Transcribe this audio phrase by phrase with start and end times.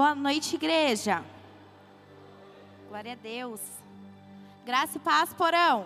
[0.00, 1.22] Boa noite, igreja.
[2.88, 3.60] Glória a Deus.
[4.64, 5.84] Graça e paz, porão.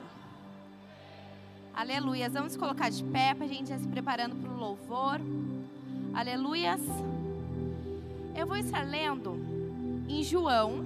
[1.75, 2.33] Aleluias.
[2.33, 5.19] Vamos colocar de pé para a gente ir se preparando para o louvor.
[6.15, 6.81] Aleluias.
[8.37, 9.35] Eu vou estar lendo
[10.09, 10.85] em João,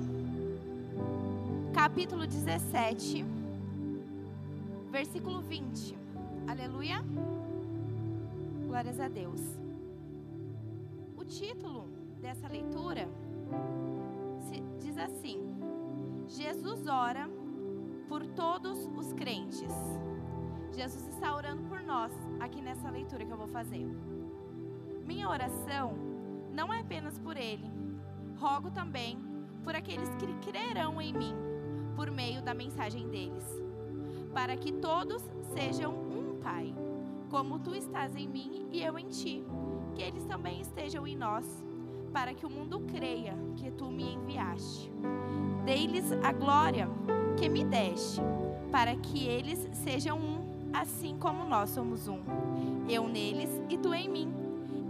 [1.75, 3.27] capítulo 17,
[4.91, 5.95] versículo 20.
[6.47, 7.05] Aleluia.
[8.67, 9.43] Glórias a Deus.
[11.15, 13.09] O título dessa leitura
[14.79, 15.41] diz assim:
[16.27, 17.29] Jesus ora
[18.09, 19.73] por todos os crentes.
[20.73, 23.87] Jesus está orando por nós aqui nessa leitura que eu vou fazer.
[25.05, 25.95] Minha oração
[26.53, 27.71] não é apenas por ele,
[28.39, 29.19] rogo também
[29.65, 31.35] por aqueles que crerão em mim
[31.97, 33.45] por meio da mensagem deles,
[34.33, 36.73] para que todos sejam um Pai,
[37.29, 39.45] como tu estás em mim e eu em ti,
[39.95, 41.45] que eles também estejam em nós
[42.13, 44.91] para que o mundo creia que tu me enviaste.
[45.65, 46.89] Dei-lhes a glória
[47.37, 48.21] que me deste,
[48.71, 52.21] para que eles sejam um, assim como nós somos um.
[52.89, 54.33] Eu neles e tu em mim.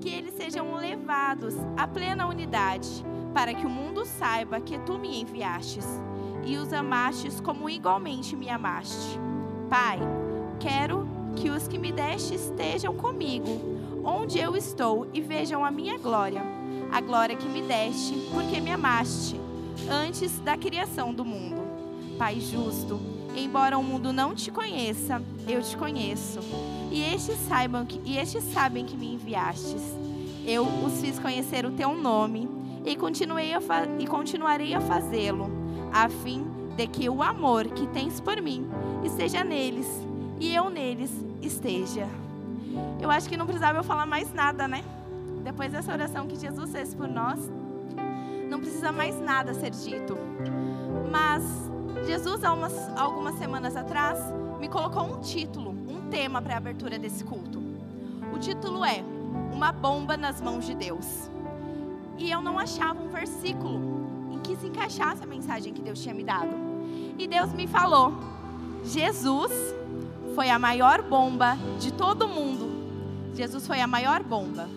[0.00, 5.20] Que eles sejam levados à plena unidade, para que o mundo saiba que tu me
[5.20, 6.00] enviastes
[6.44, 9.18] e os amastes como igualmente me amaste.
[9.68, 9.98] Pai,
[10.60, 11.06] quero
[11.36, 13.50] que os que me deste estejam comigo,
[14.04, 16.57] onde eu estou, e vejam a minha glória
[16.92, 19.40] a glória que me deste, porque me amaste
[19.90, 21.62] antes da criação do mundo.
[22.18, 23.00] Pai justo,
[23.36, 26.40] embora o mundo não te conheça, eu te conheço.
[26.90, 29.82] E estes saibam que e estes sabem que me enviastes.
[30.46, 32.48] Eu os fiz conhecer o teu nome
[32.84, 33.60] e continuei a
[33.98, 35.50] e continuarei a fazê-lo,
[35.92, 36.44] a fim
[36.76, 38.66] de que o amor que tens por mim
[39.04, 39.86] esteja neles
[40.40, 41.10] e eu neles
[41.42, 42.08] esteja.
[43.00, 44.82] Eu acho que não precisava eu falar mais nada, né?
[45.48, 47.50] Depois dessa oração que Jesus fez por nós,
[48.50, 50.14] não precisa mais nada ser dito.
[51.10, 51.42] Mas
[52.06, 54.18] Jesus, há umas, algumas semanas atrás,
[54.60, 57.62] me colocou um título, um tema para a abertura desse culto.
[58.30, 59.02] O título é
[59.50, 61.30] Uma Bomba nas Mãos de Deus.
[62.18, 63.80] E eu não achava um versículo
[64.30, 66.54] em que se encaixasse a mensagem que Deus tinha me dado.
[67.18, 68.12] E Deus me falou:
[68.84, 69.50] Jesus
[70.34, 72.68] foi a maior bomba de todo mundo.
[73.34, 74.68] Jesus foi a maior bomba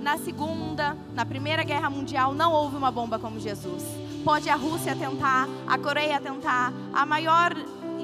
[0.00, 3.84] na Segunda, na Primeira Guerra Mundial, não houve uma bomba como Jesus.
[4.24, 7.54] Pode a Rússia tentar, a Coreia tentar, a maior,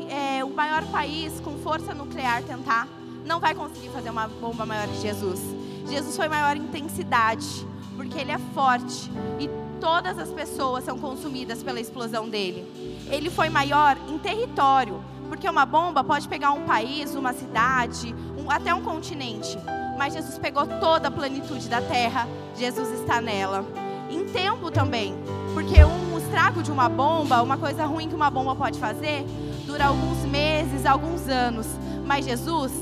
[0.09, 2.87] é, o maior país com força nuclear tentar,
[3.25, 5.41] não vai conseguir fazer uma bomba maior que Jesus.
[5.89, 9.49] Jesus foi maior intensidade, porque ele é forte e
[9.81, 12.65] todas as pessoas são consumidas pela explosão dele.
[13.11, 18.51] Ele foi maior em território, porque uma bomba pode pegar um país, uma cidade, um,
[18.51, 19.59] até um continente
[19.97, 23.65] mas Jesus pegou toda a plenitude da terra, Jesus está nela.
[24.11, 25.15] Em tempo também,
[25.55, 29.25] porque um estrago de uma bomba, uma coisa ruim que uma bomba pode fazer,
[29.67, 31.67] dura alguns meses, alguns anos,
[32.05, 32.73] mas Jesus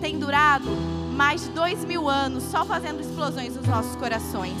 [0.00, 0.68] tem durado
[1.14, 4.58] mais de dois mil anos só fazendo explosões nos nossos corações.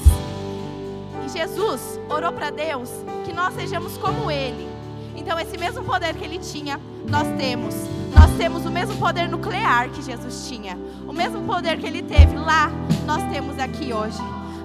[1.26, 2.90] E Jesus orou para Deus
[3.26, 4.68] que nós sejamos como Ele.
[5.16, 7.74] Então, esse mesmo poder que Ele tinha, nós temos
[8.14, 10.78] nós temos o mesmo poder nuclear que Jesus tinha.
[11.06, 12.70] O mesmo poder que ele teve lá,
[13.04, 14.18] nós temos aqui hoje.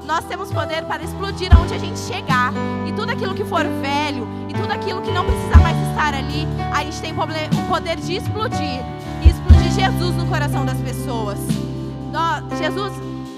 [0.05, 2.53] Nós temos poder para explodir aonde a gente chegar.
[2.87, 6.47] E tudo aquilo que for velho, e tudo aquilo que não precisa mais estar ali,
[6.71, 8.81] a gente tem o poder de explodir.
[9.23, 11.39] E explodir Jesus no coração das pessoas.
[12.57, 12.93] Jesus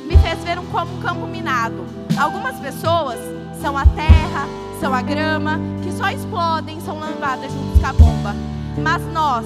[0.08, 1.86] me fez ver um, como um campo minado.
[2.20, 3.18] Algumas pessoas
[3.62, 4.48] são a terra,
[4.80, 8.51] são a grama, que só explodem, são lambadas junto com a bomba.
[8.78, 9.46] Mas nós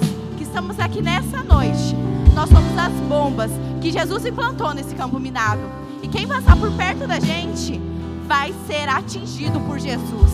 [0.56, 1.94] estamos aqui nessa noite,
[2.34, 3.50] nós somos as bombas
[3.80, 5.60] que Jesus implantou nesse campo minado.
[6.02, 7.80] E quem passar por perto da gente
[8.26, 10.32] vai ser atingido por Jesus.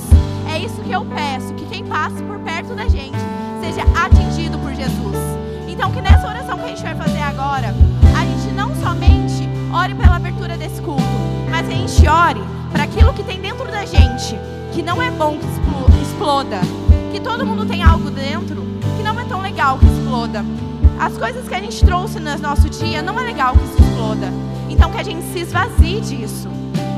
[0.49, 3.17] É isso que eu peço, que quem passe por perto da gente
[3.61, 5.17] seja atingido por Jesus.
[5.69, 7.75] Então que nessa oração que a gente vai fazer agora,
[8.17, 11.03] a gente não somente ore pela abertura desse culto,
[11.51, 14.37] mas a gente ore para aquilo que tem dentro da gente,
[14.73, 16.61] que não é bom que exploda,
[17.11, 20.45] que todo mundo tem algo dentro não é tão legal que exploda.
[20.99, 24.33] As coisas que a gente trouxe no nosso dia não é legal que isso exploda.
[24.69, 26.49] Então que a gente se esvazie disso.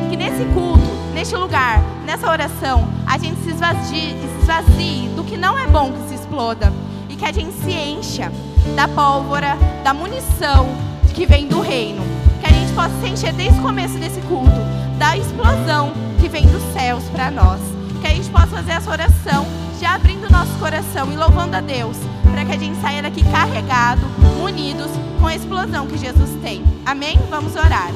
[0.09, 5.37] Que nesse culto, neste lugar, nessa oração, a gente se esvazie, se esvazie do que
[5.37, 6.73] não é bom que se exploda.
[7.09, 8.33] E que a gente se encha
[8.75, 10.69] da pólvora, da munição
[11.15, 12.03] que vem do reino.
[12.41, 14.51] Que a gente possa se encher desde o começo desse culto
[14.99, 17.61] da explosão que vem dos céus para nós.
[18.01, 19.47] Que a gente possa fazer essa oração
[19.81, 21.97] já abrindo nosso coração e louvando a Deus,
[22.31, 24.03] para que a gente saia daqui carregado,
[24.43, 24.91] unidos
[25.21, 26.63] com a explosão que Jesus tem.
[26.85, 27.19] Amém?
[27.31, 27.91] Vamos orar.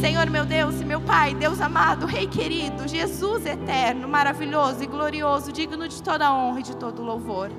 [0.00, 5.52] Senhor, meu Deus e meu Pai, Deus amado, Rei querido, Jesus eterno, maravilhoso e glorioso,
[5.52, 7.50] digno de toda honra e de todo louvor.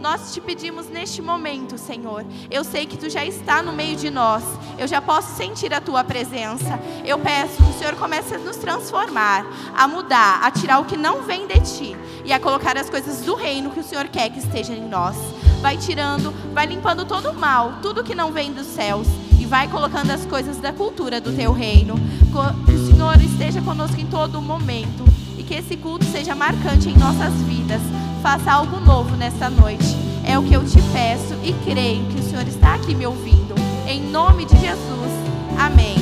[0.00, 2.24] Nós te pedimos neste momento, Senhor.
[2.50, 4.42] Eu sei que tu já está no meio de nós.
[4.78, 6.80] Eu já posso sentir a tua presença.
[7.04, 9.44] Eu peço que o Senhor comece a nos transformar,
[9.76, 13.20] a mudar, a tirar o que não vem de ti e a colocar as coisas
[13.20, 15.16] do reino que o Senhor quer que estejam em nós.
[15.60, 19.06] Vai tirando, vai limpando todo o mal, tudo que não vem dos céus
[19.52, 21.94] vai colocando as coisas da cultura do teu reino.
[22.64, 25.04] Que o Senhor esteja conosco em todo momento
[25.36, 27.82] e que esse culto seja marcante em nossas vidas
[28.22, 29.94] faça algo novo nesta noite.
[30.24, 33.54] É o que eu te peço e creio que o Senhor está aqui me ouvindo.
[33.86, 35.12] Em nome de Jesus.
[35.58, 36.01] Amém.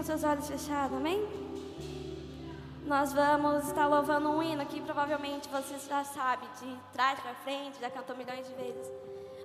[0.00, 1.20] Com seus olhos fechados, amém?
[2.86, 7.78] Nós vamos estar louvando um hino que provavelmente você já sabe, de trás para frente,
[7.78, 8.90] já cantou milhões de vezes.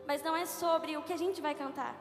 [0.08, 1.94] Mas não é sobre o que a gente vai cantar.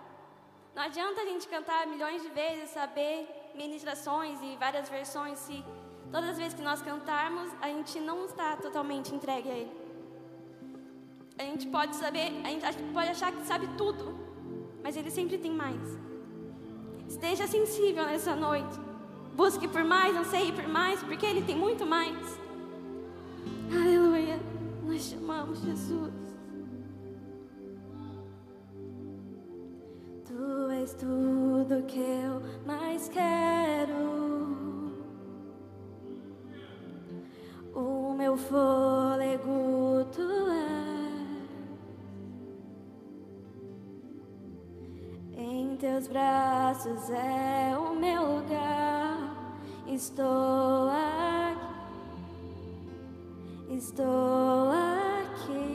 [0.72, 5.64] Não adianta a gente cantar milhões de vezes, saber ministrações e várias versões, se
[6.12, 9.72] todas as vezes que nós cantarmos, a gente não está totalmente entregue a Ele.
[11.38, 14.16] A gente pode saber, a gente pode achar que sabe tudo,
[14.80, 16.13] mas Ele sempre tem mais.
[17.08, 18.78] Esteja sensível nessa noite.
[19.36, 22.38] Busque por mais, anseie por mais, porque Ele tem muito mais.
[23.72, 24.38] Aleluia.
[24.84, 26.12] Nós chamamos Jesus.
[30.24, 34.14] Tu és tudo que eu mais quero.
[37.74, 40.83] O meu fôlego tu és.
[45.46, 49.18] Em teus braços é o meu lugar.
[49.86, 51.74] Estou aqui.
[53.76, 54.70] Estou
[55.04, 55.70] aqui.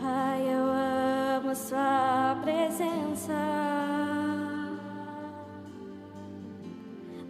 [0.00, 0.64] Pai, eu
[1.40, 3.34] amo Sua presença.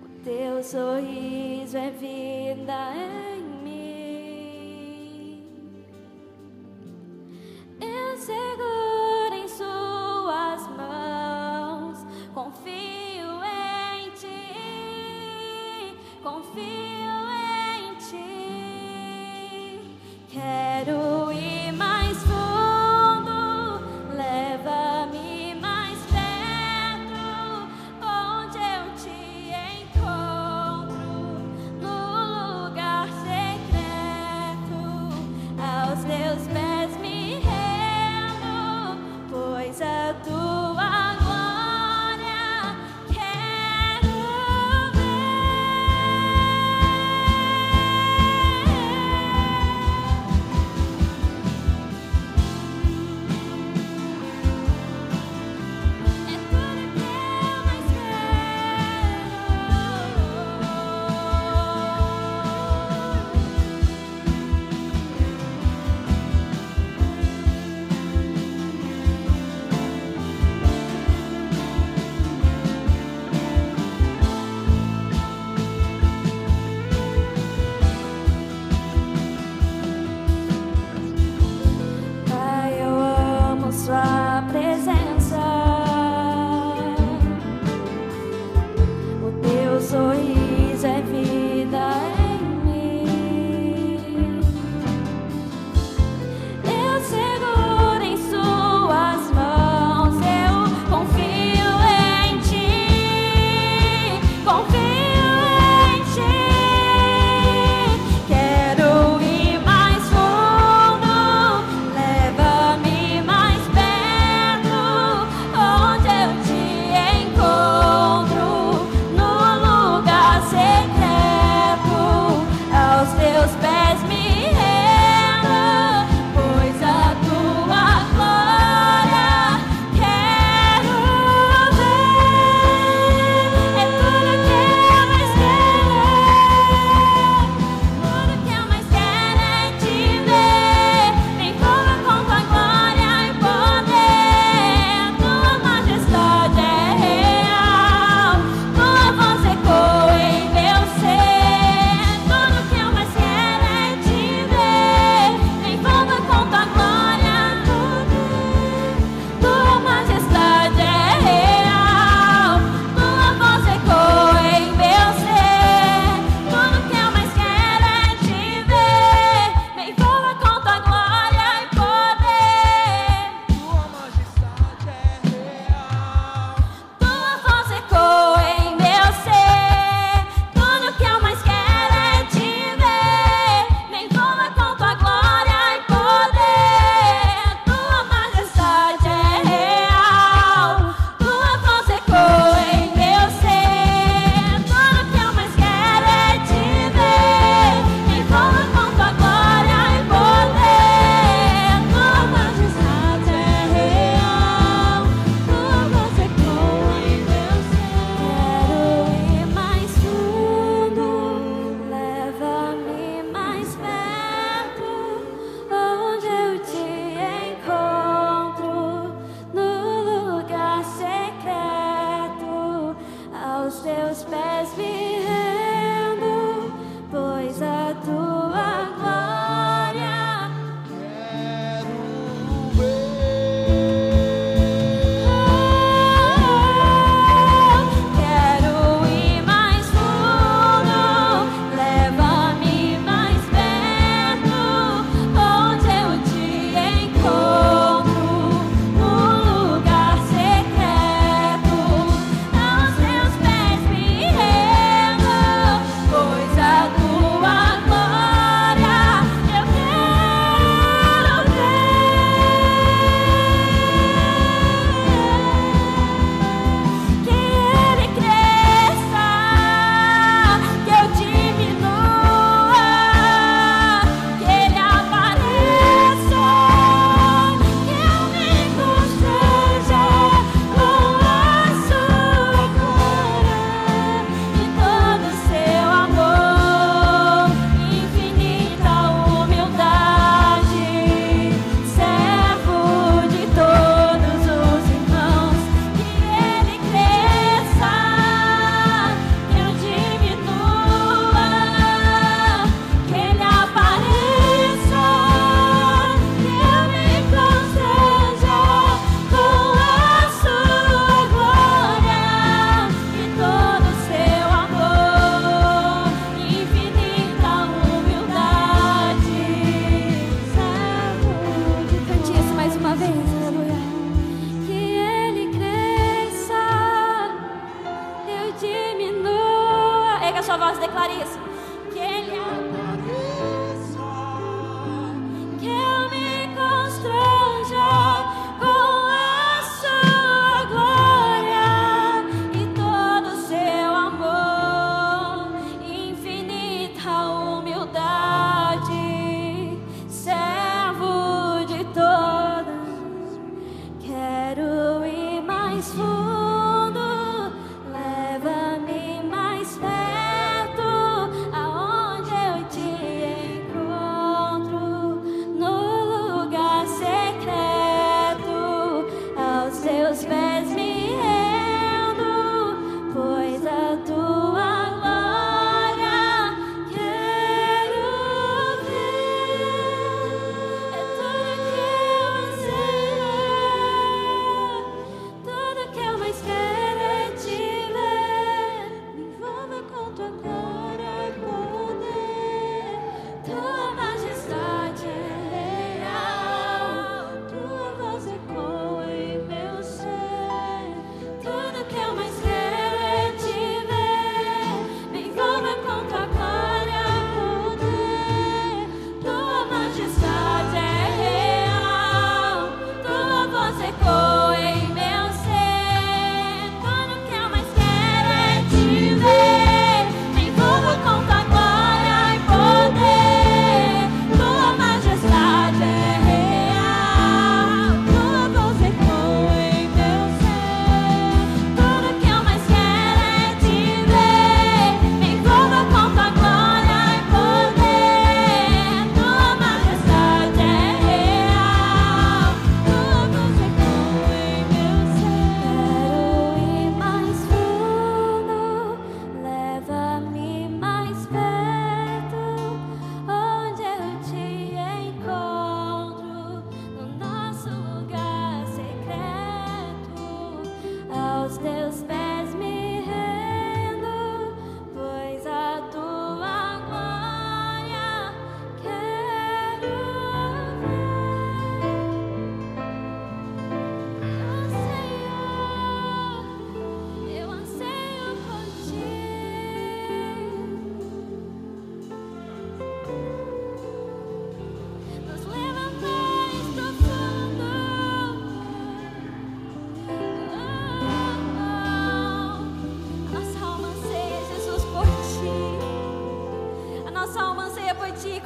[0.04, 3.35] O Teu sorriso é vida em
[7.80, 11.98] Eu seguro em Suas mãos.
[12.32, 15.96] Confio em Ti.
[16.22, 17.28] Confio
[17.76, 19.80] em Ti.
[20.30, 21.55] Quero ir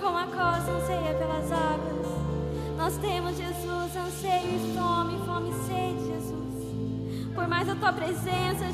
[0.00, 2.06] como a costa anseia pelas águas.
[2.76, 7.34] Nós temos, Jesus, anseio e fome, fome e sede, Jesus.
[7.34, 8.69] Por mais a tua presença,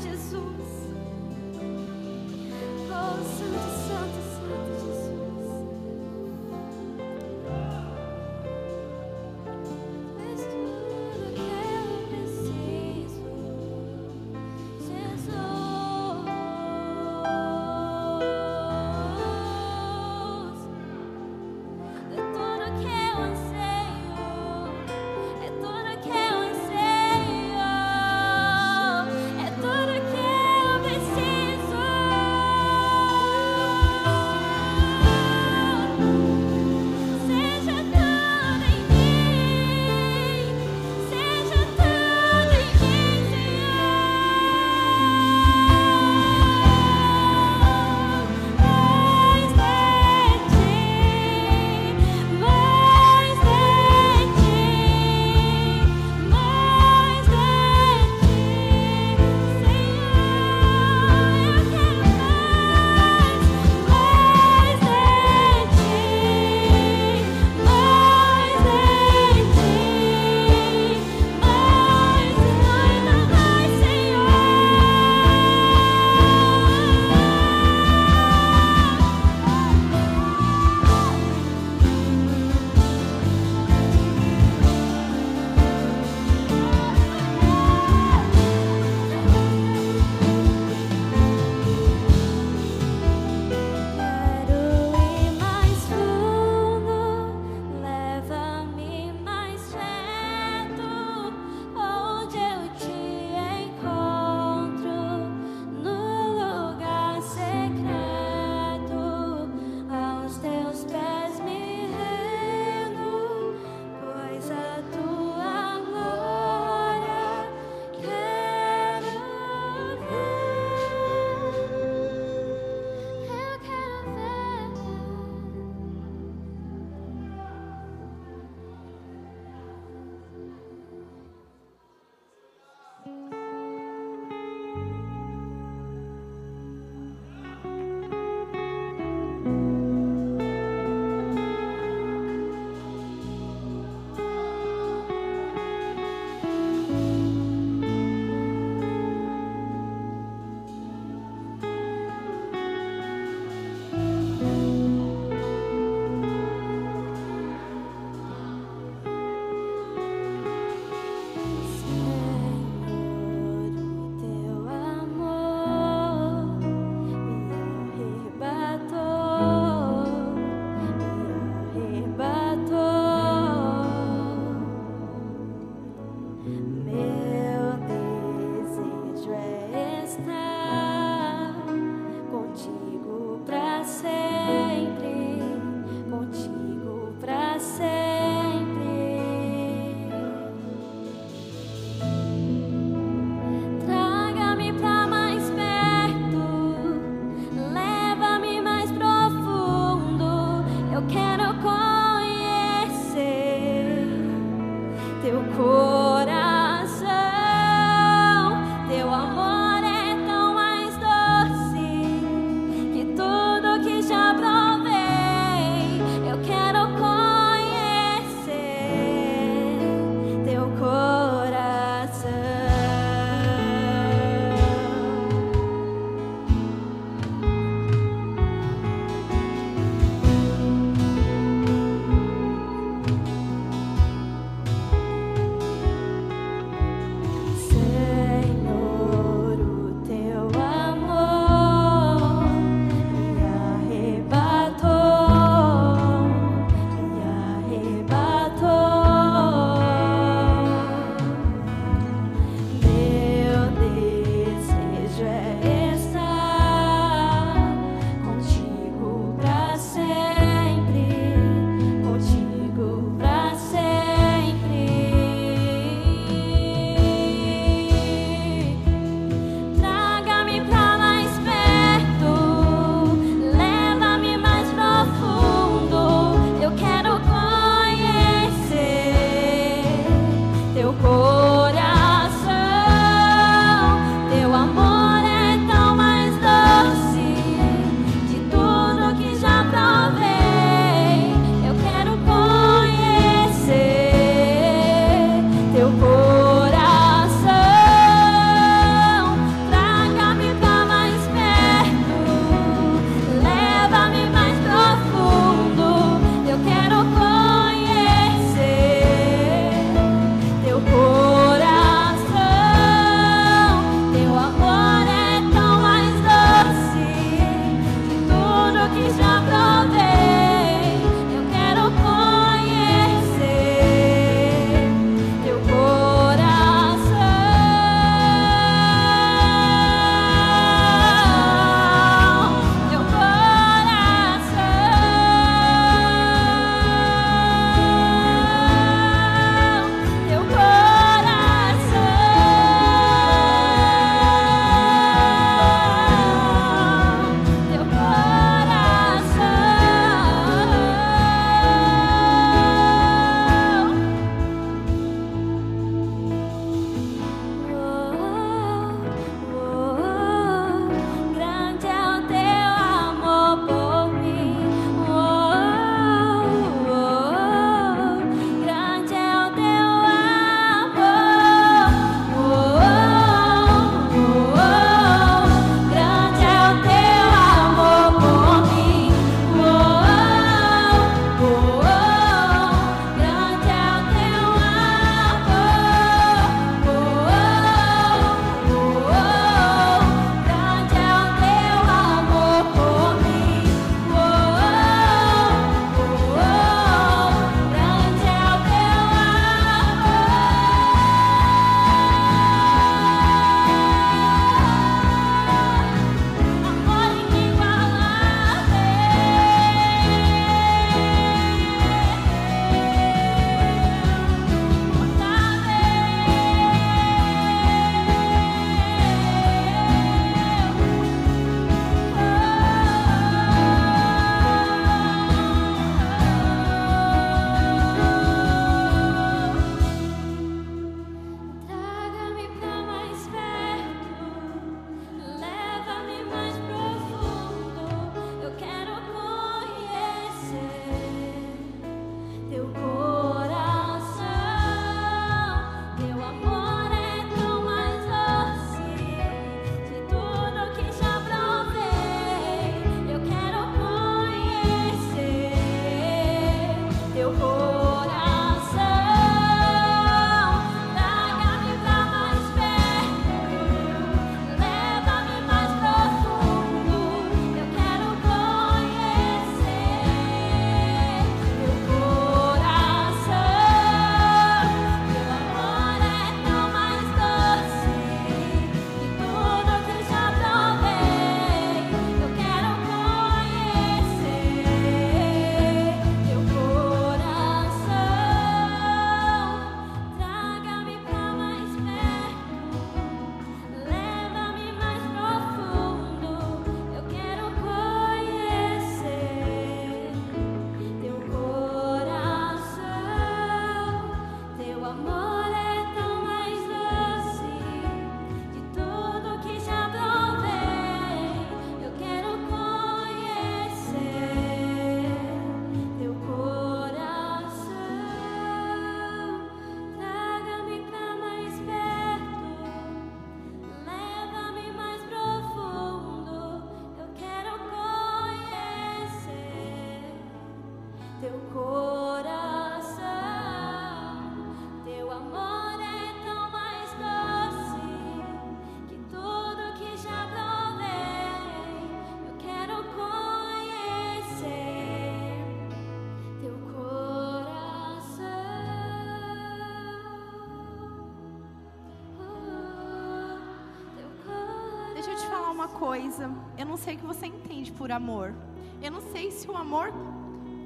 [555.79, 556.29] coisa.
[556.57, 558.33] Eu não sei o que você entende por amor.
[558.81, 559.91] Eu não sei se o amor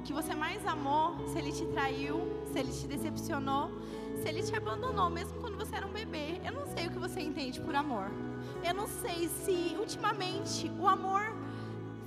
[0.04, 2.20] que você mais amou, se ele te traiu,
[2.50, 3.70] se ele te decepcionou,
[4.20, 6.40] se ele te abandonou, mesmo quando você era um bebê.
[6.44, 8.10] Eu não sei o que você entende por amor.
[8.64, 11.34] Eu não sei se ultimamente o amor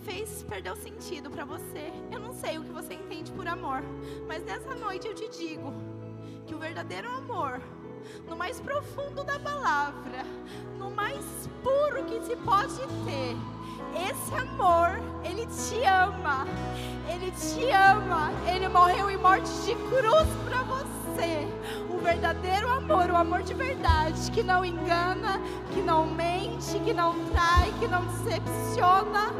[0.03, 1.91] fez perder o sentido para você.
[2.11, 3.81] Eu não sei o que você entende por amor,
[4.27, 5.73] mas nessa noite eu te digo
[6.45, 7.61] que o verdadeiro amor,
[8.27, 10.25] no mais profundo da palavra,
[10.77, 11.23] no mais
[11.63, 13.35] puro que se pode ter,
[13.95, 16.45] esse amor, ele te ama.
[17.07, 18.31] Ele te ama.
[18.45, 21.47] Ele morreu em morte de cruz para você.
[21.89, 25.39] O verdadeiro amor, o amor de verdade, que não engana,
[25.73, 29.33] que não mente, que não trai, que não decepciona.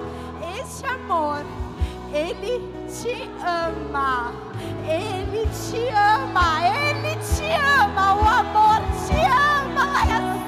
[0.58, 1.43] Esse amor,
[2.13, 4.31] ele te ama.
[4.87, 6.61] Ele te ama.
[6.65, 8.15] Ele te ama.
[8.15, 10.44] O amor te ama.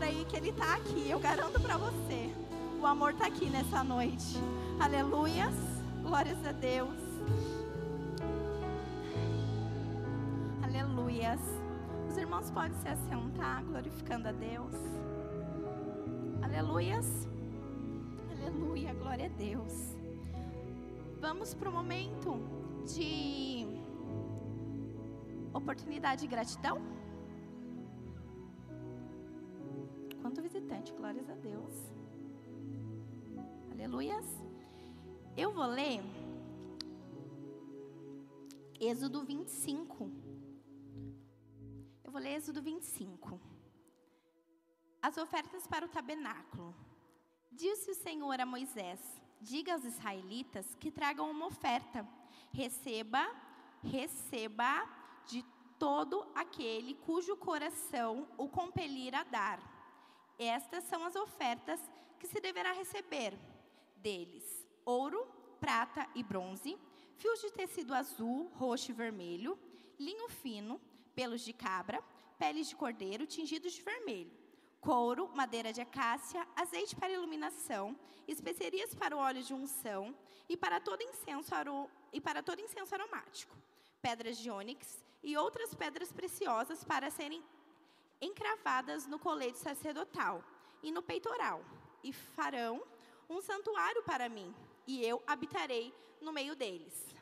[0.00, 1.08] É Ele está aqui.
[1.08, 2.34] Eu garanto para você.
[2.80, 4.36] O amor está aqui nessa noite.
[4.78, 5.54] Aleluias.
[6.02, 6.98] Glórias a Deus.
[10.62, 11.40] Aleluias.
[12.08, 14.74] Os irmãos podem se assentar, glorificando a Deus.
[16.42, 17.26] Aleluias.
[18.30, 18.94] Aleluia.
[18.94, 19.96] Glória a Deus.
[21.20, 22.40] Vamos para o momento
[22.84, 23.66] de
[25.52, 26.97] oportunidade de gratidão.
[30.28, 31.72] Quanto visitante, glórias a Deus.
[33.72, 34.26] Aleluias.
[35.34, 36.02] Eu vou ler
[38.78, 40.12] Êxodo 25.
[42.04, 43.40] Eu vou ler Êxodo 25.
[45.00, 46.74] As ofertas para o tabernáculo.
[47.50, 49.00] Disse o Senhor a Moisés:
[49.40, 52.06] Diga aos israelitas que tragam uma oferta.
[52.52, 53.26] Receba,
[53.82, 54.86] receba
[55.26, 55.42] de
[55.78, 59.77] todo aquele cujo coração o compelir a dar
[60.38, 61.80] estas são as ofertas
[62.18, 63.38] que se deverá receber.
[63.96, 65.26] Deles: ouro,
[65.58, 66.78] prata e bronze,
[67.16, 69.58] fios de tecido azul, roxo e vermelho,
[69.98, 70.80] linho fino,
[71.14, 72.02] pelos de cabra,
[72.38, 74.30] peles de cordeiro tingidos de vermelho,
[74.80, 80.14] couro, madeira de acácia, azeite para iluminação, especiarias para o óleo de unção
[80.48, 81.52] e para todo incenso,
[82.12, 83.56] e para todo incenso aromático,
[84.00, 87.42] pedras de ônix e outras pedras preciosas para serem
[88.20, 90.42] encravadas no colete sacerdotal
[90.82, 91.64] e no peitoral,
[92.02, 92.82] e farão
[93.28, 94.54] um santuário para mim,
[94.86, 97.14] e eu habitarei no meio deles.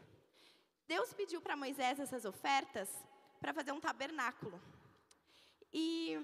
[0.86, 2.88] Deus pediu para Moisés essas ofertas
[3.40, 4.60] para fazer um tabernáculo.
[5.72, 6.16] E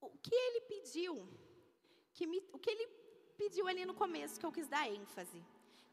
[0.00, 1.26] o que ele pediu,
[2.12, 2.86] que me, o que ele
[3.36, 5.42] pediu ali no começo, que eu quis dar ênfase,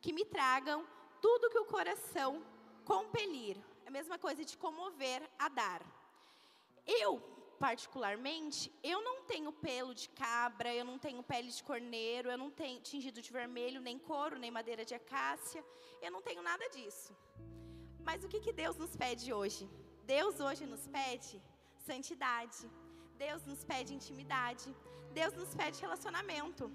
[0.02, 0.86] que me tragam
[1.22, 2.46] tudo que o coração
[2.84, 5.82] compelir, é a mesma coisa de comover a dar.
[6.86, 7.22] Eu,
[7.60, 12.52] particularmente, eu não tenho pelo de cabra, eu não tenho pele de corneiro, eu não
[12.52, 15.64] tenho tingido de vermelho, nem couro, nem madeira de acácia,
[16.02, 17.16] eu não tenho nada disso.
[18.08, 19.68] Mas o que, que Deus nos pede hoje?
[20.06, 21.42] Deus hoje nos pede
[21.90, 22.70] santidade.
[23.18, 24.68] Deus nos pede intimidade.
[25.14, 26.72] Deus nos pede relacionamento.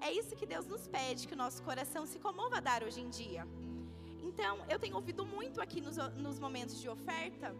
[0.00, 3.00] É isso que Deus nos pede, que o nosso coração se comova a dar hoje
[3.00, 3.46] em dia.
[4.28, 5.96] Então, eu tenho ouvido muito aqui nos,
[6.26, 7.54] nos momentos de oferta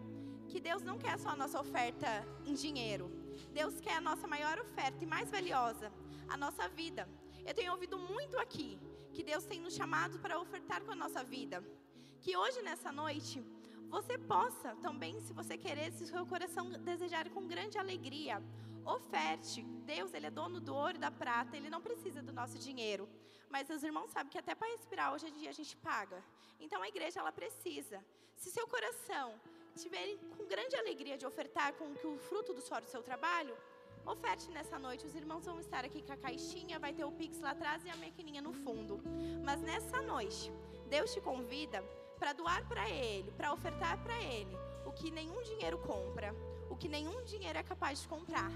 [0.52, 2.06] que Deus não quer só a nossa oferta
[2.44, 3.06] em dinheiro.
[3.54, 5.90] Deus quer a nossa maior oferta e mais valiosa,
[6.28, 7.08] a nossa vida.
[7.46, 8.78] Eu tenho ouvido muito aqui
[9.14, 11.64] que Deus tem nos chamado para ofertar com a nossa vida.
[12.20, 13.42] Que hoje, nessa noite,
[13.88, 18.42] você possa também, se você querer, se o seu coração desejar com grande alegria,
[18.84, 19.62] oferte.
[19.94, 23.08] Deus, Ele é dono do ouro e da prata, Ele não precisa do nosso dinheiro.
[23.48, 26.22] Mas os irmãos sabem que até para respirar hoje em dia a gente paga.
[26.60, 28.04] Então a igreja, ela precisa.
[28.36, 29.32] Se seu coração
[29.76, 33.56] tiverem com grande alegria de ofertar com que o fruto do suor do seu trabalho,
[34.06, 35.06] oferte nessa noite.
[35.06, 37.90] Os irmãos vão estar aqui com a caixinha, vai ter o Pix lá atrás e
[37.90, 39.00] a maquininha no fundo.
[39.44, 40.52] Mas nessa noite,
[40.88, 41.82] Deus te convida
[42.18, 46.34] para doar para Ele, para ofertar para Ele o que nenhum dinheiro compra,
[46.68, 48.50] o que nenhum dinheiro é capaz de comprar.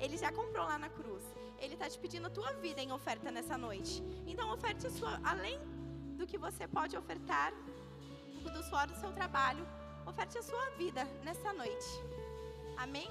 [0.00, 1.22] Ele já comprou lá na cruz.
[1.58, 4.02] Ele está te pedindo a tua vida em oferta nessa noite.
[4.26, 5.58] Então oferte sua, além
[6.16, 7.52] do que você pode ofertar,
[8.52, 9.66] do suor do seu trabalho,
[10.06, 12.02] oferte a sua vida nessa noite.
[12.76, 13.08] Amém?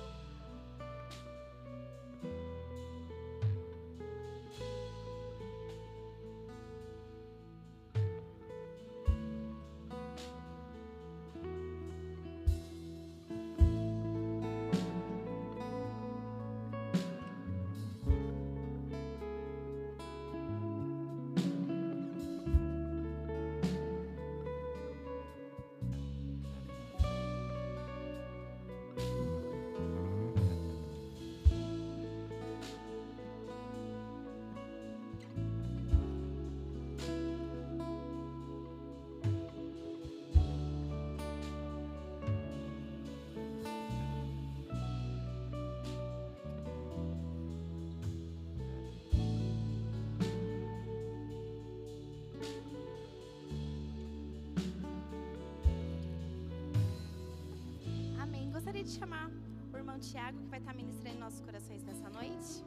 [60.01, 62.65] Tiago, que vai estar ministrando nossos corações nessa noite.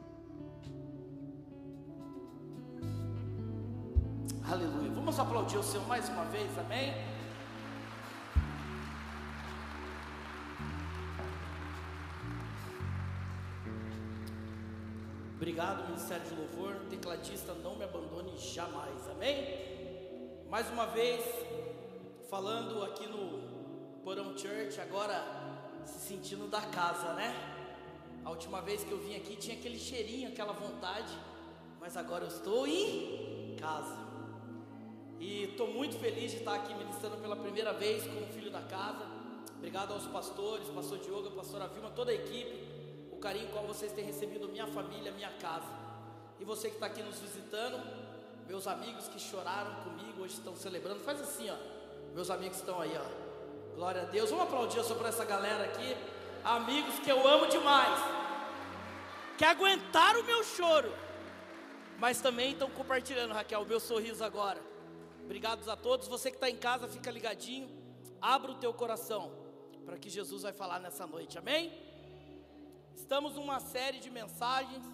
[4.49, 4.89] Aleluia.
[4.91, 6.93] Vamos aplaudir o Senhor mais uma vez, amém?
[15.35, 16.75] Obrigado, Ministério de Louvor.
[16.89, 20.45] Tecladista, não me abandone jamais, amém?
[20.49, 21.21] Mais uma vez,
[22.29, 25.44] falando aqui no Porão Church, agora
[25.85, 27.33] se sentindo da casa, né?
[28.23, 31.15] A última vez que eu vim aqui tinha aquele cheirinho, aquela vontade,
[31.79, 33.95] mas agora eu estou em casa.
[35.19, 39.05] E estou muito feliz de estar aqui ministrando pela primeira vez como filho da casa.
[39.57, 42.67] Obrigado aos pastores, pastor Diogo, pastora Vilma, toda a equipe,
[43.11, 45.71] o carinho com vocês têm recebido minha família, minha casa.
[46.39, 47.81] E você que está aqui nos visitando,
[48.47, 51.55] meus amigos que choraram comigo, hoje estão celebrando, faz assim, ó.
[52.13, 53.24] Meus amigos estão aí, ó.
[53.75, 54.29] Glória a Deus.
[54.29, 55.97] Vamos aplaudir só para essa galera aqui.
[56.45, 57.99] Amigos que eu amo demais.
[59.37, 60.93] Que aguentaram o meu choro.
[61.99, 64.61] Mas também estão compartilhando, Raquel, o meu sorriso agora.
[65.21, 66.07] Obrigados a todos.
[66.07, 67.69] Você que está em casa, fica ligadinho.
[68.21, 69.29] Abra o teu coração
[69.85, 71.37] para que Jesus vai falar nessa noite.
[71.37, 71.73] Amém?
[72.95, 74.85] Estamos numa série de mensagens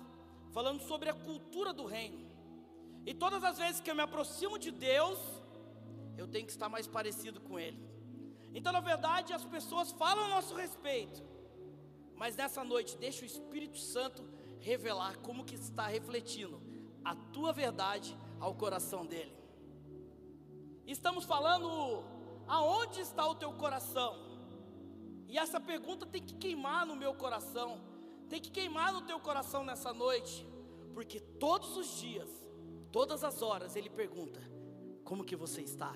[0.52, 2.28] falando sobre a cultura do reino.
[3.06, 5.20] E todas as vezes que eu me aproximo de Deus,
[6.18, 7.91] eu tenho que estar mais parecido com Ele.
[8.54, 11.24] Então, na verdade, as pessoas falam a nosso respeito,
[12.16, 14.24] mas nessa noite, deixa o Espírito Santo
[14.60, 16.62] revelar como que está refletindo
[17.04, 19.36] a tua verdade ao coração dele.
[20.86, 22.04] Estamos falando
[22.47, 24.16] aonde está o teu coração?
[25.28, 27.82] E essa pergunta tem que queimar no meu coração,
[28.30, 30.45] tem que queimar no teu coração nessa noite,
[30.93, 32.30] porque todos os dias,
[32.91, 34.41] todas as horas, ele pergunta:
[35.06, 35.95] como que você está?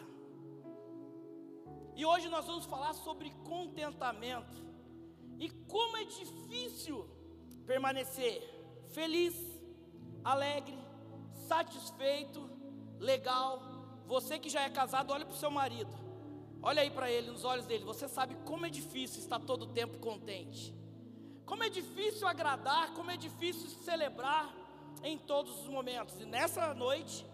[1.96, 4.62] E hoje nós vamos falar sobre contentamento
[5.39, 7.10] e como é difícil
[7.66, 8.43] permanecer
[8.93, 9.34] feliz,
[10.24, 10.78] alegre,
[11.48, 12.50] satisfeito,
[13.00, 13.62] legal.
[14.08, 15.91] Você que já é casado, olha para o seu marido,
[16.62, 17.86] olha aí para ele, nos olhos dele.
[17.86, 20.76] Você sabe como é difícil estar todo o tempo contente,
[21.46, 24.54] como é difícil agradar, como é difícil celebrar
[25.02, 26.20] em todos os momentos.
[26.20, 27.26] E nessa noite,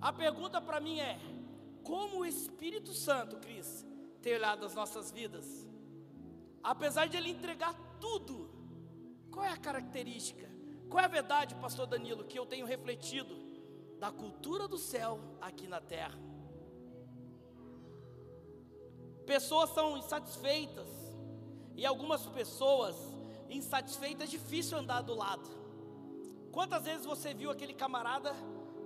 [0.00, 1.18] a pergunta para mim é:
[1.82, 3.84] como o Espírito Santo, Cris,
[4.24, 5.68] tem olhado as nossas vidas.
[6.62, 8.48] Apesar de Ele entregar tudo,
[9.30, 10.50] qual é a característica?
[10.88, 13.36] Qual é a verdade, Pastor Danilo, que eu tenho refletido
[14.00, 16.18] da cultura do céu aqui na terra?
[19.26, 20.88] Pessoas são insatisfeitas,
[21.76, 22.96] e algumas pessoas
[23.50, 25.50] insatisfeitas é difícil andar do lado.
[26.50, 28.32] Quantas vezes você viu aquele camarada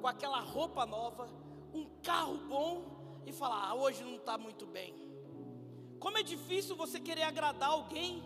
[0.01, 1.29] com aquela roupa nova,
[1.73, 5.08] um carro bom e falar: ah, hoje não está muito bem?
[5.99, 8.23] Como é difícil você querer agradar alguém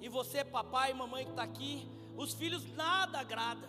[0.00, 3.68] e você, papai e mamãe que está aqui, os filhos nada agrada.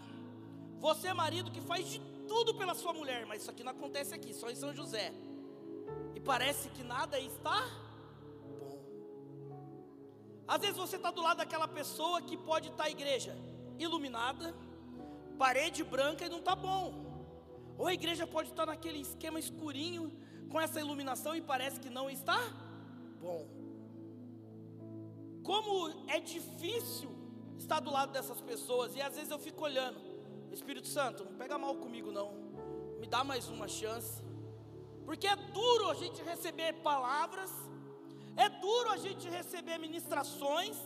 [0.80, 4.16] Você, é marido, que faz de tudo pela sua mulher, mas isso aqui não acontece
[4.16, 5.14] aqui, só em São José.
[6.16, 7.60] E parece que nada está
[8.60, 8.80] bom.
[10.48, 13.38] Às vezes você está do lado daquela pessoa que pode estar tá a igreja
[13.78, 14.56] iluminada,
[15.38, 16.86] parede branca e não está bom.
[17.78, 20.12] Ou a igreja pode estar tá naquele esquema escurinho,
[20.50, 22.71] com essa iluminação e parece que não está bom.
[25.44, 27.10] Como é difícil
[27.58, 30.00] estar do lado dessas pessoas, e às vezes eu fico olhando,
[30.52, 32.34] Espírito Santo, não pega mal comigo não,
[33.00, 34.24] me dá mais uma chance,
[35.06, 37.52] porque é duro a gente receber palavras,
[38.36, 40.78] é duro a gente receber ministrações,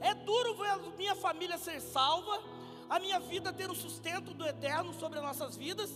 [0.00, 2.40] É duro ver a minha família ser salva,
[2.88, 5.90] a minha vida ter o sustento do eterno sobre as nossas vidas.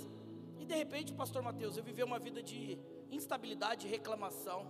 [0.59, 2.79] E de repente, pastor Mateus, eu vivi uma vida de
[3.11, 4.67] instabilidade, reclamação.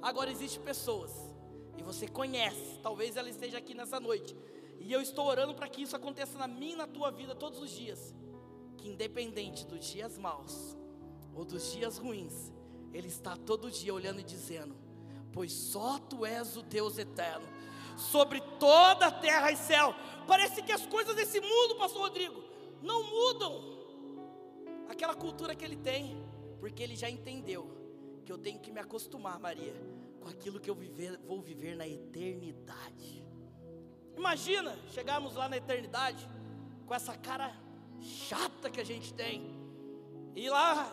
[0.00, 1.12] Agora existem pessoas,
[1.76, 4.36] e você conhece, talvez ela esteja aqui nessa noite.
[4.80, 7.60] E eu estou orando para que isso aconteça na minha e na tua vida todos
[7.60, 8.14] os dias.
[8.76, 10.76] Que independente dos dias maus
[11.34, 12.52] ou dos dias ruins,
[12.92, 14.76] Ele está todo dia olhando e dizendo:
[15.32, 17.46] Pois só Tu és o Deus eterno,
[17.96, 19.94] sobre toda a terra e céu.
[20.26, 22.42] Parece que as coisas desse mundo, Pastor Rodrigo,
[22.82, 23.78] não mudam
[24.88, 26.24] aquela cultura que ele tem,
[26.60, 27.77] porque ele já entendeu
[28.28, 29.74] que eu tenho que me acostumar, Maria,
[30.20, 33.24] com aquilo que eu viver, vou viver na eternidade.
[34.14, 36.28] Imagina chegarmos lá na eternidade
[36.86, 37.56] com essa cara
[38.02, 39.58] chata que a gente tem,
[40.36, 40.92] e lá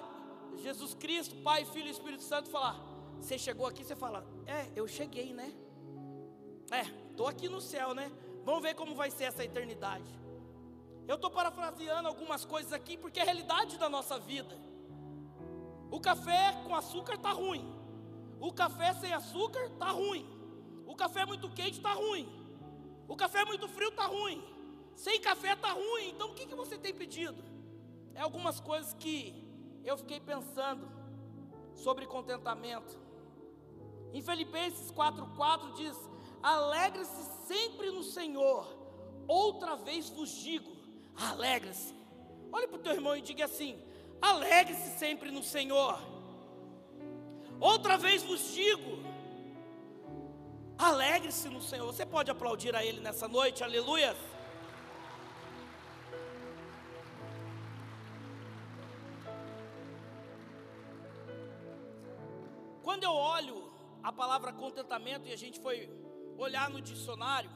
[0.55, 2.79] Jesus Cristo, Pai, Filho e Espírito Santo falar:
[3.19, 5.53] Você chegou aqui, você fala: É, eu cheguei, né?
[6.71, 8.09] É, estou aqui no céu, né?
[8.45, 10.09] Vamos ver como vai ser essa eternidade.
[11.05, 14.57] Eu estou parafraseando algumas coisas aqui porque é a realidade da nossa vida.
[15.95, 17.65] O café com açúcar está ruim.
[18.41, 20.25] O café sem açúcar está ruim.
[20.85, 22.27] O café muito quente está ruim.
[23.07, 24.43] O café muito frio está ruim.
[24.93, 26.09] Sem café está ruim.
[26.09, 27.41] Então o que, que você tem pedido?
[28.13, 29.15] É algumas coisas que
[29.85, 30.85] eu fiquei pensando
[31.73, 32.99] sobre contentamento.
[34.11, 35.97] Em Filipenses 4,4 diz:
[36.43, 38.67] Alegre-se sempre no Senhor.
[39.29, 40.75] Outra vez vos digo:
[41.15, 41.95] alegre-se.
[42.51, 43.81] Olhe para o teu irmão e diga assim:
[44.21, 45.99] alegre-se sempre no Senhor.
[47.59, 48.99] Outra vez vos digo:
[50.77, 51.85] alegre-se no Senhor.
[51.85, 54.15] Você pode aplaudir a Ele nessa noite, aleluia.
[62.83, 63.71] Quando eu olho
[64.03, 65.89] a palavra contentamento e a gente foi
[66.37, 67.49] olhar no dicionário,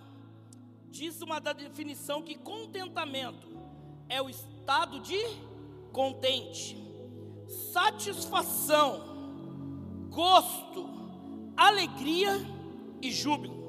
[0.88, 3.47] diz uma da definição que contentamento
[4.07, 5.18] é o estado de
[5.91, 6.77] contente,
[7.71, 9.01] satisfação,
[10.09, 10.89] gosto,
[11.55, 12.39] alegria
[13.01, 13.59] e júbilo.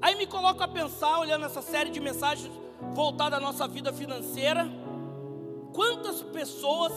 [0.00, 2.52] Aí me coloco a pensar, olhando essa série de mensagens
[2.94, 4.68] voltada à nossa vida financeira,
[5.72, 6.92] quantas pessoas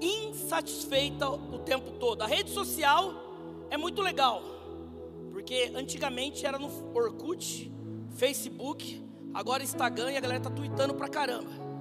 [0.00, 2.22] insatisfeitas o tempo todo.
[2.22, 3.14] A rede social
[3.70, 4.42] é muito legal,
[5.30, 7.72] porque antigamente era no Orkut,
[8.10, 11.71] Facebook, agora Instagram e a galera tá tweetando pra caramba.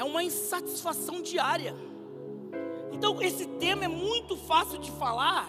[0.00, 1.76] É uma insatisfação diária.
[2.90, 5.46] Então esse tema é muito fácil de falar,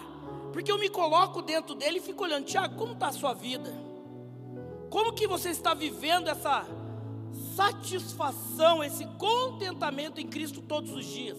[0.52, 3.72] porque eu me coloco dentro dele e fico olhando, Tiago, como está a sua vida?
[4.90, 6.66] Como que você está vivendo essa
[7.56, 11.38] satisfação, esse contentamento em Cristo todos os dias?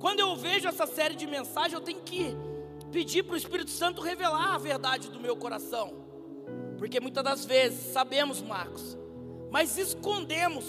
[0.00, 2.36] Quando eu vejo essa série de mensagens, eu tenho que
[2.90, 5.92] pedir para o Espírito Santo revelar a verdade do meu coração.
[6.76, 8.98] Porque muitas das vezes sabemos, Marcos,
[9.48, 10.64] mas escondemos,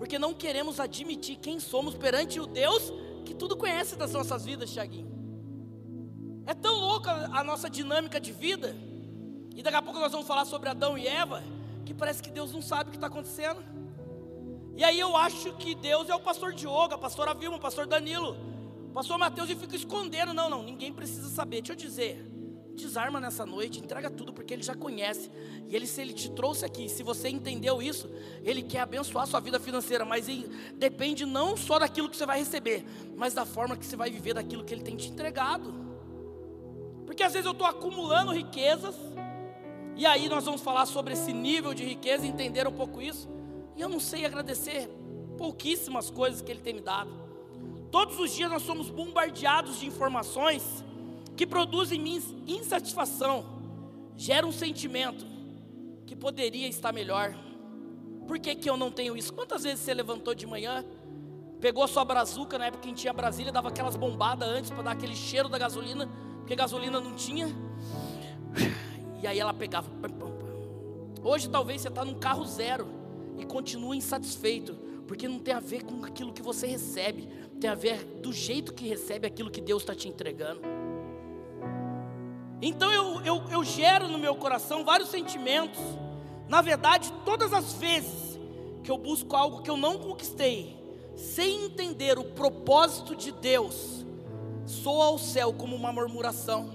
[0.00, 2.90] porque não queremos admitir quem somos perante o Deus
[3.22, 5.12] que tudo conhece das nossas vidas, Tiaguinho.
[6.46, 8.74] É tão louca a nossa dinâmica de vida,
[9.54, 11.44] e daqui a pouco nós vamos falar sobre Adão e Eva,
[11.84, 13.62] que parece que Deus não sabe o que está acontecendo.
[14.74, 17.86] E aí eu acho que Deus é o pastor Diogo, a pastora Vilma, o pastor
[17.86, 18.38] Danilo,
[18.88, 20.32] o pastor Mateus e fica escondendo.
[20.32, 21.60] Não, não, ninguém precisa saber.
[21.60, 22.26] Deixa eu dizer,
[22.80, 25.30] desarma nessa noite, entrega tudo, porque Ele já conhece.
[25.68, 28.10] E Ele, se Ele te trouxe aqui, se você entendeu isso,
[28.42, 30.26] Ele quer abençoar a sua vida financeira, mas
[30.74, 32.84] depende não só daquilo que você vai receber,
[33.16, 35.72] mas da forma que você vai viver daquilo que Ele tem te entregado.
[37.06, 38.94] Porque às vezes eu estou acumulando riquezas,
[39.96, 43.28] e aí nós vamos falar sobre esse nível de riqueza, entender um pouco isso,
[43.76, 44.88] e eu não sei agradecer
[45.36, 47.10] pouquíssimas coisas que Ele tem me dado.
[47.90, 50.62] Todos os dias nós somos bombardeados de informações
[51.40, 53.46] que produz em mim insatisfação,
[54.14, 55.24] gera um sentimento
[56.04, 57.34] que poderia estar melhor.
[58.28, 59.32] Por que, que eu não tenho isso?
[59.32, 60.84] Quantas vezes você levantou de manhã,
[61.58, 64.90] pegou a sua brazuca, na época que tinha Brasília, dava aquelas bombadas antes para dar
[64.90, 66.06] aquele cheiro da gasolina,
[66.40, 67.48] porque gasolina não tinha,
[69.22, 69.90] e aí ela pegava.
[71.24, 72.86] Hoje talvez você está num carro zero
[73.38, 74.74] e continua insatisfeito,
[75.08, 77.26] porque não tem a ver com aquilo que você recebe,
[77.58, 80.79] tem a ver do jeito que recebe aquilo que Deus está te entregando.
[82.62, 85.80] Então eu, eu, eu gero no meu coração vários sentimentos.
[86.48, 88.38] Na verdade, todas as vezes
[88.82, 90.76] que eu busco algo que eu não conquistei,
[91.14, 94.04] sem entender o propósito de Deus,
[94.66, 96.70] soa ao céu como uma murmuração.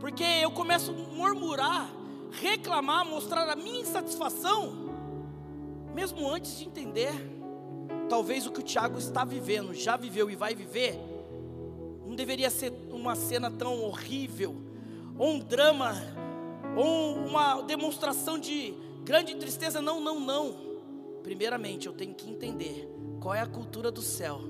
[0.00, 1.88] Porque eu começo a murmurar,
[2.32, 4.90] reclamar, mostrar a minha insatisfação,
[5.94, 7.12] mesmo antes de entender.
[8.08, 10.98] Talvez o que o Tiago está vivendo, já viveu e vai viver,
[12.04, 14.71] não deveria ser uma cena tão horrível,
[15.18, 15.94] ou um drama
[16.76, 19.80] ou uma demonstração de grande tristeza.
[19.80, 20.72] Não, não, não.
[21.22, 22.88] Primeiramente, eu tenho que entender
[23.20, 24.40] qual é a cultura do céu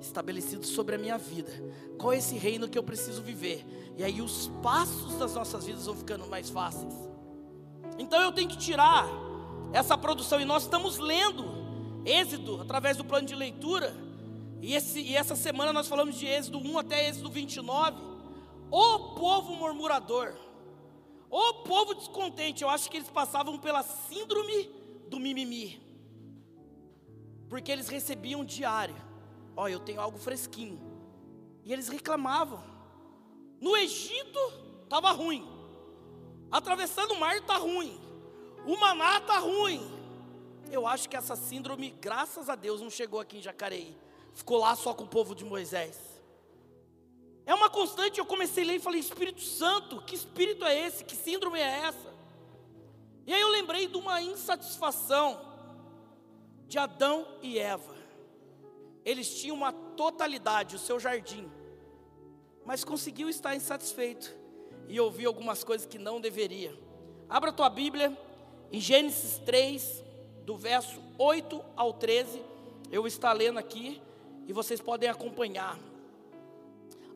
[0.00, 1.50] estabelecido sobre a minha vida,
[1.98, 3.66] qual é esse reino que eu preciso viver,
[3.96, 6.94] e aí os passos das nossas vidas vão ficando mais fáceis.
[7.98, 9.08] Então eu tenho que tirar
[9.72, 11.58] essa produção, e nós estamos lendo
[12.04, 13.94] Êxodo através do plano de leitura,
[14.60, 17.96] e, esse, e essa semana nós falamos de Êxodo 1 até Êxodo 29.
[18.70, 20.34] O povo murmurador,
[21.30, 24.64] o povo descontente, eu acho que eles passavam pela síndrome
[25.08, 25.80] do mimimi,
[27.48, 28.96] porque eles recebiam diário.
[29.56, 30.78] Ó, oh, eu tenho algo fresquinho,
[31.64, 32.62] e eles reclamavam.
[33.60, 34.38] No Egito
[34.84, 35.48] estava ruim,
[36.50, 37.98] atravessando o mar está ruim,
[38.66, 39.96] o maná está ruim.
[40.70, 43.96] Eu acho que essa síndrome, graças a Deus, não chegou aqui em Jacareí,
[44.34, 46.17] ficou lá só com o povo de Moisés.
[47.48, 51.02] É uma constante, eu comecei a ler e falei, Espírito Santo, que espírito é esse?
[51.02, 52.12] Que síndrome é essa?
[53.26, 55.40] E aí eu lembrei de uma insatisfação
[56.66, 57.96] de Adão e Eva.
[59.02, 61.50] Eles tinham uma totalidade, o seu jardim,
[62.66, 64.30] mas conseguiu estar insatisfeito
[64.86, 66.78] e ouvir algumas coisas que não deveria.
[67.30, 68.14] Abra tua Bíblia
[68.70, 70.04] em Gênesis 3,
[70.44, 72.42] do verso 8 ao 13.
[72.92, 74.02] Eu estou lendo aqui
[74.46, 75.78] e vocês podem acompanhar.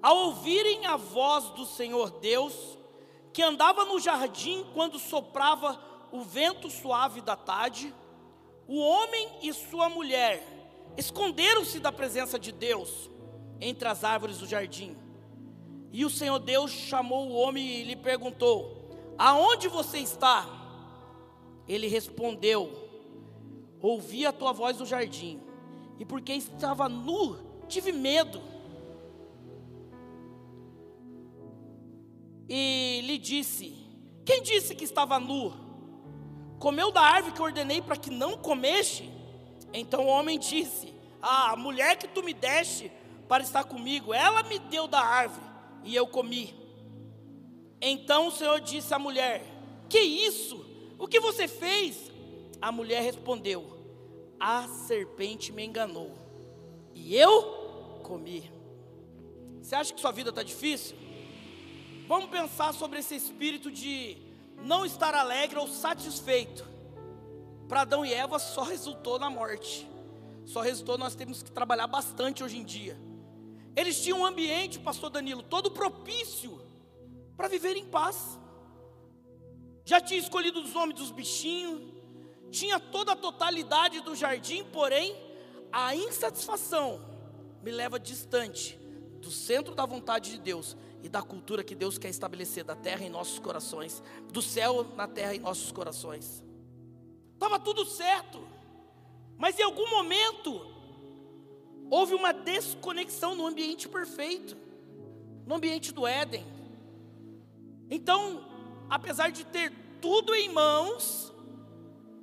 [0.03, 2.77] Ao ouvirem a voz do Senhor Deus,
[3.33, 5.81] que andava no jardim quando soprava
[6.11, 7.95] o vento suave da tarde,
[8.67, 10.45] o homem e sua mulher
[10.97, 13.09] esconderam-se da presença de Deus
[13.61, 14.97] entre as árvores do jardim.
[15.93, 20.49] E o Senhor Deus chamou o homem e lhe perguntou: Aonde você está?
[21.69, 22.73] Ele respondeu:
[23.81, 25.41] Ouvi a tua voz no jardim,
[26.01, 27.39] e porque estava nu,
[27.69, 28.52] tive medo
[32.49, 33.75] e lhe disse:
[34.25, 35.53] Quem disse que estava nu?
[36.59, 39.11] Comeu da árvore que ordenei para que não comeste?
[39.73, 42.91] Então o homem disse: Ah, a mulher que tu me deste
[43.29, 45.47] para estar comigo, ela me deu da árvore
[45.85, 46.55] e eu comi.
[47.81, 49.45] Então o Senhor disse à mulher:
[49.89, 50.65] Que isso?
[50.99, 52.13] O que você fez?
[52.61, 53.67] A mulher respondeu:
[54.39, 56.13] A serpente me enganou
[56.95, 58.51] e eu comi.
[59.61, 60.97] Você acha que sua vida está difícil?
[62.13, 64.19] Vamos pensar sobre esse espírito de
[64.59, 66.63] não estar alegre ou satisfeito.
[67.67, 69.89] Para Adão e Eva só resultou na morte.
[70.45, 73.01] Só resultou, nós temos que trabalhar bastante hoje em dia.
[73.75, 76.61] Eles tinham um ambiente, pastor Danilo, todo propício
[77.35, 78.39] para viver em paz.
[79.83, 81.81] Já tinha escolhido os nomes dos bichinhos,
[82.51, 85.17] tinha toda a totalidade do jardim, porém,
[85.73, 87.01] a insatisfação
[87.63, 88.79] me leva distante
[89.19, 93.05] do centro da vontade de Deus e da cultura que Deus quer estabelecer da terra
[93.05, 96.43] em nossos corações, do céu na terra em nossos corações.
[97.35, 98.41] Estava tudo certo,
[99.37, 100.65] mas em algum momento
[101.91, 104.57] houve uma desconexão no ambiente perfeito,
[105.45, 106.47] no ambiente do Éden.
[107.91, 108.47] Então,
[108.89, 111.33] apesar de ter tudo em mãos,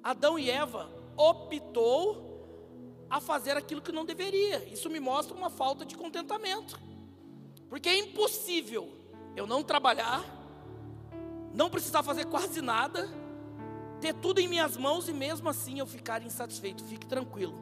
[0.02, 2.30] Adão e Eva optou
[3.10, 4.64] a fazer aquilo que não deveria.
[4.72, 6.80] Isso me mostra uma falta de contentamento.
[7.70, 8.92] Porque é impossível
[9.36, 10.26] eu não trabalhar,
[11.54, 13.08] não precisar fazer quase nada,
[14.02, 16.84] ter tudo em minhas mãos e mesmo assim eu ficar insatisfeito.
[16.84, 17.56] Fique tranquilo.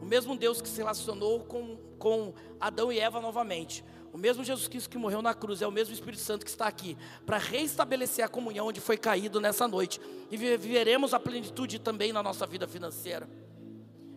[0.00, 4.66] O mesmo Deus que se relacionou com, com Adão e Eva novamente, o mesmo Jesus
[4.66, 8.24] Cristo que morreu na cruz, é o mesmo Espírito Santo que está aqui para reestabelecer
[8.24, 10.00] a comunhão onde foi caído nessa noite.
[10.30, 13.28] E viveremos a plenitude também na nossa vida financeira.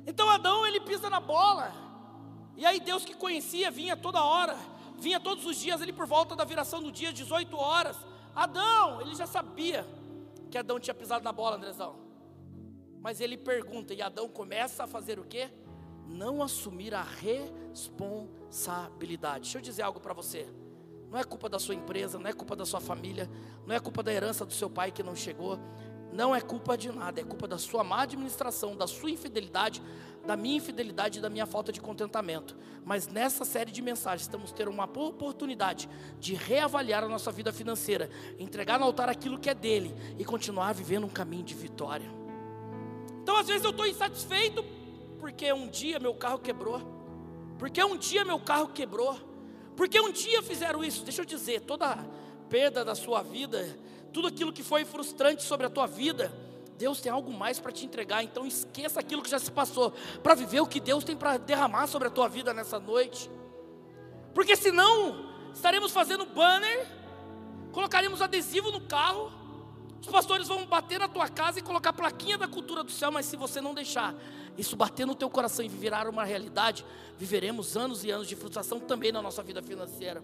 [0.05, 1.71] Então Adão ele pisa na bola.
[2.57, 4.57] E aí Deus que conhecia vinha toda hora
[4.97, 7.97] vinha todos os dias ali por volta da viração do dia, 18 horas.
[8.35, 9.85] Adão, ele já sabia
[10.49, 11.95] que Adão tinha pisado na bola, Andrezão.
[12.99, 15.51] Mas ele pergunta, e Adão começa a fazer o quê?
[16.07, 19.41] Não assumir a responsabilidade.
[19.41, 20.47] Deixa eu dizer algo para você.
[21.09, 23.29] Não é culpa da sua empresa, não é culpa da sua família,
[23.67, 25.59] não é culpa da herança do seu pai que não chegou,
[26.14, 29.82] não é culpa de nada, é culpa da sua má administração, da sua infidelidade,
[30.26, 32.55] da minha infidelidade e da minha falta de contentamento.
[32.86, 35.89] Mas nessa série de mensagens, estamos ter uma oportunidade
[36.20, 40.74] de reavaliar a nossa vida financeira, entregar no altar aquilo que é dele e continuar
[40.74, 42.09] vivendo um caminho de vitória.
[43.22, 44.64] Então, às vezes, eu estou insatisfeito
[45.20, 46.82] porque um dia meu carro quebrou,
[47.57, 49.18] porque um dia meu carro quebrou,
[49.76, 51.03] porque um dia fizeram isso.
[51.03, 51.97] Deixa eu dizer, toda
[52.49, 53.66] perda da sua vida,
[54.14, 56.32] tudo aquilo que foi frustrante sobre a tua vida,
[56.78, 59.91] Deus tem algo mais para te entregar, então esqueça aquilo que já se passou,
[60.22, 63.30] para viver o que Deus tem para derramar sobre a tua vida nessa noite.
[64.34, 66.88] Porque senão, estaremos fazendo banner,
[67.72, 69.32] colocaremos adesivo no carro,
[70.03, 73.26] Os pastores vão bater na tua casa e colocar plaquinha da cultura do céu, mas
[73.26, 74.14] se você não deixar
[74.57, 76.86] isso bater no teu coração e virar uma realidade,
[77.18, 80.22] viveremos anos e anos de frustração também na nossa vida financeira.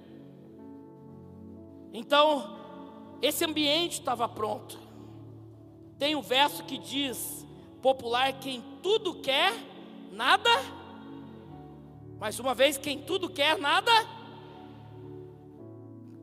[1.94, 2.59] Então,
[3.22, 4.80] esse ambiente estava pronto.
[5.97, 7.45] Tem um verso que diz:
[7.82, 9.53] popular, quem tudo quer,
[10.11, 10.49] nada.
[12.20, 13.91] Mais uma vez, quem tudo quer, nada.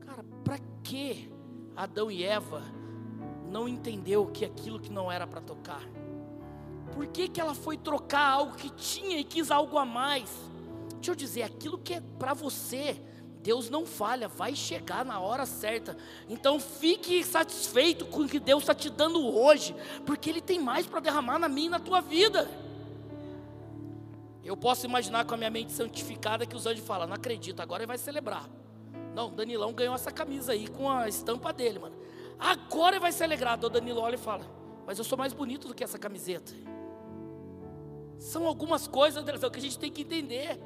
[0.01, 1.31] Cara, para que
[1.75, 2.63] Adão e Eva
[3.51, 5.83] não entendeu que aquilo que não era para tocar?
[6.93, 10.31] Por que, que ela foi trocar algo que tinha e quis algo a mais?
[10.95, 12.97] Deixa eu dizer, aquilo que é para você,
[13.47, 15.97] Deus não falha, vai chegar na hora certa.
[16.29, 19.73] Então fique satisfeito com o que Deus está te dando hoje,
[20.05, 22.51] porque Ele tem mais para derramar na minha e na tua vida.
[24.43, 27.85] Eu posso imaginar com a minha mente santificada que os anjos falam: não acredito, agora
[27.85, 28.51] ele vai celebrar.
[29.15, 31.95] Não, Danilão ganhou essa camisa aí com a estampa dele, mano.
[32.41, 33.65] Agora ele vai se alegrar.
[33.65, 34.45] O Danilo olha e fala:
[34.85, 36.53] Mas eu sou mais bonito do que essa camiseta.
[38.19, 40.61] São algumas coisas que a gente tem que entender.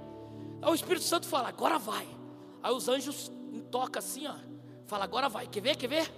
[0.62, 2.19] O Espírito Santo fala: Agora vai.
[2.62, 3.30] Aí os anjos
[3.70, 4.34] toca assim, ó.
[4.86, 5.46] Fala, agora vai.
[5.46, 5.76] Quer ver?
[5.76, 6.12] Quer ver?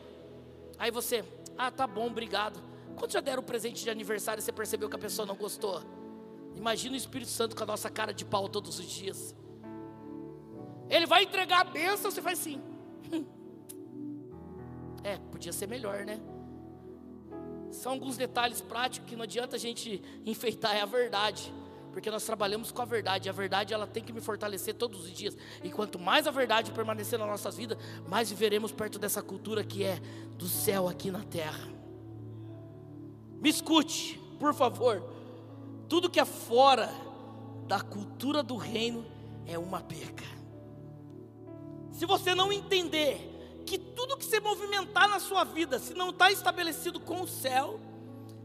[0.79, 1.25] Aí você,
[1.57, 2.61] ah, tá bom, obrigado.
[2.97, 5.83] Quando já deram o presente de aniversário e você percebeu que a pessoa não gostou?
[6.57, 9.35] Imagina o Espírito Santo com a nossa cara de pau todos os dias.
[10.89, 12.61] Ele vai entregar a bênção, você faz assim.
[15.05, 16.21] É, podia ser melhor, né?
[17.73, 21.53] São alguns detalhes práticos que não adianta a gente enfeitar, é a verdade
[21.93, 25.05] porque nós trabalhamos com a verdade, e a verdade ela tem que me fortalecer todos
[25.05, 25.37] os dias.
[25.63, 27.79] E quanto mais a verdade permanecer nas nossas vidas,
[28.09, 30.01] mais viveremos perto dessa cultura que é
[30.37, 31.69] do céu aqui na terra.
[33.41, 35.03] Me escute, por favor.
[35.89, 36.91] Tudo que é fora
[37.67, 39.05] da cultura do reino
[39.47, 40.25] é uma perca.
[41.91, 46.33] Se você não entender que tudo que se movimentar na sua vida, se não está
[46.33, 47.79] estabelecido com o céu,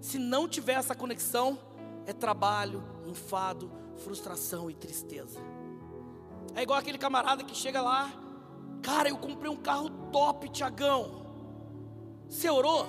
[0.01, 1.57] se não tiver essa conexão,
[2.07, 5.39] é trabalho, enfado, frustração e tristeza.
[6.55, 8.09] É igual aquele camarada que chega lá,
[8.81, 11.27] cara, eu comprei um carro top, Tiagão.
[12.29, 12.87] Você orou?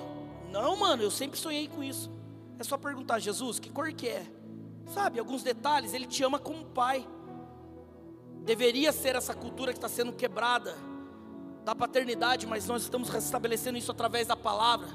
[0.51, 2.09] Não, mano, eu sempre sonhei com isso.
[2.57, 4.25] É só perguntar, Jesus, que cor que é?
[4.87, 7.05] Sabe, alguns detalhes, ele te ama como pai.
[8.45, 10.75] Deveria ser essa cultura que está sendo quebrada
[11.65, 14.87] da paternidade, mas nós estamos restabelecendo isso através da palavra.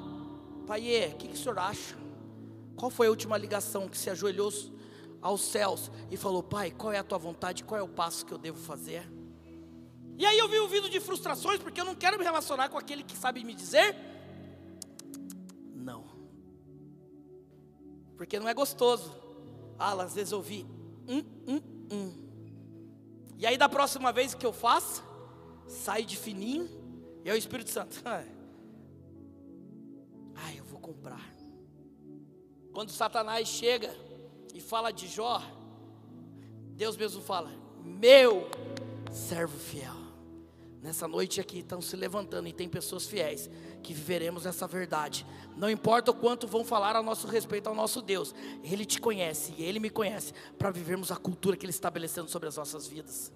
[0.67, 0.81] Pai,
[1.13, 2.04] o que, que o senhor acha?
[2.77, 4.53] Qual foi a última ligação que se ajoelhou
[5.21, 7.65] aos céus e falou: Pai, qual é a tua vontade?
[7.65, 9.09] Qual é o passo que eu devo fazer?
[10.17, 12.79] E aí eu vi o vídeo de frustrações, porque eu não quero me relacionar com
[12.79, 13.97] aquele que sabe me dizer
[15.85, 16.05] não.
[18.17, 19.15] Porque não é gostoso.
[19.79, 20.67] Ah, às vezes eu vi
[21.07, 21.61] um, um,
[21.95, 22.25] um.
[23.37, 25.03] E aí da próxima vez que eu faço,
[25.67, 26.69] sai de fininho,
[27.25, 28.03] e é o Espírito Santo.
[30.37, 31.34] Ah, eu vou comprar.
[32.75, 33.95] Quando Satanás chega
[34.53, 35.41] e fala de Jó,
[36.73, 37.53] Deus mesmo fala:
[37.85, 38.51] Meu
[39.13, 39.95] servo fiel.
[40.83, 43.49] Nessa noite aqui estão se levantando e tem pessoas fiéis
[43.83, 45.25] que viveremos essa verdade.
[45.57, 49.55] Não importa o quanto vão falar a nosso respeito ao nosso Deus, Ele te conhece
[49.57, 52.87] e Ele me conhece para vivermos a cultura que Ele está estabelecendo sobre as nossas
[52.89, 53.33] vidas.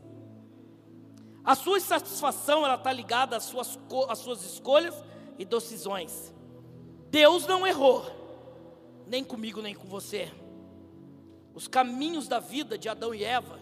[1.45, 3.79] A sua satisfação ela está ligada às suas,
[4.09, 4.95] às suas escolhas
[5.39, 6.35] e decisões.
[7.09, 8.18] Deus não errou
[9.09, 10.31] nem comigo, nem com você.
[11.55, 13.59] Os caminhos da vida de Adão e Eva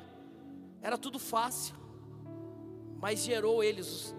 [0.83, 1.75] era tudo fácil,
[2.99, 4.15] mas gerou eles os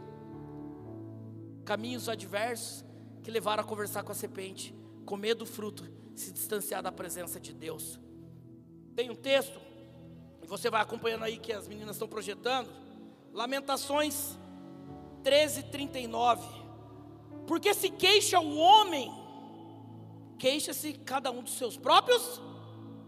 [1.64, 2.84] caminhos adversos
[3.22, 4.74] que levaram a conversar com a serpente,
[5.06, 5.84] comer do fruto,
[6.16, 8.00] se distanciar da presença de Deus.
[8.96, 9.60] Tem um texto,
[10.42, 12.70] e você vai acompanhando aí que as meninas estão projetando,
[13.34, 14.38] Lamentações
[15.24, 16.42] 13, 39.
[17.46, 19.12] Porque se queixa o homem
[20.38, 22.42] queixa-se cada um dos seus próprios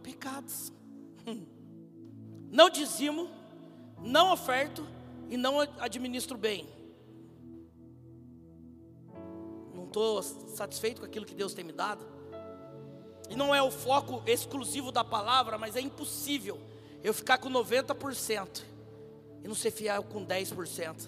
[0.04, 0.72] pecados.
[2.52, 3.30] Não dizimo,
[4.02, 4.84] não oferto
[5.30, 6.68] e não administro bem.
[9.74, 12.04] Não estou satisfeito com aquilo que Deus tem me dado.
[13.30, 16.60] E não é o foco exclusivo da palavra, mas é impossível
[17.04, 18.64] eu ficar com 90%
[19.44, 21.08] e não ser fiel com 10%.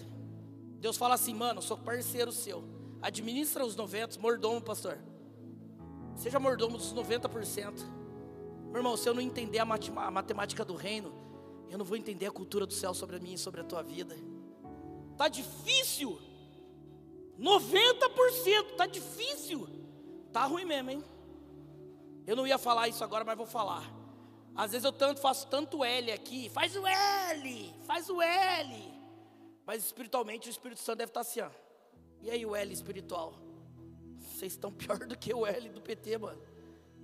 [0.78, 2.64] Deus fala assim, mano, eu sou parceiro seu.
[3.00, 4.98] Administra os 90, mordomo, pastor.
[6.14, 7.80] Seja mordomo dos 90%.
[8.66, 11.12] Meu irmão, se eu não entender a matemática do reino,
[11.68, 13.82] eu não vou entender a cultura do céu sobre a minha e sobre a tua
[13.82, 14.16] vida.
[15.16, 16.18] Tá difícil.
[17.38, 19.68] 90%, tá difícil.
[20.32, 21.04] Tá ruim mesmo, hein?
[22.26, 23.90] Eu não ia falar isso agora, mas vou falar.
[24.54, 28.92] Às vezes eu tanto faço tanto L aqui, faz o L, faz o L.
[29.66, 31.50] Mas espiritualmente o Espírito Santo deve estar assim, ó.
[32.20, 33.34] E aí o L espiritual?
[34.42, 36.42] Vocês estão pior do que o L do PT, mano.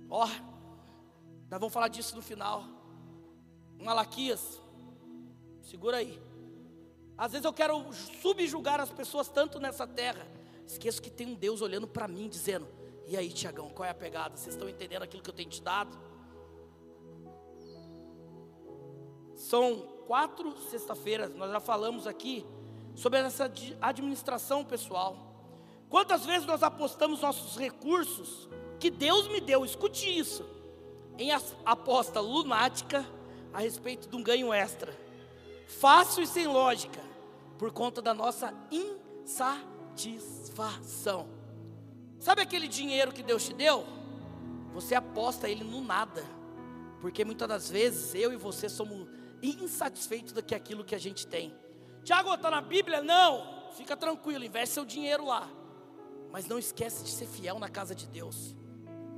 [0.09, 0.27] Ó,
[1.49, 2.65] nós vamos falar disso no final.
[3.77, 4.61] Malaquias,
[5.61, 6.21] segura aí.
[7.17, 10.27] Às vezes eu quero subjugar as pessoas tanto nessa terra,
[10.65, 12.67] esqueço que tem um Deus olhando para mim, dizendo:
[13.07, 14.35] E aí, Tiagão, qual é a pegada?
[14.35, 15.97] Vocês estão entendendo aquilo que eu tenho te dado?
[19.33, 22.45] São quatro sexta-feiras, nós já falamos aqui
[22.95, 25.28] sobre essa administração pessoal.
[25.89, 28.47] Quantas vezes nós apostamos nossos recursos
[28.79, 30.45] que Deus me deu, escute isso,
[31.17, 31.31] em
[31.65, 33.05] aposta lunática
[33.51, 34.97] a respeito de um ganho extra,
[35.67, 37.01] fácil e sem lógica,
[37.57, 41.27] por conta da nossa insatisfação.
[42.19, 43.83] Sabe aquele dinheiro que Deus te deu?
[44.73, 46.23] Você aposta ele no nada,
[47.01, 49.07] porque muitas das vezes eu e você somos
[49.41, 51.51] insatisfeitos do que aquilo que a gente tem.
[52.03, 53.01] Tiago, está na Bíblia?
[53.01, 55.49] Não, fica tranquilo, investe seu dinheiro lá,
[56.31, 58.55] mas não esquece de ser fiel na casa de Deus.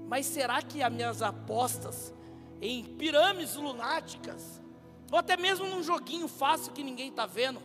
[0.07, 2.13] Mas será que as minhas apostas
[2.61, 4.61] em pirâmides lunáticas,
[5.11, 7.61] ou até mesmo num joguinho fácil que ninguém está vendo,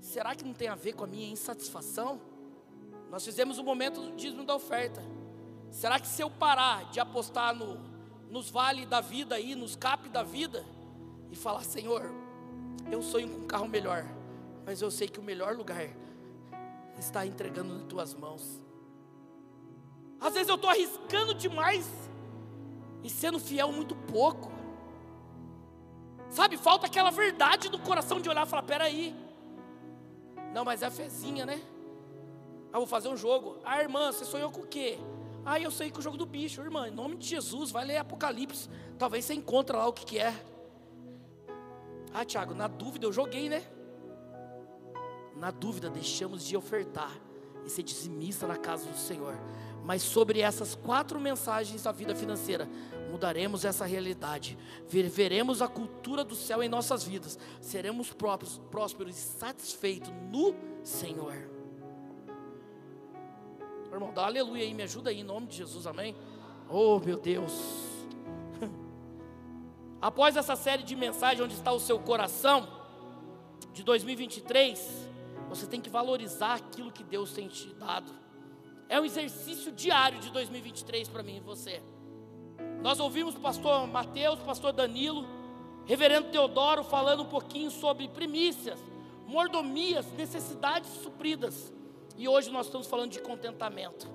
[0.00, 2.20] será que não tem a ver com a minha insatisfação?
[3.10, 5.02] Nós fizemos o momento do dízimo da oferta.
[5.70, 7.78] Será que se eu parar de apostar no,
[8.30, 10.64] nos vales da vida aí, nos cap da vida,
[11.30, 12.10] e falar, Senhor,
[12.90, 14.04] eu sonho com um carro melhor,
[14.64, 15.88] mas eu sei que o melhor lugar
[16.98, 18.60] está entregando em tuas mãos.
[20.20, 21.88] Às vezes eu estou arriscando demais
[23.02, 24.50] e sendo fiel muito pouco.
[26.28, 29.14] Sabe, falta aquela verdade do coração de olhar e falar: peraí,
[30.52, 31.60] não, mas é a fezinha, né?
[32.72, 33.58] Ah, vou fazer um jogo.
[33.64, 34.98] Ah, irmã, você sonhou com o quê?
[35.44, 36.88] Ah, eu sei com o jogo do bicho, irmã.
[36.88, 38.68] Em nome de Jesus, vai ler Apocalipse.
[38.98, 40.34] Talvez você encontre lá o que, que é.
[42.12, 43.62] Ah, Tiago, na dúvida eu joguei, né?
[45.38, 47.12] Na dúvida, deixamos de ofertar
[47.64, 49.38] e ser dizimista na casa do Senhor.
[49.84, 52.68] Mas sobre essas quatro mensagens da vida financeira,
[53.10, 54.58] mudaremos essa realidade.
[54.88, 57.38] Veremos a cultura do céu em nossas vidas.
[57.60, 61.34] Seremos próprios, prósperos e satisfeitos no Senhor.
[63.90, 66.14] Irmão, dá aleluia aí, me ajuda aí em nome de Jesus, amém?
[66.68, 67.52] Oh, meu Deus.
[70.00, 72.68] Após essa série de mensagens, onde está o seu coração,
[73.72, 75.07] de 2023,
[75.48, 78.12] você tem que valorizar aquilo que Deus tem te dado.
[78.88, 81.82] É um exercício diário de 2023 para mim e você.
[82.82, 85.26] Nós ouvimos o pastor Mateus, pastor Danilo,
[85.84, 88.78] reverendo Teodoro falando um pouquinho sobre primícias,
[89.26, 91.72] mordomias, necessidades supridas.
[92.16, 94.08] E hoje nós estamos falando de contentamento.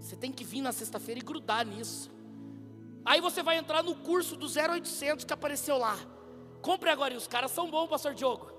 [0.00, 2.10] Você tem que vir na sexta-feira e grudar nisso.
[3.04, 5.98] Aí você vai entrar no curso do 0800 que apareceu lá.
[6.62, 8.53] Compre agora, e os caras são bons, pastor Diogo.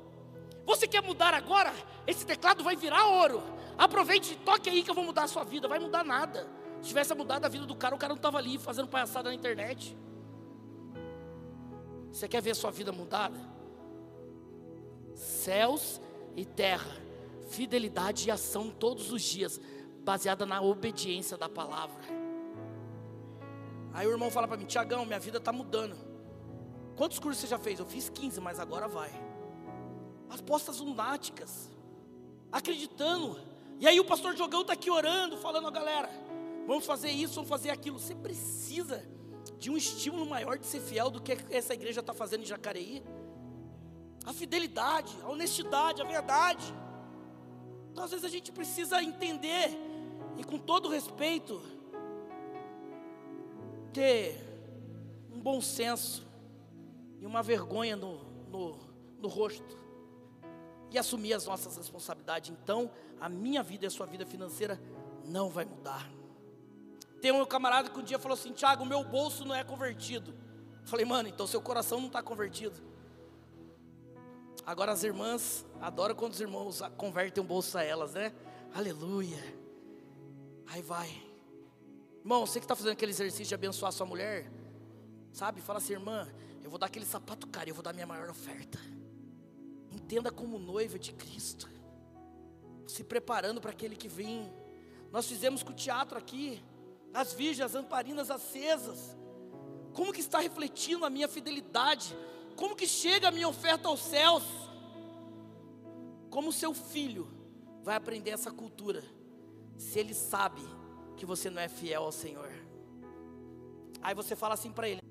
[0.65, 1.73] Você quer mudar agora?
[2.07, 3.43] Esse teclado vai virar ouro.
[3.77, 5.67] Aproveite e toque aí que eu vou mudar a sua vida.
[5.67, 6.47] Vai mudar nada.
[6.81, 9.35] Se tivesse mudado a vida do cara, o cara não estava ali fazendo palhaçada na
[9.35, 9.95] internet.
[12.11, 13.37] Você quer ver a sua vida mudada?
[15.13, 16.01] Céus
[16.35, 16.91] e terra,
[17.49, 19.59] fidelidade e ação todos os dias,
[20.03, 22.03] baseada na obediência da palavra.
[23.93, 25.95] Aí o irmão fala para mim, Tiagão, minha vida está mudando.
[26.95, 27.79] Quantos cursos você já fez?
[27.79, 29.24] Eu fiz 15, mas agora vai.
[30.35, 31.71] As postas lunáticas,
[32.51, 33.39] acreditando
[33.79, 36.09] e aí o pastor Jogão está aqui orando, falando, a galera,
[36.65, 37.99] vamos fazer isso, vamos fazer aquilo.
[37.99, 39.05] Você precisa
[39.59, 43.03] de um estímulo maior de ser fiel do que essa igreja está fazendo em Jacareí.
[44.25, 46.65] A fidelidade, a honestidade, a verdade.
[47.91, 49.69] Então às vezes a gente precisa entender
[50.37, 51.61] e com todo respeito
[53.93, 54.37] ter
[55.31, 56.25] um bom senso
[57.19, 58.19] e uma vergonha no,
[58.49, 58.79] no,
[59.19, 59.84] no rosto
[60.91, 62.51] e assumir as nossas responsabilidades.
[62.51, 64.79] Então, a minha vida e a sua vida financeira
[65.25, 66.09] não vai mudar.
[67.21, 70.31] Tem um camarada que um dia falou assim: Tiago, meu bolso não é convertido.
[70.81, 72.79] Eu falei, mano, então seu coração não está convertido.
[74.65, 78.33] Agora as irmãs adoram quando os irmãos convertem um bolso a elas, né?
[78.73, 79.41] Aleluia.
[80.67, 81.09] Aí vai.
[82.19, 84.51] Irmão, você que está fazendo aquele exercício de abençoar sua mulher,
[85.31, 85.61] sabe?
[85.61, 86.27] Fala assim, irmã,
[86.63, 88.79] eu vou dar aquele sapato caro, eu vou dar minha maior oferta.
[90.05, 91.67] Entenda como noiva de Cristo,
[92.87, 94.53] se preparando para aquele que vem.
[95.11, 96.61] Nós fizemos com o teatro aqui,
[97.11, 99.17] as virgens, as lamparinas acesas.
[99.95, 102.15] Como que está refletindo a minha fidelidade?
[102.55, 104.43] Como que chega a minha oferta aos céus?
[106.29, 107.27] Como seu filho
[107.81, 109.03] vai aprender essa cultura
[109.75, 110.61] se ele sabe
[111.17, 112.51] que você não é fiel ao Senhor?
[114.03, 115.01] Aí você fala assim para ele: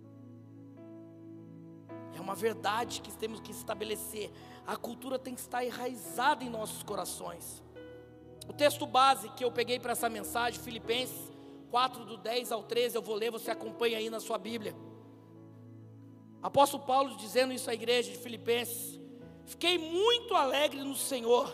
[2.17, 4.31] é uma verdade que temos que estabelecer.
[4.67, 7.63] A cultura tem que estar enraizada em nossos corações.
[8.49, 11.33] O texto base que eu peguei para essa mensagem, Filipenses
[11.71, 14.77] 4, do 10 ao 13, eu vou ler, você acompanha aí na sua Bíblia.
[16.43, 19.01] Apóstolo Paulo dizendo isso à igreja de Filipenses:
[19.45, 21.53] Fiquei muito alegre no Senhor,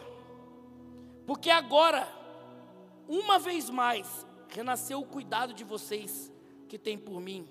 [1.27, 2.07] porque agora,
[3.09, 6.31] uma vez mais, renasceu o cuidado de vocês
[6.69, 7.49] que tem por mim.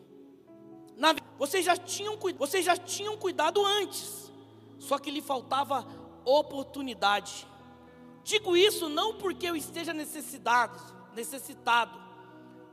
[1.00, 4.30] Na, vocês, já tinham, vocês já tinham cuidado antes,
[4.78, 5.88] só que lhe faltava
[6.26, 7.48] oportunidade.
[8.22, 10.78] Digo isso não porque eu esteja necessitado,
[11.16, 11.98] necessitado,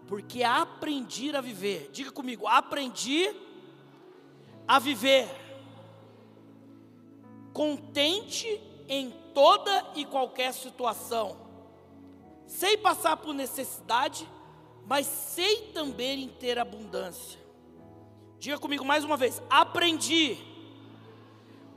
[0.09, 1.89] porque aprendi a viver.
[1.93, 3.33] Diga comigo, aprendi
[4.66, 5.29] a viver
[7.53, 11.37] contente em toda e qualquer situação.
[12.49, 14.29] Sei passar por necessidade,
[14.85, 17.45] mas sei também ter abundância.
[18.39, 20.37] Diga comigo mais uma vez: aprendi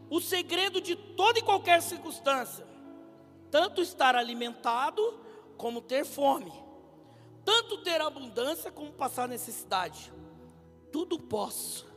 [0.09, 2.65] o segredo de toda e qualquer circunstância,
[3.51, 5.01] tanto estar alimentado
[5.57, 6.51] como ter fome,
[7.45, 10.11] tanto ter abundância como passar necessidade.
[10.91, 11.87] Tudo posso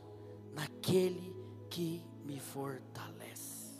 [0.51, 1.35] naquele
[1.69, 3.73] que me fortalece.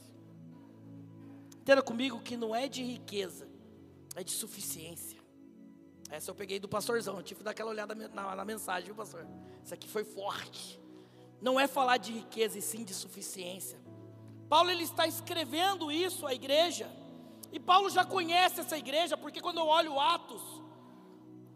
[1.62, 3.48] Entenda comigo que não é de riqueza,
[4.16, 5.22] é de suficiência.
[6.10, 8.96] Essa eu peguei do pastorzão, eu tive que dar aquela olhada na, na mensagem, viu,
[8.96, 9.26] pastor?
[9.64, 10.80] Isso aqui foi forte.
[11.42, 13.80] Não é falar de riqueza e sim de suficiência.
[14.50, 16.90] Paulo ele está escrevendo isso à igreja.
[17.52, 20.42] E Paulo já conhece essa igreja, porque quando eu olho Atos,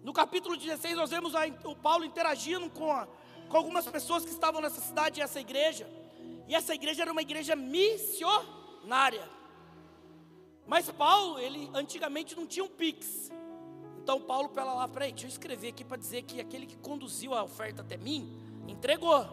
[0.03, 1.33] no capítulo 16, nós vemos
[1.63, 3.07] o Paulo interagindo com, a,
[3.49, 5.89] com algumas pessoas que estavam nessa cidade e essa igreja.
[6.47, 9.27] E essa igreja era uma igreja missionária.
[10.65, 13.31] Mas Paulo, ele antigamente não tinha um pix.
[14.07, 17.33] Então Paulo pela lá, peraí, deixa eu escrever aqui para dizer que aquele que conduziu
[17.33, 19.27] a oferta até mim, entregou.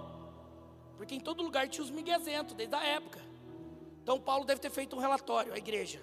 [0.96, 3.20] Porque em todo lugar tinha os miguezentos, desde a época.
[4.02, 6.02] Então Paulo deve ter feito um relatório à igreja.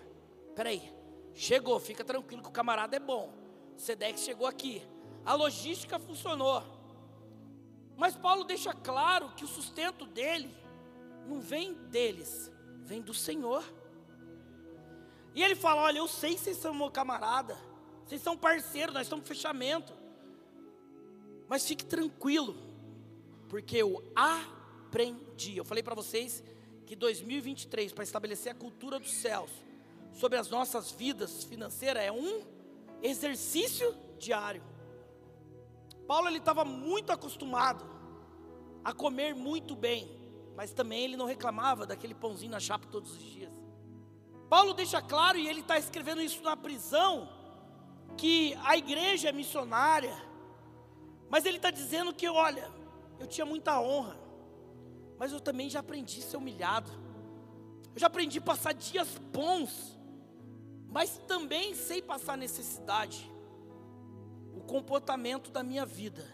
[0.56, 0.90] Peraí,
[1.34, 3.34] chegou, fica tranquilo que o camarada é bom.
[3.76, 4.82] Sedex chegou aqui.
[5.26, 6.64] A logística funcionou.
[7.98, 10.56] Mas Paulo deixa claro que o sustento dele
[11.28, 12.50] não vem deles,
[12.86, 13.66] vem do Senhor.
[15.36, 17.58] E ele fala: Olha, eu sei que vocês são meu camarada,
[18.12, 19.94] vocês são parceiros, nós estamos fechamento.
[21.48, 22.58] Mas fique tranquilo,
[23.48, 25.56] porque eu aprendi.
[25.56, 26.44] Eu falei para vocês
[26.86, 29.50] que 2023, para estabelecer a cultura dos céus
[30.12, 32.44] sobre as nossas vidas financeiras, é um
[33.02, 34.62] exercício diário.
[36.06, 37.90] Paulo ele estava muito acostumado
[38.84, 40.12] a comer muito bem,
[40.54, 43.54] mas também ele não reclamava daquele pãozinho na chapa todos os dias.
[44.50, 47.40] Paulo deixa claro, e ele está escrevendo isso na prisão,
[48.18, 50.16] que a igreja é missionária,
[51.30, 52.70] mas ele está dizendo que, olha,
[53.20, 54.18] eu tinha muita honra,
[55.18, 56.92] mas eu também já aprendi a ser humilhado,
[57.94, 60.00] eu já aprendi a passar dias bons,
[60.90, 63.32] mas também sei passar necessidade.
[64.54, 66.26] O comportamento da minha vida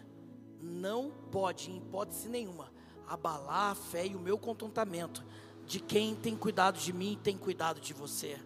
[0.60, 2.72] não pode, em hipótese nenhuma,
[3.06, 5.24] abalar a fé e o meu contentamento
[5.66, 8.38] de quem tem cuidado de mim e tem cuidado de você.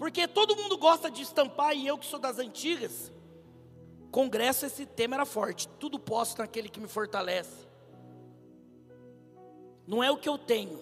[0.00, 3.12] Porque todo mundo gosta de estampar, e eu que sou das antigas,
[4.10, 5.68] congresso esse tema era forte.
[5.78, 7.68] Tudo posso naquele que me fortalece.
[9.86, 10.80] Não é o que eu tenho,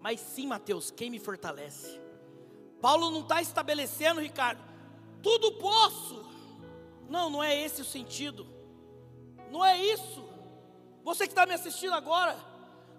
[0.00, 2.00] mas sim, Mateus, quem me fortalece.
[2.80, 4.62] Paulo não está estabelecendo, Ricardo,
[5.20, 6.24] tudo posso.
[7.08, 8.46] Não, não é esse o sentido.
[9.50, 10.24] Não é isso.
[11.02, 12.38] Você que está me assistindo agora,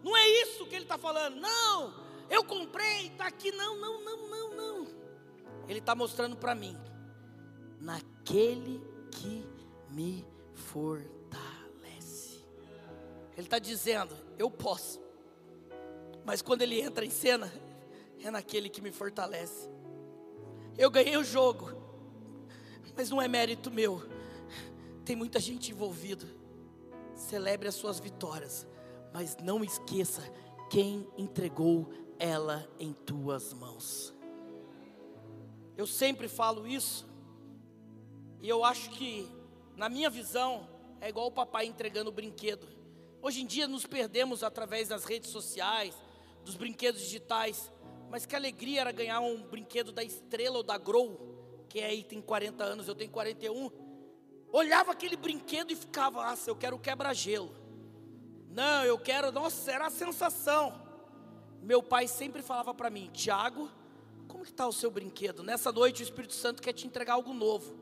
[0.04, 1.38] não é isso que ele está falando.
[1.38, 3.52] Não, eu comprei, está aqui.
[3.52, 4.88] Não, não, não, não, não.
[5.68, 6.78] Ele está mostrando para mim,
[7.80, 9.46] naquele que
[9.90, 12.44] me fortalece.
[13.36, 15.02] Ele está dizendo, eu posso.
[16.26, 17.52] Mas quando ele entra em cena,
[18.24, 19.70] é naquele que me fortalece.
[20.78, 21.72] Eu ganhei o jogo,
[22.96, 24.02] mas não é mérito meu.
[25.04, 26.26] Tem muita gente envolvida.
[27.16, 28.68] Celebre as suas vitórias
[29.18, 30.22] mas não esqueça
[30.70, 34.14] quem entregou ela em tuas mãos.
[35.76, 37.08] Eu sempre falo isso,
[38.42, 39.30] e eu acho que,
[39.76, 40.68] na minha visão,
[41.02, 42.68] é igual o papai entregando o brinquedo.
[43.22, 45.96] Hoje em dia nos perdemos através das redes sociais,
[46.44, 47.72] dos brinquedos digitais,
[48.10, 52.22] mas que alegria era ganhar um brinquedo da Estrela ou da Grow, que aí tem
[52.22, 53.70] 40 anos, eu tenho 41.
[54.52, 57.54] Olhava aquele brinquedo e ficava, ah, eu quero quebra-gelo.
[58.50, 60.87] Não, eu quero, nossa, era a sensação.
[61.68, 63.70] Meu pai sempre falava para mim, Tiago,
[64.26, 65.44] como que está o seu brinquedo?
[65.44, 67.76] Nessa noite o Espírito Santo quer te entregar algo novo.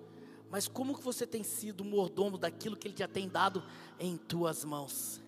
[0.50, 3.64] Mas como que você tem sido mordomo daquilo que ele já tem dado
[4.00, 5.22] em tuas mãos?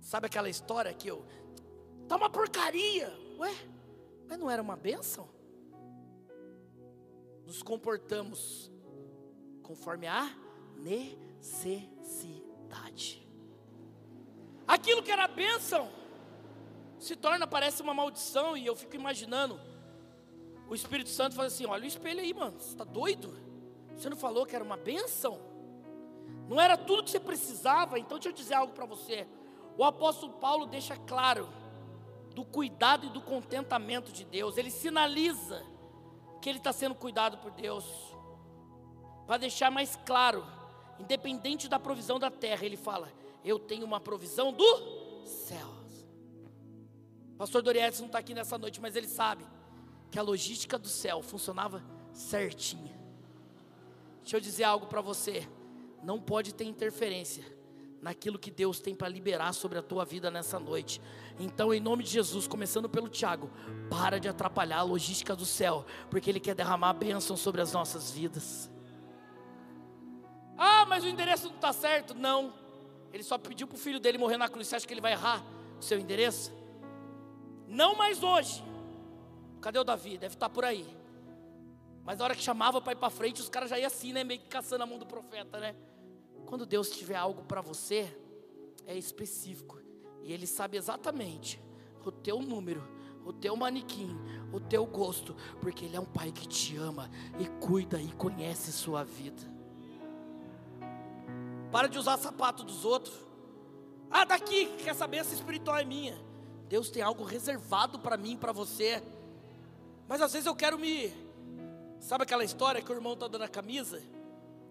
[0.00, 1.24] Sabe aquela história que eu,
[2.08, 3.54] tá uma porcaria, ué?
[4.28, 5.28] Mas não era uma bênção?
[7.46, 8.68] Nos comportamos
[9.62, 10.28] conforme a
[10.76, 13.24] necessidade.
[14.66, 16.01] Aquilo que era bênção
[17.02, 19.60] se torna, parece uma maldição, e eu fico imaginando
[20.68, 23.36] o Espírito Santo faz assim: olha o espelho aí, mano, você está doido?
[23.94, 25.38] Você não falou que era uma bênção?
[26.48, 29.26] Não era tudo que você precisava, então deixa eu dizer algo para você.
[29.76, 31.48] O apóstolo Paulo deixa claro
[32.34, 35.62] do cuidado e do contentamento de Deus, ele sinaliza
[36.40, 37.84] que ele está sendo cuidado por Deus,
[39.26, 40.44] para deixar mais claro,
[40.98, 43.12] independente da provisão da terra, ele fala:
[43.44, 45.81] Eu tenho uma provisão do céu.
[47.42, 49.44] Pastor Dorietes não está aqui nessa noite, mas ele sabe
[50.12, 51.82] que a logística do céu funcionava
[52.12, 52.96] certinha.
[54.20, 55.48] Deixa eu dizer algo para você:
[56.04, 57.44] não pode ter interferência
[58.00, 61.02] naquilo que Deus tem para liberar sobre a tua vida nessa noite.
[61.36, 63.50] Então, em nome de Jesus, começando pelo Tiago,
[63.90, 68.12] para de atrapalhar a logística do céu, porque Ele quer derramar bênção sobre as nossas
[68.12, 68.70] vidas.
[70.56, 72.14] Ah, mas o endereço não está certo.
[72.14, 72.54] Não,
[73.12, 74.68] ele só pediu para o filho dele morrer na cruz.
[74.68, 75.44] Você acha que ele vai errar
[75.76, 76.61] o seu endereço?
[77.72, 78.62] Não mais hoje.
[79.62, 80.18] Cadê o Davi?
[80.18, 80.86] Deve estar tá por aí.
[82.04, 84.22] Mas na hora que chamava para ir para frente, os caras já iam assim, né?
[84.22, 85.74] Meio que caçando a mão do profeta, né?
[86.44, 88.14] Quando Deus tiver algo para você,
[88.86, 89.80] é específico.
[90.22, 91.62] E Ele sabe exatamente
[92.04, 92.86] o teu número,
[93.24, 94.18] o teu manequim,
[94.52, 98.70] o teu gosto, porque Ele é um Pai que te ama e cuida e conhece
[98.70, 99.50] sua vida.
[101.70, 103.18] Para de usar sapato dos outros.
[104.10, 106.31] Ah, daqui, quer saber essa espiritual é minha.
[106.72, 109.02] Deus tem algo reservado para mim, para você.
[110.08, 111.12] Mas às vezes eu quero me.
[112.00, 114.02] Sabe aquela história que o irmão está dando a camisa?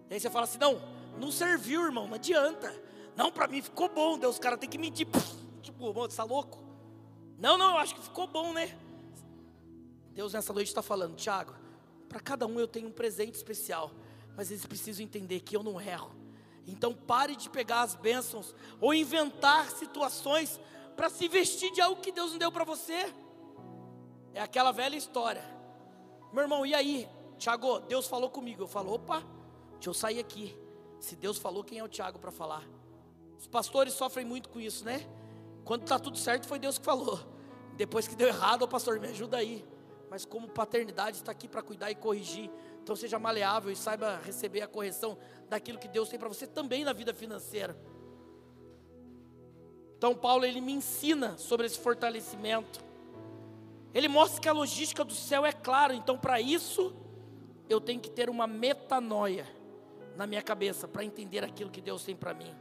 [0.09, 0.81] E aí você fala assim: não,
[1.19, 2.73] não serviu, irmão, não adianta.
[3.15, 4.17] Não, para mim ficou bom.
[4.17, 5.07] Deus, cara tem que medir.
[5.61, 6.57] Tipo, irmão, você está louco?
[7.37, 8.75] Não, não, eu acho que ficou bom, né?
[10.15, 11.53] Deus nessa noite está falando, Tiago,
[12.09, 13.91] para cada um eu tenho um presente especial,
[14.35, 16.11] mas eles precisam entender que eu não erro.
[16.65, 20.59] Então pare de pegar as bênçãos ou inventar situações
[21.01, 23.11] para se vestir de algo que Deus não deu para você.
[24.35, 25.43] É aquela velha história.
[26.31, 27.09] Meu irmão, e aí?
[27.39, 28.61] Tiago, Deus falou comigo.
[28.61, 29.23] Eu falo, opa,
[29.71, 30.55] deixa eu sair aqui.
[30.99, 32.63] Se Deus falou, quem é o Tiago para falar?
[33.35, 35.03] Os pastores sofrem muito com isso, né?
[35.65, 37.19] Quando está tudo certo, foi Deus que falou.
[37.75, 39.65] Depois que deu errado, o pastor, me ajuda aí.
[40.07, 42.47] Mas como paternidade está aqui para cuidar e corrigir.
[42.83, 45.17] Então seja maleável e saiba receber a correção
[45.49, 47.75] daquilo que Deus tem para você também na vida financeira.
[50.01, 52.83] Então Paulo ele me ensina sobre esse fortalecimento.
[53.93, 56.91] Ele mostra que a logística do céu é clara, então para isso
[57.69, 59.47] eu tenho que ter uma metanoia
[60.17, 62.51] na minha cabeça para entender aquilo que Deus tem para mim.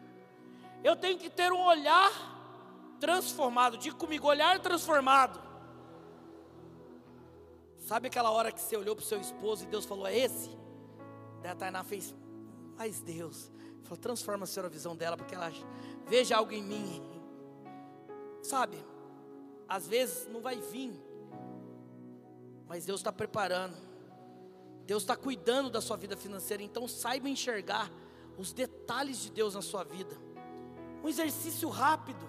[0.84, 2.12] Eu tenho que ter um olhar
[3.00, 5.40] transformado, diga comigo, olhar transformado.
[7.78, 10.50] Sabe aquela hora que você olhou para o seu esposo e Deus falou, é esse?
[11.40, 12.14] Daí a Tainá fez,
[12.76, 13.50] mas Deus,
[13.84, 15.50] falou, transforma a senhora a visão dela, porque ela
[16.06, 17.09] veja algo em mim.
[18.42, 18.76] Sabe,
[19.68, 20.92] às vezes não vai vir
[22.70, 23.76] mas Deus está preparando.
[24.86, 26.62] Deus está cuidando da sua vida financeira.
[26.62, 27.90] Então saiba enxergar
[28.38, 30.16] os detalhes de Deus na sua vida.
[31.02, 32.24] Um exercício rápido.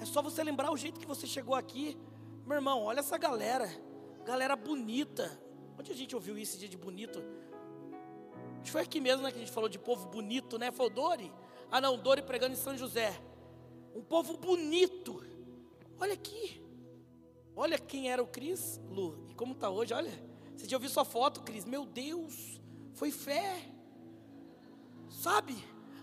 [0.00, 1.98] É só você lembrar o jeito que você chegou aqui.
[2.46, 3.70] Meu irmão, olha essa galera.
[4.24, 5.38] Galera bonita.
[5.78, 7.22] Onde a gente ouviu isso dia de bonito?
[8.54, 10.72] Acho que foi aqui mesmo né, que a gente falou de povo bonito, né?
[10.72, 11.30] Foi o Dori.
[11.70, 13.20] Ah não, Dori pregando em São José.
[13.94, 15.22] Um povo bonito.
[16.00, 16.62] Olha aqui.
[17.56, 20.12] Olha quem era o Cris, Lu, e como está hoje, olha.
[20.56, 21.64] Você já ouviu sua foto, Cris?
[21.64, 22.60] Meu Deus,
[22.94, 23.68] foi fé.
[25.08, 25.56] Sabe?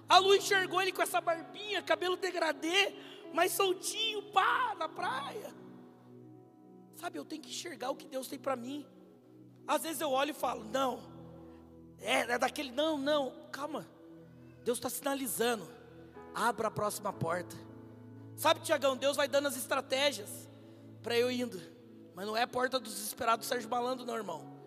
[0.07, 2.93] A Lu enxergou ele com essa barbinha, cabelo degradê,
[3.33, 5.53] mais soltinho, pá, na praia.
[6.95, 8.85] Sabe, eu tenho que enxergar o que Deus tem para mim.
[9.67, 10.99] Às vezes eu olho e falo, não,
[11.99, 13.87] é, é daquele, não, não, calma.
[14.63, 15.67] Deus está sinalizando,
[16.33, 17.55] abra a próxima porta.
[18.41, 20.49] Sabe, Tiagão, Deus vai dando as estratégias
[21.03, 21.61] para eu indo.
[22.15, 24.57] Mas não é a porta do desesperado Sérgio Malandro, não, irmão.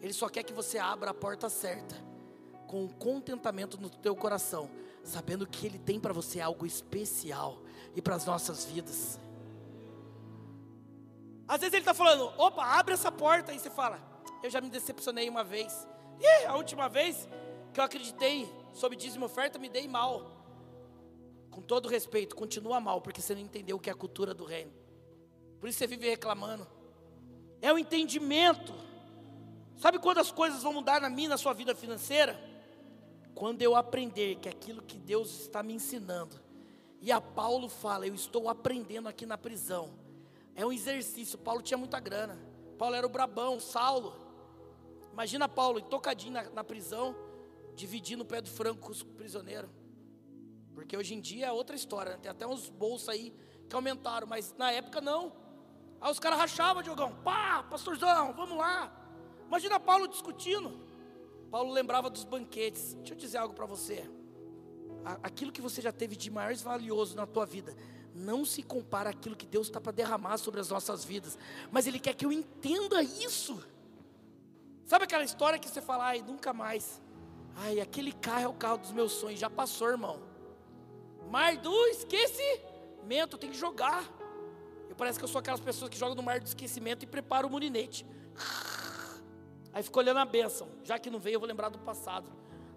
[0.00, 1.94] Ele só quer que você abra a porta certa,
[2.66, 4.70] com contentamento no teu coração,
[5.04, 7.58] sabendo que Ele tem para você algo especial
[7.94, 9.20] e para as nossas vidas.
[11.46, 14.00] Às vezes Ele está falando, opa, abre essa porta, e você fala,
[14.42, 15.86] eu já me decepcionei uma vez.
[16.18, 17.28] E a última vez
[17.74, 20.39] que eu acreditei sobre dízimo oferta, me dei mal.
[21.50, 24.44] Com todo respeito, continua mal, porque você não entendeu o que é a cultura do
[24.44, 24.72] reino.
[25.58, 26.66] Por isso você vive reclamando.
[27.60, 28.72] É o entendimento.
[29.76, 32.38] Sabe quando as coisas vão mudar na minha, na sua vida financeira?
[33.34, 36.36] Quando eu aprender que aquilo que Deus está me ensinando.
[37.00, 39.90] E a Paulo fala, eu estou aprendendo aqui na prisão.
[40.54, 41.38] É um exercício.
[41.38, 42.38] Paulo tinha muita grana.
[42.78, 44.14] Paulo era o brabão, Saulo.
[45.12, 47.16] Imagina Paulo tocadinho na, na prisão,
[47.74, 49.70] dividindo o pé do frango com os prisioneiros.
[50.80, 52.18] Porque hoje em dia é outra história, né?
[52.22, 53.34] tem até uns bolsos aí
[53.68, 55.30] que aumentaram, mas na época não.
[56.00, 58.90] Aí os caras rachavam, Diogão, pá, pastorzão, vamos lá.
[59.46, 60.80] Imagina Paulo discutindo.
[61.50, 62.94] Paulo lembrava dos banquetes.
[62.94, 64.08] Deixa eu dizer algo para você.
[65.22, 67.76] Aquilo que você já teve de mais valioso na tua vida,
[68.14, 71.38] não se compara àquilo que Deus está para derramar sobre as nossas vidas.
[71.70, 73.62] Mas Ele quer que eu entenda isso.
[74.86, 77.02] Sabe aquela história que você fala, ai, nunca mais.
[77.54, 79.38] Ai, aquele carro é o carro dos meus sonhos.
[79.38, 80.29] Já passou, irmão.
[81.30, 84.04] Mar do esquecimento, tem que jogar.
[84.88, 87.48] Eu parece que eu sou aquelas pessoas que jogam no mar do esquecimento e preparam
[87.48, 88.04] o murinete.
[89.72, 90.68] Aí fico olhando a bênção.
[90.82, 92.28] Já que não veio, eu vou lembrar do passado.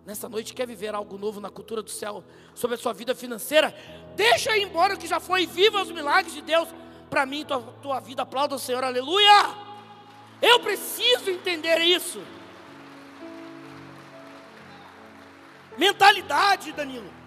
[0.06, 2.24] Nessa noite quer viver algo novo na cultura do céu
[2.54, 3.74] sobre a sua vida financeira?
[4.16, 6.70] Deixa ir embora o que já foi, viva os milagres de Deus
[7.10, 8.22] para mim, tua, tua vida.
[8.22, 9.64] Aplauda o Senhor, aleluia!
[10.40, 12.22] Eu preciso entender isso.
[15.76, 17.23] Mentalidade, Danilo.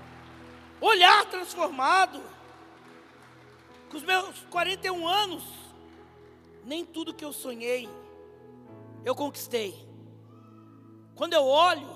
[0.81, 2.23] Olhar transformado.
[3.91, 5.45] Com os meus 41 anos,
[6.65, 7.89] nem tudo que eu sonhei
[9.05, 9.87] eu conquistei.
[11.15, 11.89] Quando eu olho,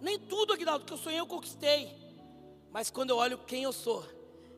[0.00, 1.94] nem tudo, Aguinaldo, que eu sonhei eu conquistei.
[2.72, 4.02] Mas quando eu olho quem eu sou,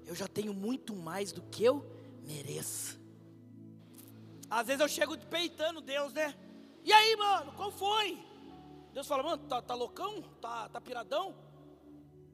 [0.07, 1.85] eu já tenho muito mais do que eu
[2.23, 2.99] mereço.
[4.49, 6.33] Às vezes eu chego peitando Deus, né?
[6.85, 8.23] E aí, mano, qual foi?
[8.93, 10.23] Deus fala, mano, tá, tá loucão?
[10.41, 11.35] Tá, tá piradão?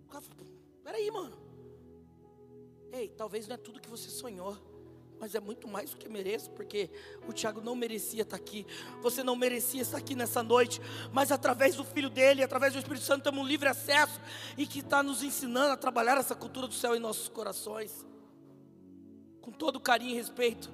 [0.05, 0.47] O cara fala,
[0.91, 1.39] peraí, mano.
[2.93, 4.57] Ei, talvez não é tudo que você sonhou
[5.21, 6.89] mas é muito mais do que mereço, porque
[7.29, 8.67] o Tiago não merecia estar aqui,
[9.03, 10.81] você não merecia estar aqui nessa noite,
[11.12, 14.19] mas através do Filho dele, através do Espírito Santo, temos um livre acesso
[14.57, 18.07] e que está nos ensinando a trabalhar essa cultura do céu em nossos corações,
[19.43, 20.71] com todo carinho e respeito.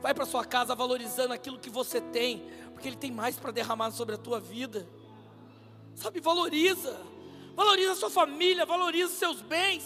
[0.00, 3.90] Vai para sua casa valorizando aquilo que você tem, porque Ele tem mais para derramar
[3.90, 4.88] sobre a tua vida.
[5.96, 6.96] Sabe, valoriza,
[7.58, 9.84] valoriza a sua família, valoriza os seus bens,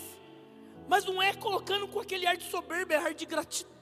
[0.86, 3.73] mas não é colocando com aquele ar de soberba, é ar de gratidão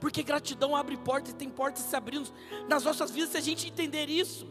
[0.00, 2.30] porque gratidão abre portas e tem portas se abrindo
[2.68, 4.46] nas nossas vidas se a gente entender isso.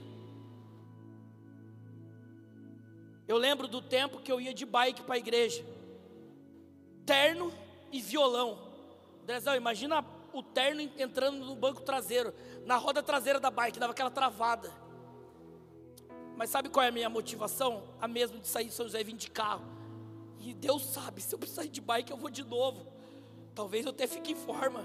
[3.27, 5.65] Eu lembro do tempo que eu ia de bike para a igreja,
[7.05, 7.51] terno
[7.91, 8.57] e violão.
[9.25, 10.03] Drezão, imagina
[10.33, 12.33] o terno entrando no banco traseiro,
[12.65, 14.86] na roda traseira da bike, dava aquela travada.
[16.37, 17.83] Mas sabe qual é a minha motivação?
[17.99, 19.65] A mesma de sair de São José e vir de carro.
[20.39, 22.85] E Deus sabe, se eu precisar ir de bike, eu vou de novo.
[23.55, 24.81] Talvez eu até fique em forma.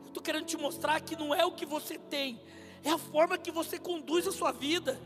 [0.00, 2.40] Eu estou querendo te mostrar que não é o que você tem,
[2.82, 4.98] é a forma que você conduz a sua vida.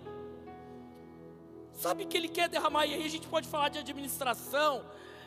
[1.73, 4.85] Sabe que Ele quer derramar, e aí a gente pode falar de administração,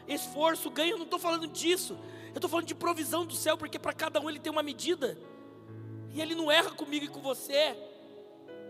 [0.07, 1.99] esforço, ganho, eu não estou falando disso.
[2.29, 5.17] Eu estou falando de provisão do céu, porque para cada um Ele tem uma medida.
[6.13, 7.75] E Ele não erra comigo e com você.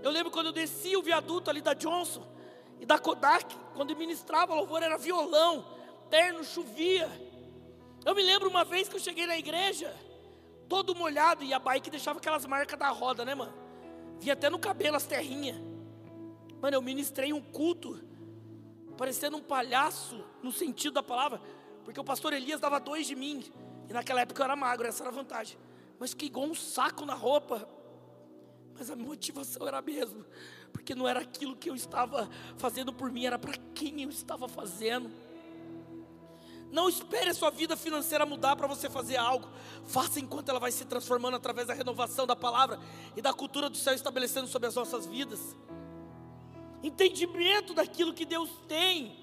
[0.02, 2.26] Eu lembro quando eu desci o viaduto ali da Johnson
[2.80, 5.66] e da Kodak, quando ministrava louvor era violão,
[6.10, 7.10] terno, chovia.
[8.06, 9.94] Eu me lembro uma vez que eu cheguei na igreja,
[10.70, 13.54] todo molhado, e a bike deixava aquelas marcas da roda, né, mano?
[14.20, 15.58] Via até no cabelo as terrinhas.
[16.62, 18.02] Mano, eu ministrei um culto,
[18.98, 21.42] parecendo um palhaço, no sentido da palavra,
[21.84, 23.44] porque o pastor Elias dava dois de mim,
[23.90, 25.58] e naquela época eu era magro, essa era a vantagem.
[25.98, 27.68] Mas fiquei igual um saco na roupa,
[28.80, 30.26] mas a motivação era a mesma,
[30.72, 34.48] porque não era aquilo que eu estava fazendo por mim, era para quem eu estava
[34.48, 35.12] fazendo.
[36.72, 39.50] Não espere a sua vida financeira mudar para você fazer algo.
[39.86, 42.80] Faça enquanto ela vai se transformando através da renovação da palavra
[43.18, 45.58] e da cultura do céu estabelecendo sobre as nossas vidas.
[46.82, 49.18] Entendimento daquilo que Deus tem.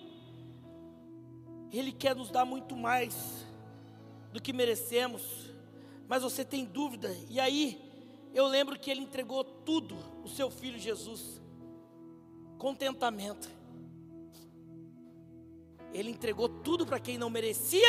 [1.73, 3.47] Ele quer nos dar muito mais
[4.33, 5.23] do que merecemos.
[6.09, 7.17] Mas você tem dúvida.
[7.31, 7.86] E aí,
[8.37, 11.41] eu lembro que ele entregou tudo, o seu filho Jesus.
[12.59, 13.49] Contentamento.
[15.91, 17.89] Ele entregou tudo para quem não merecia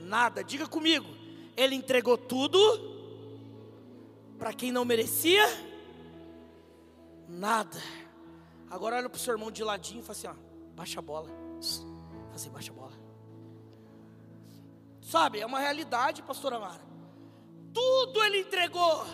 [0.00, 0.42] nada.
[0.42, 1.06] Diga comigo.
[1.56, 2.58] Ele entregou tudo
[4.36, 5.44] para quem não merecia
[7.28, 7.80] nada.
[8.68, 10.34] Agora olha para o seu irmão de ladinho e fala assim: ó,
[10.74, 11.28] baixa a bola.
[11.28, 12.92] Fala assim, baixa a bola.
[15.00, 16.82] Sabe, é uma realidade, pastora Mara.
[17.72, 19.04] Tudo ele entregou,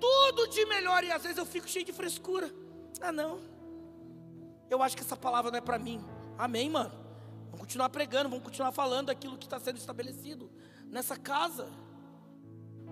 [0.00, 2.52] tudo de melhor, e às vezes eu fico cheio de frescura.
[3.00, 3.40] Ah, não.
[4.70, 6.04] Eu acho que essa palavra não é para mim.
[6.36, 6.92] Amém, mano.
[7.46, 10.50] Vamos continuar pregando, vamos continuar falando aquilo que está sendo estabelecido
[10.86, 11.68] nessa casa.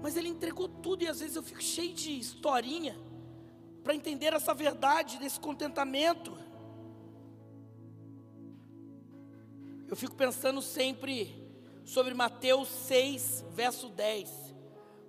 [0.02, 2.98] Mas ele entregou tudo e às vezes eu fico cheio de historinha
[3.82, 6.36] para entender essa verdade desse contentamento.
[9.88, 11.46] Eu fico pensando sempre
[11.84, 14.28] sobre Mateus 6, verso 10.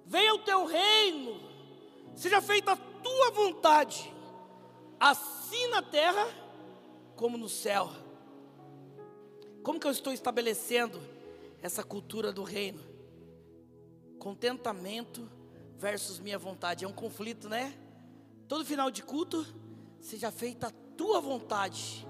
[0.06, 1.42] Venha o teu reino,
[2.18, 4.12] Seja feita a tua vontade,
[5.00, 6.28] assim na terra
[7.16, 7.92] como no céu.
[9.62, 11.00] Como que eu estou estabelecendo
[11.62, 12.82] essa cultura do reino?
[14.18, 15.30] Contentamento
[15.78, 16.86] versus minha vontade.
[16.86, 17.78] É um conflito, né?
[18.48, 19.46] Todo final de culto,
[20.02, 22.08] seja feita a tua vontade.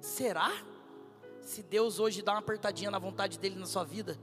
[0.00, 0.52] Será?
[1.42, 4.16] Se Deus hoje dá uma apertadinha na vontade dele na sua vida,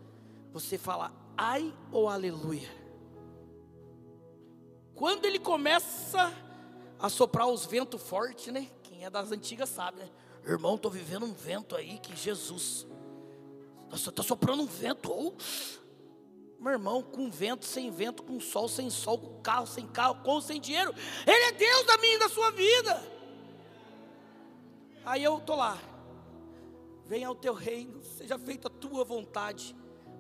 [0.54, 2.83] você fala ai ou aleluia.
[4.96, 6.32] Quando ele começa
[7.00, 8.70] a soprar os ventos fortes, né?
[8.84, 10.10] Quem é das antigas sabe, né?
[10.46, 12.86] Irmão, estou vivendo um vento aí que Jesus.
[13.92, 15.12] Está soprando um vento.
[15.12, 15.34] Oh.
[16.60, 20.40] Meu irmão, com vento, sem vento, com sol, sem sol, com carro, sem carro, com
[20.40, 20.94] sem dinheiro.
[21.28, 23.14] Ele é Deus da minha e da sua vida.
[25.06, 25.78] Aí eu estou lá.
[27.06, 29.76] Venha ao teu reino, seja feita a tua vontade.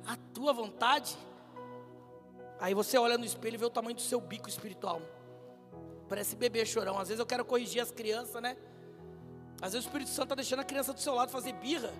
[0.05, 1.17] A tua vontade.
[2.63, 5.01] Aí você olha no espelho e vê o tamanho do seu bico espiritual.
[6.07, 6.97] Parece bebê chorão.
[6.97, 8.55] Às vezes eu quero corrigir as crianças, né?
[9.61, 11.91] Às vezes o Espírito Santo está deixando a criança do seu lado fazer birra.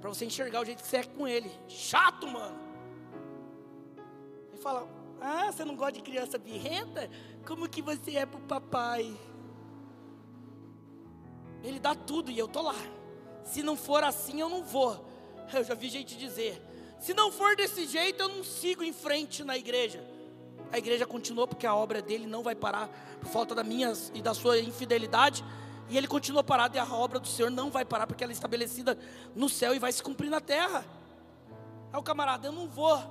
[0.00, 1.50] Para você enxergar o jeito que você é com ele.
[1.68, 2.58] Chato, mano.
[4.48, 4.88] Ele fala:
[5.20, 7.10] Ah, você não gosta de criança birrenta?
[7.46, 9.14] Como que você é pro papai?
[11.62, 12.76] Ele dá tudo e eu tô lá.
[13.44, 15.04] Se não for assim, eu não vou.
[15.52, 16.62] Eu já vi gente dizer:
[17.00, 20.04] se não for desse jeito, eu não sigo em frente na igreja.
[20.70, 22.88] A igreja continuou porque a obra dele não vai parar
[23.20, 25.44] por falta da minha e da sua infidelidade.
[25.88, 28.34] E ele continua parado e a obra do Senhor não vai parar porque ela é
[28.34, 28.98] estabelecida
[29.34, 30.84] no céu e vai se cumprir na terra.
[31.90, 33.02] Aí o camarada, eu não vou.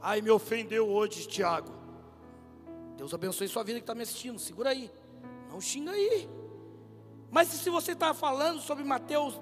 [0.00, 1.72] Ai, me ofendeu hoje, Tiago.
[2.96, 4.38] Deus abençoe sua vida que está me assistindo.
[4.38, 4.90] Segura aí.
[5.48, 6.28] Não xinga aí.
[7.30, 9.40] Mas se você está falando sobre Mateus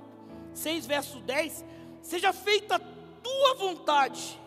[0.52, 1.64] 6, verso 10,
[2.02, 2.78] seja feita
[3.22, 4.40] tua vontade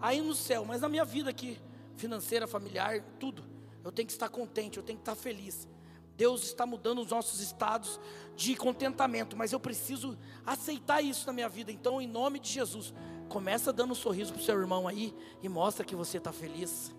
[0.00, 1.60] aí no céu, mas na minha vida aqui,
[1.96, 3.44] financeira, familiar, tudo.
[3.84, 5.68] Eu tenho que estar contente, eu tenho que estar feliz.
[6.16, 8.00] Deus está mudando os nossos estados
[8.34, 11.70] de contentamento, mas eu preciso aceitar isso na minha vida.
[11.70, 12.92] Então, em nome de Jesus,
[13.28, 16.92] começa dando um sorriso para o seu irmão aí e mostra que você está feliz.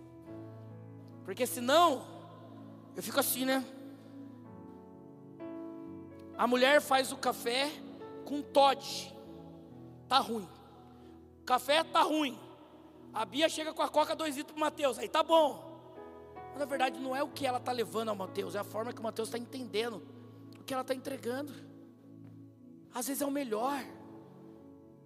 [1.25, 2.07] Porque senão,
[2.95, 3.65] eu fico assim, né?
[6.37, 7.69] A mulher faz o café
[8.23, 9.13] com Todd,
[10.07, 10.47] tá ruim.
[11.49, 12.39] Café tá ruim.
[13.11, 15.81] A Bia chega com a coca dois litros para Mateus, aí tá bom.
[16.51, 18.93] Mas na verdade não é o que ela está levando ao Mateus, é a forma
[18.93, 19.99] que o Mateus está entendendo
[20.59, 21.51] o que ela está entregando.
[22.93, 23.83] Às vezes é o melhor.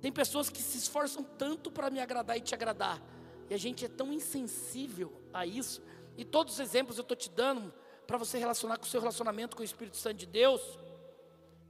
[0.01, 3.01] Tem pessoas que se esforçam tanto para me agradar e te agradar,
[3.49, 5.81] e a gente é tão insensível a isso.
[6.17, 7.73] E todos os exemplos eu estou te dando
[8.05, 10.61] para você relacionar com o seu relacionamento com o Espírito Santo de Deus.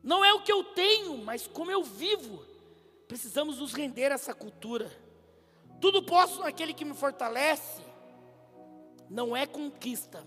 [0.01, 2.52] Não é o que eu tenho, mas como eu vivo.
[3.07, 4.91] Precisamos nos render a essa cultura.
[5.79, 7.81] Tudo posso naquele que me fortalece
[9.09, 10.25] não é conquista,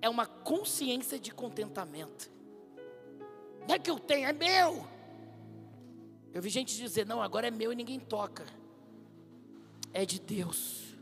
[0.00, 2.30] é uma consciência de contentamento.
[3.68, 4.86] Não é que eu tenho, é meu.
[6.32, 8.44] Eu vi gente dizer: não, agora é meu e ninguém toca.
[9.92, 10.94] É de Deus.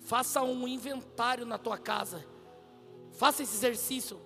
[0.00, 2.24] Faça um inventário na tua casa.
[3.12, 4.20] Faça esse exercício.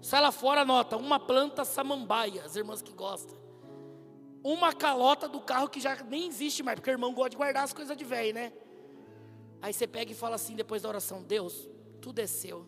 [0.00, 3.41] Sai lá fora, anota: uma planta samambaia, as irmãs que gostam.
[4.42, 7.62] Uma calota do carro que já nem existe mais, porque o irmão gosta de guardar
[7.62, 8.52] as coisas de velho, né?
[9.60, 11.68] Aí você pega e fala assim depois da oração: Deus,
[12.00, 12.66] tudo é seu.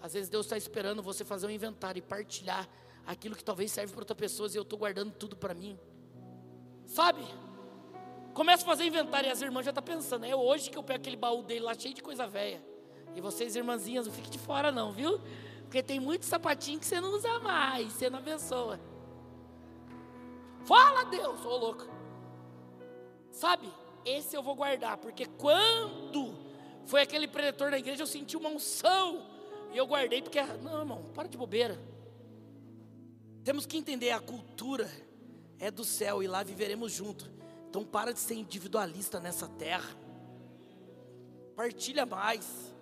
[0.00, 2.68] Às vezes Deus está esperando você fazer um inventário e partilhar
[3.06, 5.78] aquilo que talvez serve para outras pessoas e eu estou guardando tudo para mim.
[6.86, 7.22] Sabe?
[8.32, 10.82] Começa a fazer inventário e as irmãs já estão tá pensando: é hoje que eu
[10.82, 12.62] pego aquele baú dele lá cheio de coisa velha.
[13.14, 15.20] E vocês, irmãzinhas, não fiquem de fora, não, viu?
[15.62, 18.80] Porque tem muito sapatinho que você não usa mais, você não abençoa.
[20.64, 21.84] Fala, Deus, ô louco.
[23.30, 23.68] Sabe?
[24.04, 26.34] esse eu vou guardar, porque quando
[26.84, 29.26] foi aquele preletor na igreja, eu senti uma unção,
[29.72, 31.80] e eu guardei, porque, não, irmão, para de bobeira.
[33.42, 34.90] Temos que entender, a cultura
[35.58, 37.30] é do céu, e lá viveremos junto.
[37.68, 39.96] Então, para de ser individualista nessa terra,
[41.56, 42.72] partilha mais.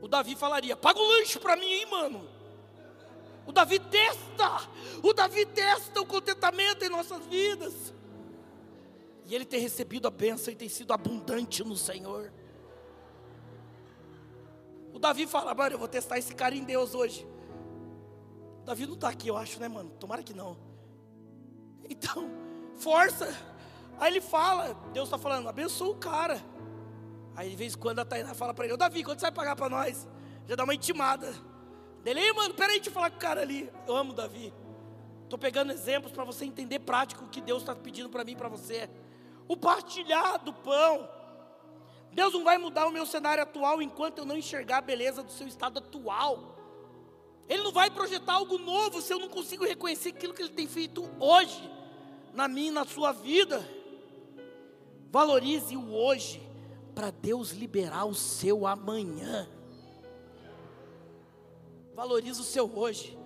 [0.00, 2.35] O Davi falaria: paga o lanche para mim, hein, mano.
[3.46, 4.68] O Davi testa,
[5.02, 7.94] o Davi testa o contentamento em nossas vidas
[9.26, 12.32] e ele tem recebido a bênção e tem sido abundante no Senhor.
[14.92, 17.26] O Davi fala, mano, eu vou testar esse cara em Deus hoje.
[18.62, 19.90] O Davi não está aqui, eu acho, né, mano?
[19.98, 20.56] Tomara que não.
[21.90, 22.30] Então,
[22.76, 23.36] força.
[23.98, 26.40] Aí ele fala, Deus está falando, abençoa o cara.
[27.34, 29.32] Aí de vez em quando a Tainá fala para ele, ô Davi, quanto você vai
[29.32, 30.08] pagar para nós?
[30.46, 31.34] Já dá uma intimada.
[32.06, 33.68] Dele, mano, peraí, deixa eu falar com o cara ali.
[33.84, 34.54] Eu amo Davi.
[35.24, 38.36] Estou pegando exemplos para você entender prático o que Deus está pedindo para mim e
[38.36, 38.88] para você
[39.48, 41.10] o partilhar do pão.
[42.12, 45.32] Deus não vai mudar o meu cenário atual enquanto eu não enxergar a beleza do
[45.32, 46.56] seu estado atual.
[47.48, 50.68] Ele não vai projetar algo novo se eu não consigo reconhecer aquilo que Ele tem
[50.68, 51.68] feito hoje,
[52.32, 53.68] na minha e na sua vida.
[55.10, 56.40] Valorize o hoje,
[56.94, 59.55] para Deus liberar o seu amanhã.
[61.96, 63.18] Valorize o seu hoje.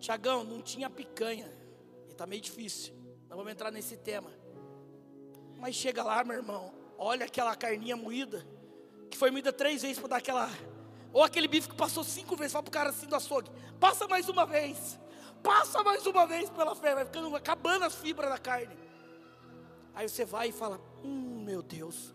[0.00, 1.52] Tiagão, não tinha picanha.
[2.08, 2.94] E está meio difícil.
[3.28, 4.30] Não vamos entrar nesse tema.
[5.58, 6.72] Mas chega lá, meu irmão.
[6.96, 8.42] Olha aquela carninha moída.
[9.10, 10.48] Que foi moída três vezes para dar aquela.
[11.12, 12.54] Ou aquele bife que passou cinco vezes.
[12.54, 13.50] Fala para o cara assim do açougue.
[13.78, 14.98] Passa mais uma vez.
[15.42, 16.94] Passa mais uma vez pela fé.
[16.94, 18.74] Vai ficando acabando as fibras da carne.
[19.94, 22.14] Aí você vai e fala: Hum, meu Deus.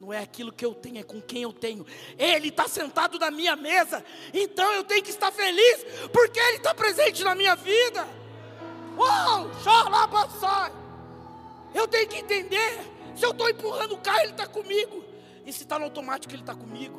[0.00, 1.84] Não é aquilo que eu tenho, é com quem eu tenho.
[2.16, 4.02] Ele está sentado na minha mesa,
[4.32, 8.08] então eu tenho que estar feliz, porque Ele está presente na minha vida.
[8.96, 9.50] Uau,
[10.40, 10.72] sai.
[11.74, 12.80] Eu tenho que entender.
[13.14, 15.04] Se eu estou empurrando o carro, Ele está comigo.
[15.44, 16.98] E se está no automático, Ele está comigo.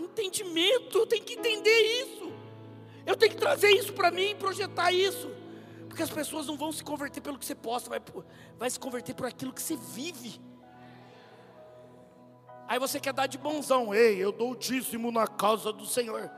[0.00, 2.32] Entendimento, eu tenho que entender isso.
[3.06, 5.30] Eu tenho que trazer isso para mim e projetar isso.
[5.88, 8.02] Porque as pessoas não vão se converter pelo que você posta, vai,
[8.58, 10.40] vai se converter por aquilo que você vive.
[12.68, 16.30] Aí você quer dar de bonzão, ei, eu dou o dízimo na causa do Senhor.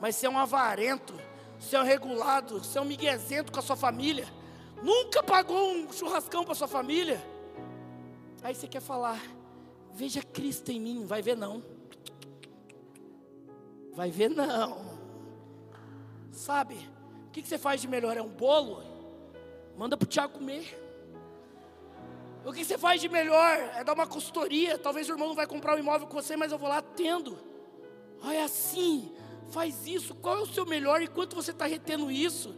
[0.00, 1.14] Mas você é um avarento,
[1.58, 4.26] você é um regulado, você é um miguezento com a sua família.
[4.82, 7.22] Nunca pagou um churrascão para sua família.
[8.42, 9.20] Aí você quer falar,
[9.92, 11.62] veja Cristo em mim, vai ver não.
[13.92, 14.98] Vai ver não.
[16.30, 16.76] Sabe?
[17.26, 18.16] O que, você faz de melhor?
[18.16, 18.82] É um bolo?
[19.76, 20.87] Manda para o Tiago comer.
[22.48, 24.78] O que você faz de melhor é dar uma consultoria.
[24.78, 27.38] Talvez o irmão não vai comprar um imóvel com você, mas eu vou lá tendo.
[28.22, 29.12] Olha assim,
[29.50, 30.14] faz isso.
[30.14, 32.56] Qual é o seu melhor e quanto você está retendo isso?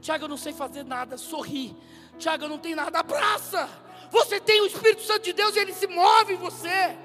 [0.00, 1.18] Tiago, eu não sei fazer nada.
[1.18, 1.76] Sorri.
[2.16, 3.00] Tiago, eu não tenho nada.
[3.00, 3.68] Abraça.
[4.12, 6.96] Você tem o Espírito Santo de Deus e ele se move em você.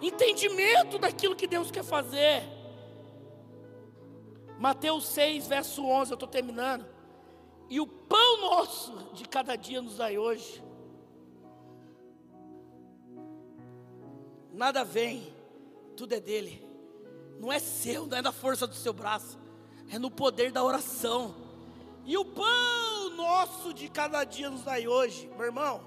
[0.00, 2.44] Entendimento daquilo que Deus quer fazer.
[4.60, 6.93] Mateus 6, verso 11, eu estou terminando.
[7.68, 10.62] E o pão nosso de cada dia nos dai hoje.
[14.52, 15.34] Nada vem,
[15.96, 16.64] tudo é dele.
[17.40, 19.38] Não é seu, não é da força do seu braço,
[19.90, 21.34] é no poder da oração.
[22.04, 25.80] E o pão nosso de cada dia nos dai hoje, meu irmão.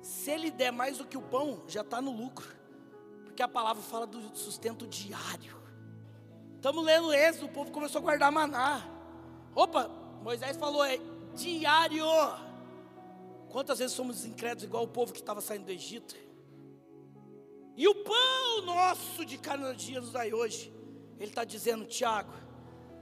[0.00, 2.46] Se ele der mais do que o pão, já está no lucro,
[3.24, 5.56] porque a palavra fala do sustento diário.
[6.56, 8.88] Estamos lendo esse, o povo começou a guardar maná.
[9.54, 9.90] Opa,
[10.22, 10.98] Moisés falou, é
[11.34, 12.04] diário.
[13.50, 16.14] Quantas vezes somos incrédulos, igual o povo que estava saindo do Egito?
[17.76, 20.72] E o pão nosso de cada dia nos dai hoje.
[21.18, 22.32] Ele está dizendo, Tiago,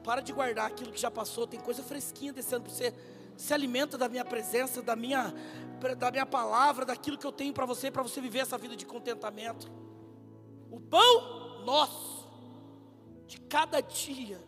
[0.02, 2.94] para de guardar aquilo que já passou, tem coisa fresquinha descendo para você.
[3.36, 5.34] Se alimenta da minha presença, da minha,
[5.98, 8.86] da minha palavra, daquilo que eu tenho para você, para você viver essa vida de
[8.86, 9.70] contentamento.
[10.70, 12.28] O pão nosso,
[13.26, 14.40] de cada dia,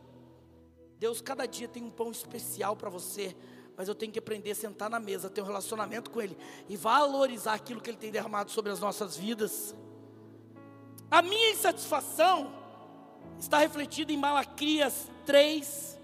[1.03, 3.35] Deus, cada dia tem um pão especial para você,
[3.77, 6.39] mas eu tenho que aprender a sentar na mesa, ter um relacionamento com Ele
[6.69, 9.75] e valorizar aquilo que Ele tem derramado sobre as nossas vidas.
[11.11, 12.55] A minha insatisfação
[13.37, 15.99] está refletida em Malaquias 3,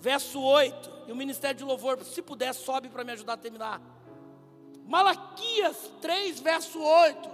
[0.00, 0.92] verso 8.
[1.08, 3.82] E o ministério de louvor, se puder, sobe para me ajudar a terminar.
[4.86, 7.30] Malaquias 3, verso 8.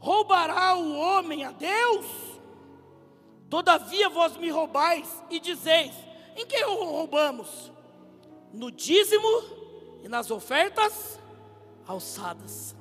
[0.00, 2.31] Roubará o homem a Deus?
[3.52, 5.92] Todavia vós me roubais e dizeis:
[6.34, 7.70] em que roubamos?
[8.50, 9.28] No dízimo
[10.02, 11.20] e nas ofertas
[11.86, 12.74] alçadas.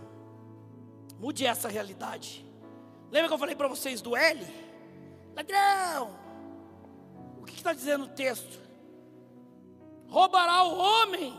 [1.19, 2.45] Mude essa realidade.
[3.11, 4.47] Lembra que eu falei para vocês do L?
[5.35, 6.17] Ladrão!
[7.41, 8.57] O que está dizendo o texto?
[10.07, 11.37] Roubará o homem.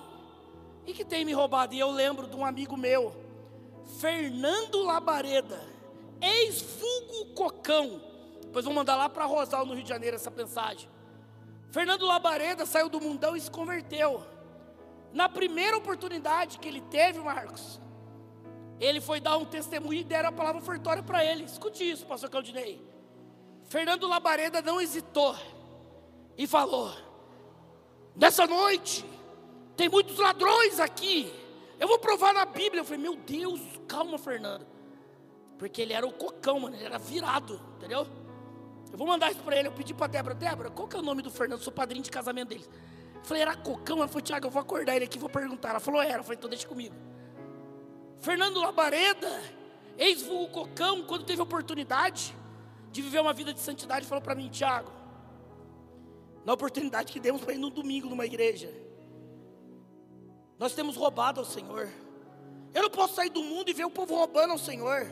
[0.86, 1.72] E que tem me roubado?
[1.72, 3.16] E eu lembro de um amigo meu,
[3.98, 5.66] Fernando Labareda,
[6.20, 8.11] ex-vulgo Cocão
[8.52, 10.86] depois vou mandar lá para Rosal, no Rio de Janeiro, essa mensagem.
[11.70, 14.22] Fernando Labareda saiu do mundão e se converteu.
[15.10, 17.80] Na primeira oportunidade que ele teve, Marcos,
[18.78, 21.44] ele foi dar um testemunho e deram a palavra ofertória para ele.
[21.44, 22.78] Escute isso, pastor Claudinei.
[23.64, 25.34] Fernando Labareda não hesitou
[26.36, 26.92] e falou:
[28.14, 29.02] Nessa noite,
[29.78, 31.32] tem muitos ladrões aqui.
[31.80, 32.82] Eu vou provar na Bíblia.
[32.82, 34.66] Eu falei: Meu Deus, calma, Fernando.
[35.58, 38.06] Porque ele era o cocão, mano, ele era virado, entendeu?
[38.92, 39.68] Eu vou mandar isso para ele.
[39.68, 41.58] Eu pedi para Débora: Débora, qual que é o nome do Fernando?
[41.58, 42.68] Eu sou padrinho de casamento deles.
[43.14, 43.98] Eu falei: era Cocão.
[43.98, 45.70] Ela falou: Tiago, eu vou acordar ele aqui vou perguntar.
[45.70, 46.18] Ela falou: era.
[46.18, 46.94] Eu falei: então deixa comigo.
[48.20, 49.42] Fernando Labareda,
[49.96, 52.36] ex-vulgo Cocão, quando teve a oportunidade
[52.92, 54.92] de viver uma vida de santidade, falou para mim: Tiago,
[56.44, 58.70] na oportunidade que demos para ir no domingo numa igreja,
[60.58, 61.88] nós temos roubado ao Senhor.
[62.74, 65.06] Eu não posso sair do mundo e ver o povo roubando ao Senhor.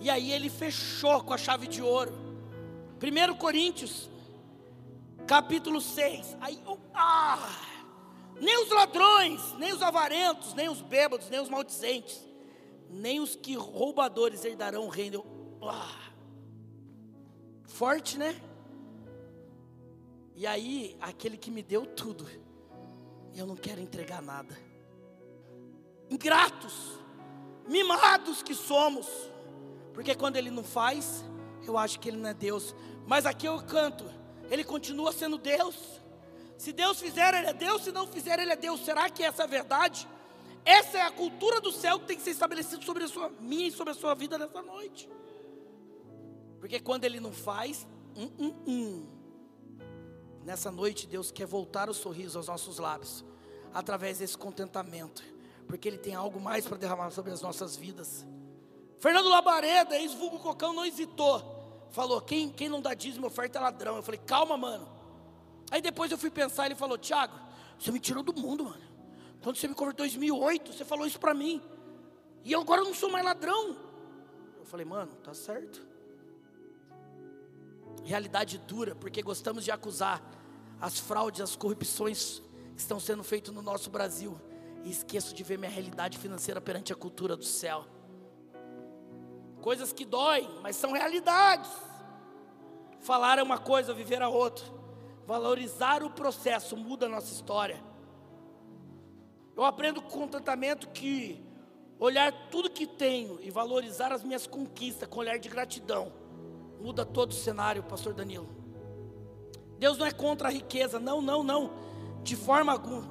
[0.00, 2.25] E aí ele fechou com a chave de ouro.
[2.96, 4.08] 1 Coríntios,
[5.26, 6.36] capítulo 6.
[6.40, 6.58] Aí,
[6.94, 7.38] ah,
[8.40, 12.26] nem os ladrões, nem os avarentos, nem os bêbados, nem os maldizentes,
[12.88, 15.24] nem os que roubadores herdarão o reino.
[15.62, 16.10] Ah,
[17.64, 18.40] forte, né?
[20.34, 22.26] E aí, aquele que me deu tudo,
[23.34, 24.56] eu não quero entregar nada.
[26.08, 26.98] Ingratos,
[27.68, 29.06] mimados que somos,
[29.92, 31.24] porque quando Ele não faz,
[31.68, 32.74] eu acho que Ele não é Deus.
[33.06, 34.04] Mas aqui eu canto,
[34.50, 36.00] Ele continua sendo Deus.
[36.58, 38.84] Se Deus fizer, Ele é Deus, se não fizer, Ele é Deus.
[38.84, 40.08] Será que essa é a verdade?
[40.64, 43.68] Essa é a cultura do céu que tem que ser estabelecida sobre a sua minha
[43.68, 45.08] e sobre a sua vida nessa noite.
[46.58, 47.86] Porque quando Ele não faz,
[48.16, 49.06] hum, hum, hum.
[50.44, 53.24] nessa noite Deus quer voltar o sorriso aos nossos lábios,
[53.72, 55.22] através desse contentamento,
[55.68, 58.26] porque Ele tem algo mais para derramar sobre as nossas vidas.
[58.98, 61.55] Fernando Labareda, ex-vulgo Cocão, não hesitou.
[61.90, 63.96] Falou: quem, quem não dá dízimo oferta é ladrão.
[63.96, 64.88] Eu falei: calma, mano.
[65.70, 67.38] Aí depois eu fui pensar, ele falou: Tiago,
[67.78, 68.84] você me tirou do mundo, mano.
[69.42, 71.62] Quando você me converteu em 2008, você falou isso para mim.
[72.44, 73.76] E eu agora não sou mais ladrão.
[74.58, 75.86] Eu falei: mano, tá certo.
[78.04, 80.22] Realidade dura, porque gostamos de acusar
[80.80, 82.40] as fraudes, as corrupções
[82.74, 84.40] que estão sendo feitas no nosso Brasil.
[84.84, 87.84] E esqueço de ver minha realidade financeira perante a cultura do céu.
[89.66, 91.68] Coisas que doem, mas são realidades.
[93.00, 94.64] Falar é uma coisa, viver é outra.
[95.26, 97.82] Valorizar o processo muda a nossa história.
[99.56, 101.44] Eu aprendo com contentamento que
[101.98, 106.12] olhar tudo que tenho e valorizar as minhas conquistas com olhar de gratidão
[106.80, 108.46] muda todo o cenário, pastor Danilo.
[109.80, 111.72] Deus não é contra a riqueza, não, não, não,
[112.22, 113.08] de forma alguma.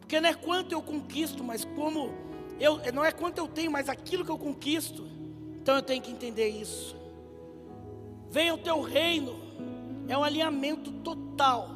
[0.00, 2.10] Porque não é quanto eu conquisto, mas como
[2.58, 5.20] eu, não é quanto eu tenho, mas aquilo que eu conquisto.
[5.62, 6.96] Então eu tenho que entender isso.
[8.28, 9.38] Venha o teu reino,
[10.08, 11.68] é um alinhamento total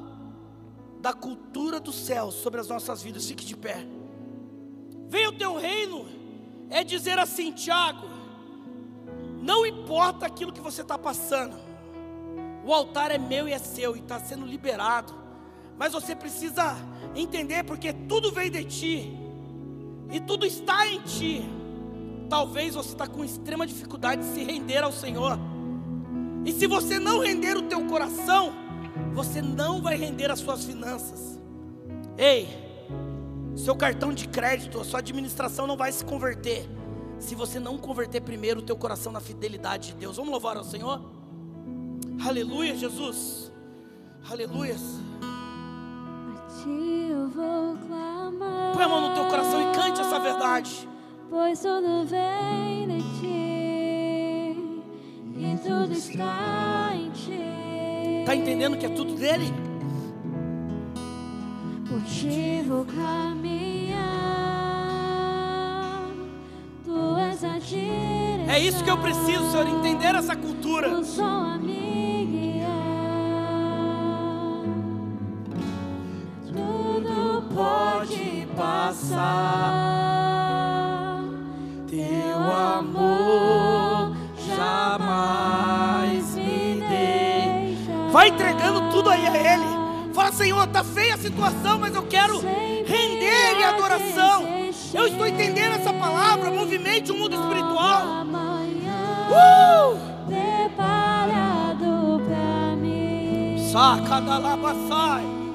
[1.01, 3.29] da cultura do céu sobre as nossas vidas.
[3.29, 3.87] Fique de pé.
[5.09, 6.05] Venha o teu reino,
[6.69, 8.09] é dizer assim, Tiago,
[9.41, 11.57] não importa aquilo que você está passando,
[12.65, 15.15] o altar é meu e é seu, e está sendo liberado,
[15.79, 16.75] mas você precisa
[17.15, 19.17] entender, porque tudo vem de ti,
[20.11, 21.49] e tudo está em ti.
[22.29, 25.39] Talvez você está com extrema dificuldade de se render ao Senhor.
[26.45, 28.53] E se você não render o teu coração,
[29.13, 31.41] você não vai render as suas finanças.
[32.19, 32.49] Ei,
[33.55, 36.69] seu cartão de crédito, a sua administração não vai se converter
[37.19, 40.17] se você não converter primeiro o teu coração na fidelidade de Deus.
[40.17, 41.01] Vamos louvar ao Senhor?
[42.25, 43.53] Aleluia, Jesus.
[44.31, 44.77] Aleluia.
[48.75, 50.89] Põe a mão no teu coração e cante essa verdade.
[51.29, 54.83] Pois tudo vem de ti
[55.39, 57.41] e tudo está em ti.
[58.21, 59.53] Está entendendo que é tudo dele?
[61.89, 64.05] Por ti vou caminhar,
[66.85, 68.51] tu és a direção.
[68.55, 70.99] É isso que eu preciso, Senhor, entender essa cultura.
[70.99, 71.57] O som a.
[76.47, 79.96] Tudo pode passar,
[82.79, 84.13] amor
[84.57, 87.93] jamais me deixa.
[88.11, 90.13] Vai entregando tudo aí a Ele.
[90.15, 94.45] Fala, Senhor, está feia a situação, mas eu quero render em adoração.
[94.95, 98.25] Eu estou entendendo essa palavra, movimente o mundo espiritual.
[99.29, 100.17] Uh!
[100.27, 103.69] preparado pra mim.
[103.71, 105.46] Saca da lava sai.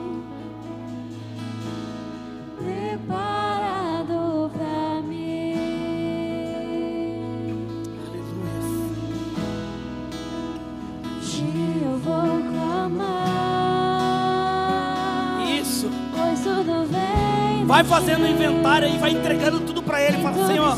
[17.72, 20.22] Vai fazendo o inventário aí, vai entregando tudo para Ele.
[20.22, 20.78] Fala, Senhor,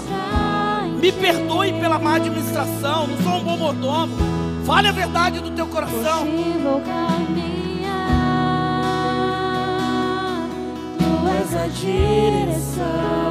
[1.02, 4.16] me perdoe pela má administração, não sou um bom mordomo.
[4.64, 6.28] Fale a verdade do teu coração.
[11.00, 13.23] Tu és a direção,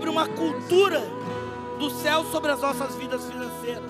[0.00, 1.06] sobre uma cultura
[1.78, 3.84] do céu sobre as nossas vidas financeiras.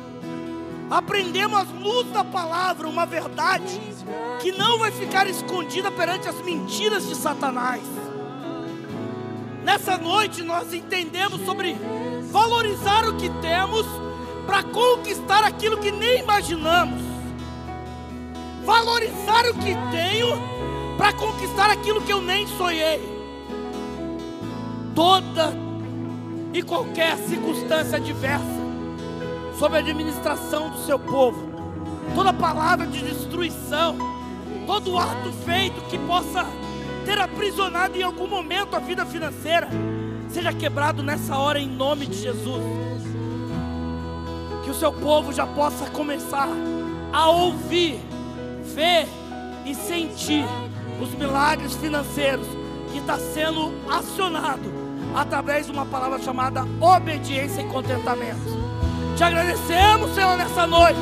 [0.90, 3.80] Aprendemos luz da palavra uma verdade
[4.40, 7.80] que não vai ficar escondida perante as mentiras de Satanás.
[9.62, 11.76] Nessa noite nós entendemos sobre
[12.32, 13.86] valorizar o que temos
[14.46, 17.00] para conquistar aquilo que nem imaginamos.
[18.64, 20.26] Valorizar o que tenho
[20.96, 23.00] para conquistar aquilo que eu nem sonhei.
[24.92, 25.59] Toda
[26.52, 28.60] e qualquer circunstância adversa
[29.58, 31.50] sobre a administração do seu povo,
[32.14, 33.96] toda palavra de destruição,
[34.66, 36.46] todo ato feito que possa
[37.04, 39.68] ter aprisionado em algum momento a vida financeira,
[40.28, 42.62] seja quebrado nessa hora em nome de Jesus.
[44.64, 46.48] Que o seu povo já possa começar
[47.12, 48.00] a ouvir,
[48.74, 49.06] ver
[49.66, 50.44] e sentir
[51.00, 52.46] os milagres financeiros
[52.92, 58.58] que está sendo acionado através de uma palavra chamada obediência e contentamento.
[59.16, 60.98] Te agradecemos, Senhor, nessa noite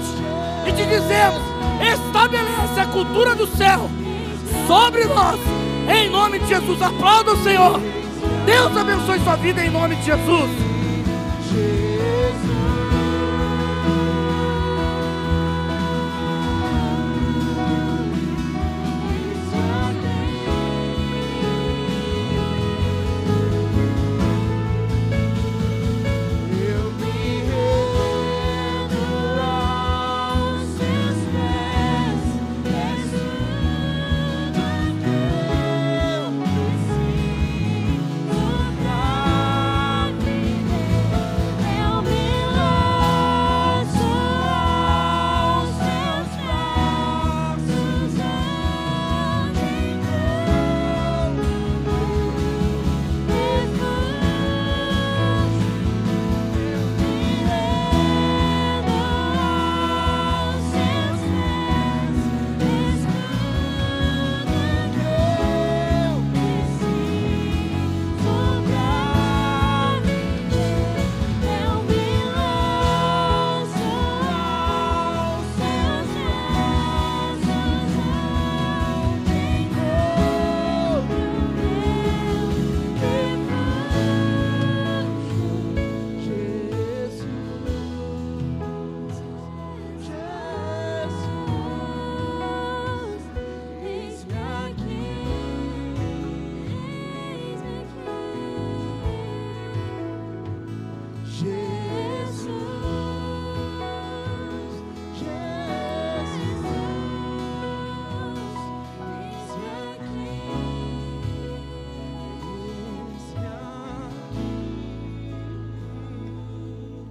[0.66, 1.42] e te dizemos:
[1.80, 3.88] estabelece a cultura do céu
[4.66, 5.38] sobre nós,
[5.88, 6.80] em nome de Jesus.
[6.82, 7.80] Aplauda o Senhor.
[8.44, 10.50] Deus abençoe sua vida em nome de Jesus.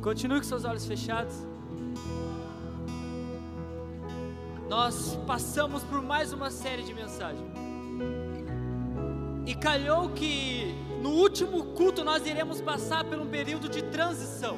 [0.08, 1.36] Continue com seus olhos fechados.
[4.70, 7.46] Nós passamos por mais uma série de mensagens.
[9.46, 14.58] E calhou que no último culto nós iremos passar por um período de transição.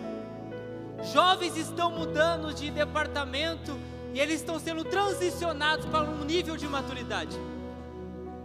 [1.11, 3.76] Jovens estão mudando de departamento
[4.13, 7.35] e eles estão sendo transicionados para um nível de maturidade.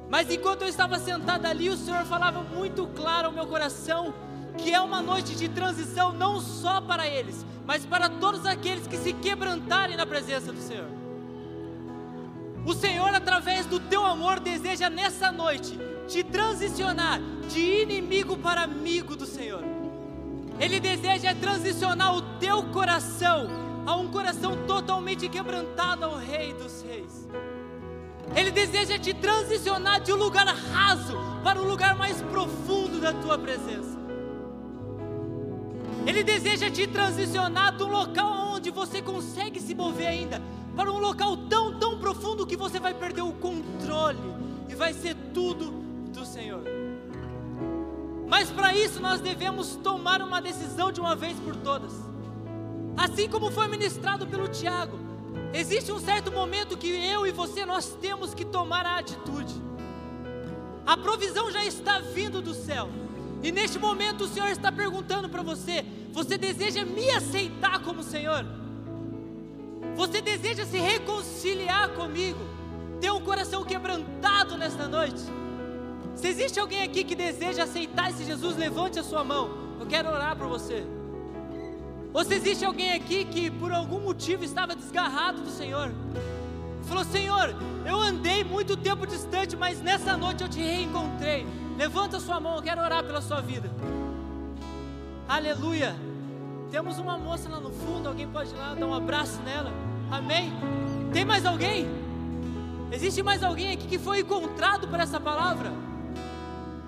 [0.09, 4.15] Mas enquanto eu estava sentado ali, o Senhor falava muito claro ao meu coração
[4.59, 8.97] que é uma noite de transição não só para eles, mas para todos aqueles que
[8.97, 10.89] se quebrantarem na presença do Senhor.
[12.67, 15.79] O Senhor, através do teu amor, deseja nessa noite
[16.09, 19.63] te transicionar de inimigo para amigo do Senhor.
[20.59, 23.49] Ele deseja transicionar o teu coração
[23.87, 27.29] a um coração totalmente quebrantado ao Rei dos Reis.
[28.35, 33.37] Ele deseja te transicionar de um lugar raso para um lugar mais profundo da tua
[33.37, 33.94] presença.
[36.07, 40.41] Ele deseja te transicionar de um local onde você consegue se mover ainda
[40.77, 44.19] para um local tão, tão profundo que você vai perder o controle
[44.69, 45.71] e vai ser tudo
[46.13, 46.63] do Senhor.
[48.29, 51.93] Mas para isso nós devemos tomar uma decisão de uma vez por todas.
[52.97, 54.99] Assim como foi ministrado pelo Tiago,
[55.53, 59.55] existe um certo momento que eu e você nós temos que tomar a atitude.
[60.87, 62.89] A provisão já está vindo do céu.
[63.45, 68.43] E neste momento o Senhor está perguntando para você: você deseja me aceitar como Senhor?
[69.95, 72.41] Você deseja se reconciliar comigo?
[73.03, 75.21] Ter um coração quebrantado nesta noite?
[76.15, 79.51] Se existe alguém aqui que deseja aceitar esse Jesus, levante a sua mão.
[79.79, 80.83] Eu quero orar por você.
[82.15, 85.93] Ou se existe alguém aqui que por algum motivo estava desgarrado do Senhor,
[86.85, 87.55] falou: Senhor,
[87.85, 91.47] eu andei muito tempo distante, mas nessa noite eu te reencontrei.
[91.77, 93.71] Levanta sua mão, eu quero orar pela sua vida.
[95.29, 95.95] Aleluia.
[96.71, 99.73] Temos uma moça lá no fundo, alguém pode ir lá dar um abraço nela.
[100.11, 100.53] Amém?
[101.13, 101.87] Tem mais alguém?
[102.93, 105.73] Existe mais alguém aqui que foi encontrado por essa palavra?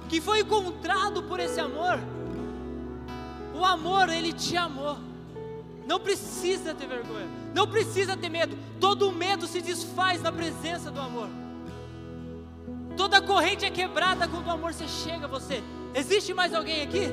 [0.08, 1.98] Que foi encontrado por esse amor?
[3.54, 4.98] O amor, ele te amou.
[5.86, 8.56] Não precisa ter vergonha, não precisa ter medo.
[8.80, 11.28] Todo medo se desfaz na presença do amor.
[12.96, 15.62] Toda corrente é quebrada quando o amor se chega a você.
[15.94, 17.10] Existe mais alguém aqui?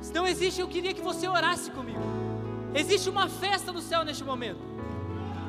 [0.00, 2.00] Se não existe, eu queria que você orasse comigo.
[2.74, 4.60] Existe uma festa no céu neste momento.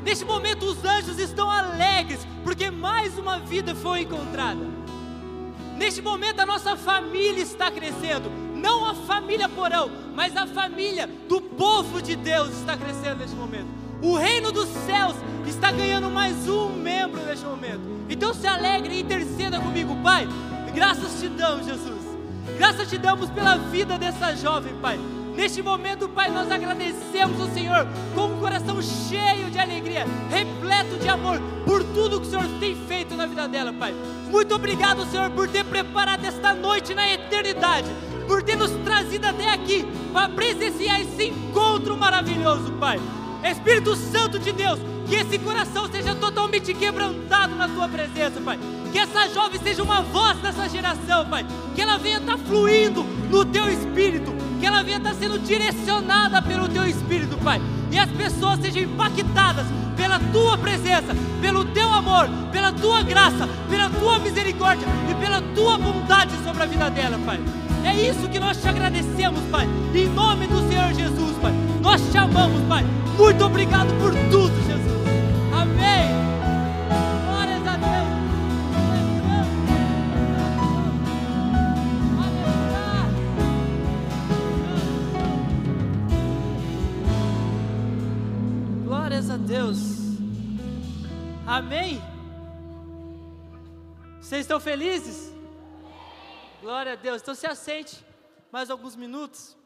[0.03, 4.65] Neste momento, os anjos estão alegres, porque mais uma vida foi encontrada.
[5.77, 8.29] Neste momento, a nossa família está crescendo.
[8.55, 13.80] Não a família porão, mas a família do povo de Deus está crescendo neste momento.
[14.01, 15.15] O reino dos céus
[15.45, 17.81] está ganhando mais um membro neste momento.
[18.09, 20.27] Então se alegre e interceda comigo, Pai.
[20.73, 22.01] Graças te damos, Jesus.
[22.57, 24.99] Graças te damos pela vida dessa jovem, Pai.
[25.35, 31.07] Neste momento, Pai, nós agradecemos o Senhor com um coração cheio de alegria, repleto de
[31.07, 33.93] amor por tudo que o Senhor tem feito na vida dela, Pai.
[34.31, 37.87] Muito obrigado, Senhor, por ter preparado esta noite na eternidade,
[38.27, 42.99] por ter nos trazido até aqui para presenciar esse encontro maravilhoso, Pai.
[43.43, 48.59] Espírito Santo de Deus, que esse coração seja totalmente quebrantado na tua presença, Pai.
[48.91, 51.45] Que essa jovem seja uma voz dessa geração, Pai.
[51.73, 54.33] Que ela venha estar fluindo no teu espírito.
[54.59, 57.61] Que ela venha estar sendo direcionada pelo teu espírito, Pai.
[57.91, 59.65] E as pessoas sejam impactadas
[59.97, 65.77] pela tua presença, pelo teu amor, pela tua graça, pela tua misericórdia e pela tua
[65.77, 67.39] bondade sobre a vida dela, Pai.
[67.85, 69.67] É isso que nós te agradecemos, Pai.
[69.93, 71.53] Em nome do Senhor Jesus, Pai.
[71.81, 72.83] Nós te amamos, Pai.
[73.17, 75.01] Muito obrigado por tudo, Jesus.
[75.53, 76.11] Amém.
[77.27, 78.07] Glórias a Deus.
[88.85, 89.79] Glórias a Deus.
[91.45, 92.01] Amém.
[94.21, 95.30] Vocês estão felizes?
[96.61, 97.23] Glória a Deus.
[97.23, 98.05] Então se assente
[98.51, 99.57] mais alguns minutos.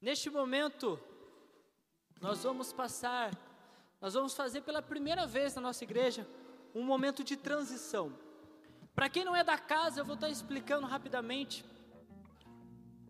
[0.00, 0.98] Neste momento,
[2.20, 3.30] nós vamos passar,
[4.00, 6.26] nós vamos fazer pela primeira vez na nossa igreja
[6.74, 8.12] um momento de transição.
[8.96, 11.64] Para quem não é da casa, eu vou estar explicando rapidamente.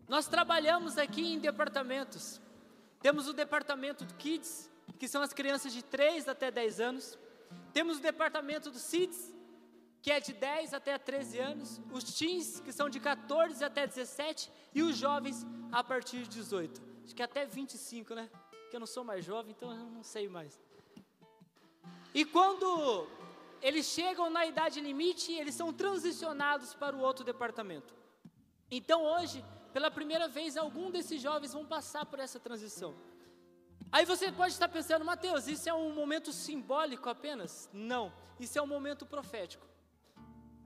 [0.07, 2.39] Nós trabalhamos aqui em departamentos.
[3.01, 4.69] Temos o departamento do Kids,
[4.99, 7.17] que são as crianças de 3 até 10 anos.
[7.73, 9.33] Temos o departamento do CIDS,
[10.01, 11.81] que é de 10 até 13 anos.
[11.91, 14.51] Os teens, que são de 14 até 17.
[14.73, 16.81] E os jovens a partir de 18.
[17.03, 18.29] Acho que até 25, né?
[18.49, 20.59] Porque eu não sou mais jovem, então eu não sei mais.
[22.13, 23.07] E quando
[23.61, 27.93] eles chegam na idade limite, eles são transicionados para o outro departamento.
[28.69, 29.43] Então hoje,
[29.73, 32.95] pela primeira vez, algum desses jovens vão passar por essa transição.
[33.95, 37.69] Aí você pode estar pensando, Mateus, isso é um momento simbólico apenas?
[37.71, 39.65] Não, isso é um momento profético.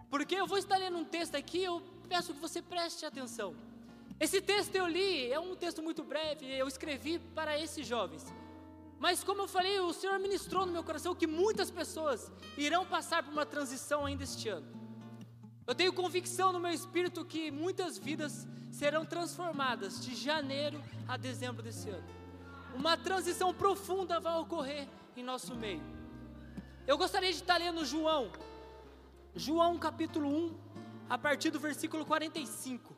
[0.10, 3.56] Porque eu vou estar lendo um texto aqui, eu peço que você preste atenção.
[4.19, 8.26] Esse texto eu li, é um texto muito breve, eu escrevi para esses jovens.
[8.97, 13.22] Mas como eu falei, o Senhor ministrou no meu coração que muitas pessoas irão passar
[13.22, 14.65] por uma transição ainda este ano.
[15.68, 21.61] Eu tenho convicção no meu espírito que muitas vidas serão transformadas de janeiro a dezembro
[21.61, 22.18] desse ano.
[22.80, 24.88] Uma transição profunda vai ocorrer
[25.18, 25.81] em nosso meio.
[26.88, 28.31] Eu gostaria de estar lendo João,
[29.35, 30.57] João capítulo 1,
[31.10, 32.95] a partir do versículo 45.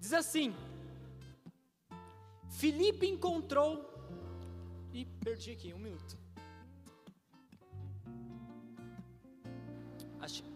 [0.00, 0.56] Diz assim:
[2.48, 3.92] Filipe encontrou.
[4.94, 6.16] E perdi aqui, um minuto.
[10.18, 10.46] Achei.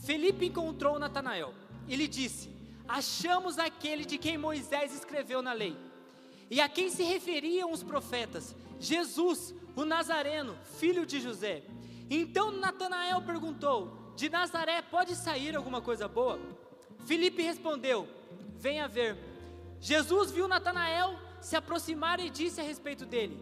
[0.00, 1.54] Felipe encontrou Natanael
[1.86, 2.57] e lhe disse:
[2.88, 5.76] Achamos aquele de quem Moisés escreveu na lei,
[6.50, 11.62] e a quem se referiam os profetas, Jesus, o Nazareno, filho de José.
[12.08, 16.40] Então Natanael perguntou: De Nazaré pode sair alguma coisa boa?
[17.06, 18.08] Felipe respondeu:
[18.56, 19.18] Venha ver.
[19.80, 23.38] Jesus viu Natanael se aproximar e disse a respeito dele: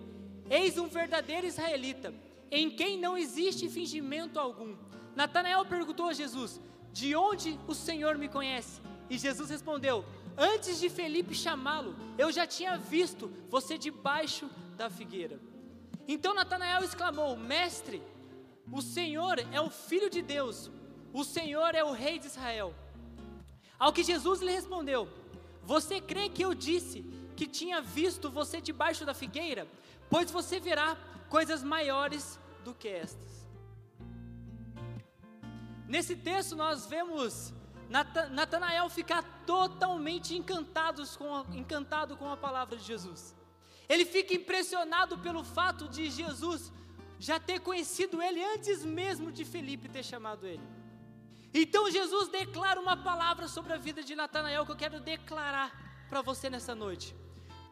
[0.50, 2.12] Eis um verdadeiro israelita,
[2.50, 4.76] em quem não existe fingimento algum.
[5.14, 6.60] Natanael perguntou a Jesus:
[6.92, 8.80] De onde o Senhor me conhece?
[9.08, 10.04] E Jesus respondeu:
[10.36, 15.40] Antes de Felipe chamá-lo, eu já tinha visto você debaixo da figueira.
[16.06, 18.02] Então Natanael exclamou: Mestre,
[18.70, 20.70] o Senhor é o Filho de Deus,
[21.12, 22.74] o Senhor é o Rei de Israel.
[23.78, 25.08] Ao que Jesus lhe respondeu:
[25.62, 27.02] Você crê que eu disse
[27.36, 29.66] que tinha visto você debaixo da figueira?
[30.08, 30.96] Pois você verá
[31.28, 33.46] coisas maiores do que estas.
[35.88, 37.52] Nesse texto nós vemos
[37.88, 40.34] Natanael ficar totalmente
[41.16, 43.34] com a- encantado com a palavra de Jesus.
[43.88, 46.72] Ele fica impressionado pelo fato de Jesus
[47.18, 50.62] já ter conhecido ele antes mesmo de Felipe ter chamado ele.
[51.54, 56.20] Então Jesus declara uma palavra sobre a vida de Natanael que eu quero declarar para
[56.20, 57.14] você nessa noite.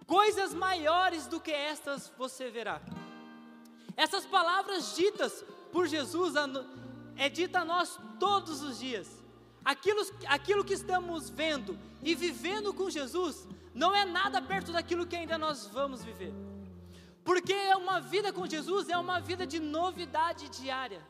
[0.06, 2.80] Coisas maiores do que estas você verá.
[3.96, 6.34] Essas palavras ditas por Jesus
[7.16, 9.23] é dita a nós todos os dias.
[9.64, 15.16] Aquilo, aquilo que estamos vendo e vivendo com Jesus não é nada perto daquilo que
[15.16, 16.32] ainda nós vamos viver.
[17.24, 21.02] Porque é uma vida com Jesus é uma vida de novidade diária.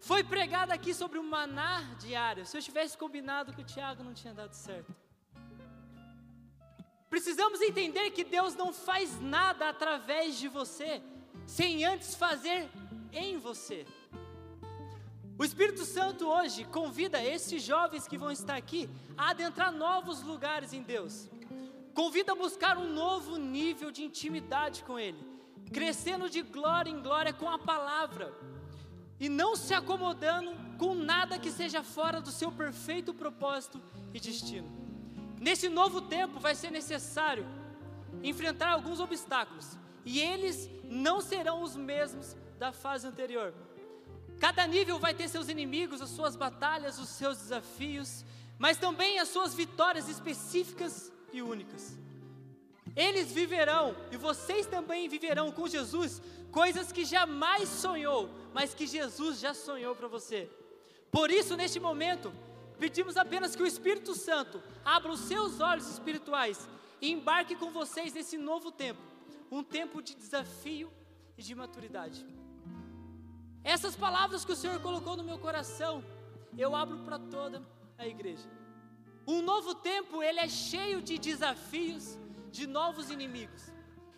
[0.00, 2.46] Foi pregado aqui sobre o maná diário.
[2.46, 4.94] Se eu tivesse combinado com o Tiago, não tinha dado certo.
[7.10, 11.02] Precisamos entender que Deus não faz nada através de você
[11.46, 12.70] sem antes fazer
[13.12, 13.86] em você.
[15.38, 20.72] O Espírito Santo hoje convida esses jovens que vão estar aqui a adentrar novos lugares
[20.72, 21.30] em Deus.
[21.94, 25.24] Convida a buscar um novo nível de intimidade com Ele,
[25.72, 28.34] crescendo de glória em glória com a palavra
[29.20, 33.80] e não se acomodando com nada que seja fora do seu perfeito propósito
[34.12, 34.68] e destino.
[35.40, 37.46] Nesse novo tempo vai ser necessário
[38.24, 43.54] enfrentar alguns obstáculos e eles não serão os mesmos da fase anterior.
[44.38, 48.24] Cada nível vai ter seus inimigos, as suas batalhas, os seus desafios,
[48.58, 51.96] mas também as suas vitórias específicas e únicas.
[52.96, 59.38] Eles viverão, e vocês também viverão com Jesus, coisas que jamais sonhou, mas que Jesus
[59.38, 60.50] já sonhou para você.
[61.10, 62.32] Por isso, neste momento,
[62.78, 66.68] pedimos apenas que o Espírito Santo abra os seus olhos espirituais
[67.00, 69.08] e embarque com vocês nesse novo tempo
[69.50, 70.92] um tempo de desafio
[71.36, 72.26] e de maturidade.
[73.64, 76.04] Essas palavras que o Senhor colocou no meu coração,
[76.56, 77.62] eu abro para toda
[77.96, 78.48] a igreja.
[79.26, 82.18] Um novo tempo, ele é cheio de desafios,
[82.50, 83.70] de novos inimigos.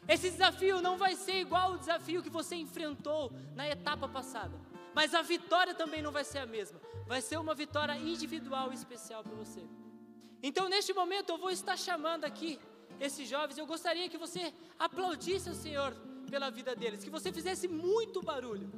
[0.07, 4.57] Esse desafio não vai ser igual ao desafio que você enfrentou na etapa passada,
[4.95, 6.81] mas a vitória também não vai ser a mesma.
[7.07, 9.63] Vai ser uma vitória individual e especial para você.
[10.43, 12.59] Então, neste momento, eu vou estar chamando aqui
[12.99, 13.59] esses jovens.
[13.59, 15.93] Eu gostaria que você aplaudisse o Senhor
[16.31, 18.71] pela vida deles, que você fizesse muito barulho,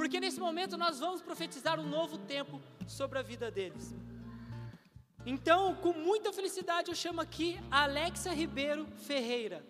[0.00, 2.58] porque nesse momento nós vamos profetizar um novo tempo
[2.88, 3.94] sobre a vida deles.
[5.26, 9.62] Então, com muita felicidade, eu chamo aqui a Alexa Ribeiro Ferreira.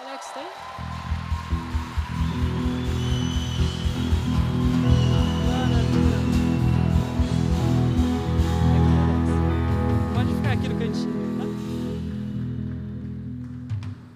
[0.00, 0.46] Alex, tá aí?
[10.14, 11.44] Pode ficar aqui no cantinho, tá?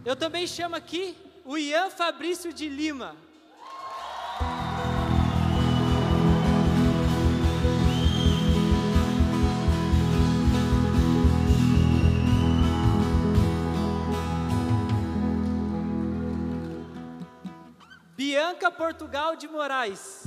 [0.06, 3.27] Eu também chamo aqui o Ian Fabrício de Lima.
[18.30, 20.24] Bianca Portugal de Moraes.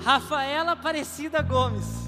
[0.00, 2.06] Rafaela Aparecida Gomes.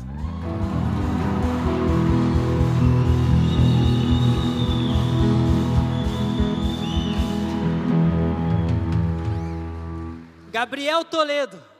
[10.52, 11.77] Gabriel Toledo.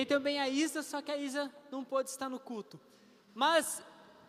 [0.00, 2.80] Tem também a Isa, só que a Isa não pôde estar no culto.
[3.34, 3.82] Mas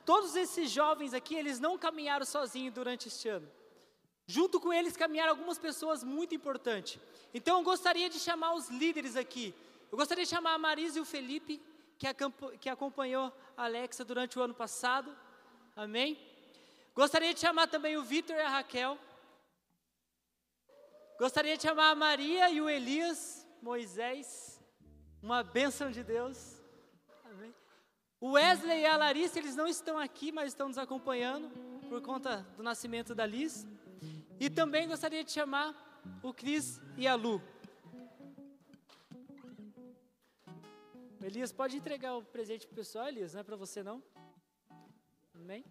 [0.04, 3.50] todos esses jovens aqui, eles não caminharam sozinhos durante este ano.
[4.28, 7.00] Junto com eles caminharam algumas pessoas muito importantes.
[7.34, 9.56] Então eu gostaria de chamar os líderes aqui.
[9.90, 11.62] Eu gostaria de chamar a Marisa e o Felipe,
[11.98, 12.06] que,
[12.60, 15.18] que acompanhou a Alexa durante o ano passado.
[15.74, 16.20] Amém?
[16.94, 19.00] Gostaria de chamar também o Vitor e a Raquel.
[21.18, 24.51] Gostaria de chamar a Maria e o Elias, Moisés.
[25.22, 26.60] Uma bênção de Deus.
[27.24, 27.54] Amém.
[28.20, 31.48] O Wesley e a Larissa, eles não estão aqui, mas estão nos acompanhando
[31.88, 33.68] por conta do nascimento da Liz.
[34.40, 35.76] E também gostaria de chamar
[36.24, 37.40] o Cris e a Lu.
[41.22, 44.02] Elias, pode entregar o presente pro pessoal, Elias, não é para você não?
[45.36, 45.64] Amém?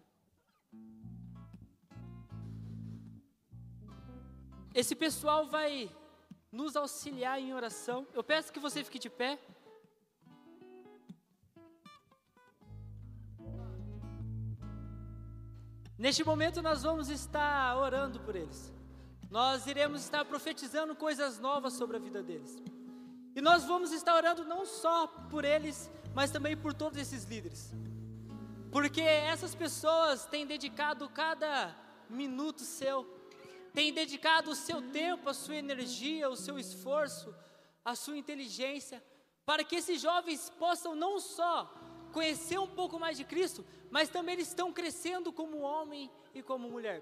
[4.73, 5.93] Esse pessoal vai
[6.51, 8.05] nos auxiliar em oração.
[8.13, 9.39] Eu peço que você fique de pé.
[15.97, 18.73] Neste momento nós vamos estar orando por eles.
[19.29, 22.61] Nós iremos estar profetizando coisas novas sobre a vida deles.
[23.33, 27.71] E nós vamos estar orando não só por eles, mas também por todos esses líderes.
[28.71, 31.73] Porque essas pessoas têm dedicado cada
[32.09, 33.05] minuto seu,
[33.73, 37.33] têm dedicado o seu tempo, a sua energia, o seu esforço,
[37.83, 39.03] a sua inteligência,
[39.45, 41.71] para que esses jovens possam não só
[42.11, 46.69] conhecer um pouco mais de Cristo, mas também eles estão crescendo como homem e como
[46.69, 47.01] mulher.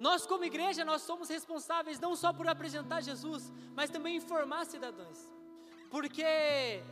[0.00, 5.18] Nós, como igreja, nós somos responsáveis não só por apresentar Jesus, mas também informar cidadãos.
[5.90, 6.82] Porque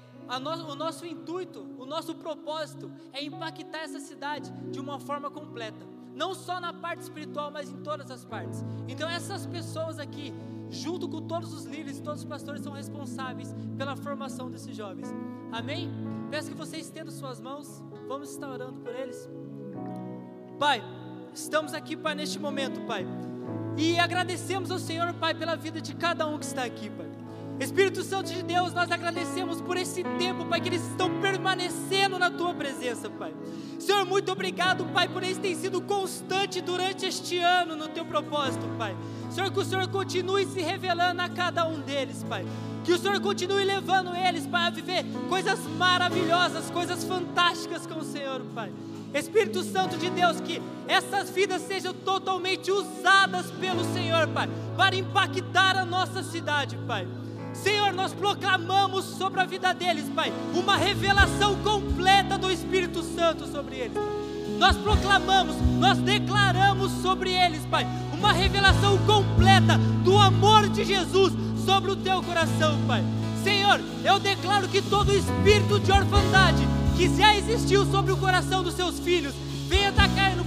[0.41, 5.85] no- o nosso intuito, o nosso propósito é impactar essa cidade de uma forma completa.
[6.15, 8.65] Não só na parte espiritual, mas em todas as partes.
[8.89, 10.33] Então essas pessoas aqui,
[10.71, 15.09] junto com todos os líderes, todos os pastores, são responsáveis pela formação desses jovens.
[15.51, 15.91] Amém?
[16.31, 17.83] Peço que você estenda suas mãos.
[18.09, 19.29] Vamos estar orando por eles.
[20.59, 20.83] Pai,
[21.35, 23.07] estamos aqui, Pai, neste momento, Pai.
[23.77, 27.12] E agradecemos ao Senhor, Pai, pela vida de cada um que está aqui, Pai.
[27.61, 32.31] Espírito Santo de Deus, nós agradecemos por esse tempo, Pai, que eles estão permanecendo na
[32.31, 33.33] Tua presença, Pai.
[33.79, 38.67] Senhor, muito obrigado, Pai, por eles terem sido constante durante este ano no Teu propósito,
[38.79, 38.97] Pai.
[39.31, 42.45] Senhor, que o Senhor continue se revelando a cada um deles, Pai.
[42.85, 48.05] Que o Senhor continue levando eles, Pai, a viver coisas maravilhosas, coisas fantásticas com o
[48.05, 48.73] Senhor, Pai.
[49.15, 55.77] Espírito Santo de Deus, que essas vidas sejam totalmente usadas pelo Senhor, Pai, para impactar
[55.77, 57.07] a nossa cidade, Pai.
[57.55, 63.77] Senhor, nós proclamamos sobre a vida deles, Pai, uma revelação completa do Espírito Santo sobre
[63.77, 63.97] eles.
[64.59, 71.33] Nós proclamamos, nós declaramos sobre eles, Pai, uma revelação completa do amor de Jesus
[71.65, 73.05] sobre o teu coração, Pai.
[73.43, 76.63] Senhor, eu declaro que todo espírito de orfandade
[76.97, 79.35] que já existiu sobre o coração dos seus filhos
[79.69, 79.91] venha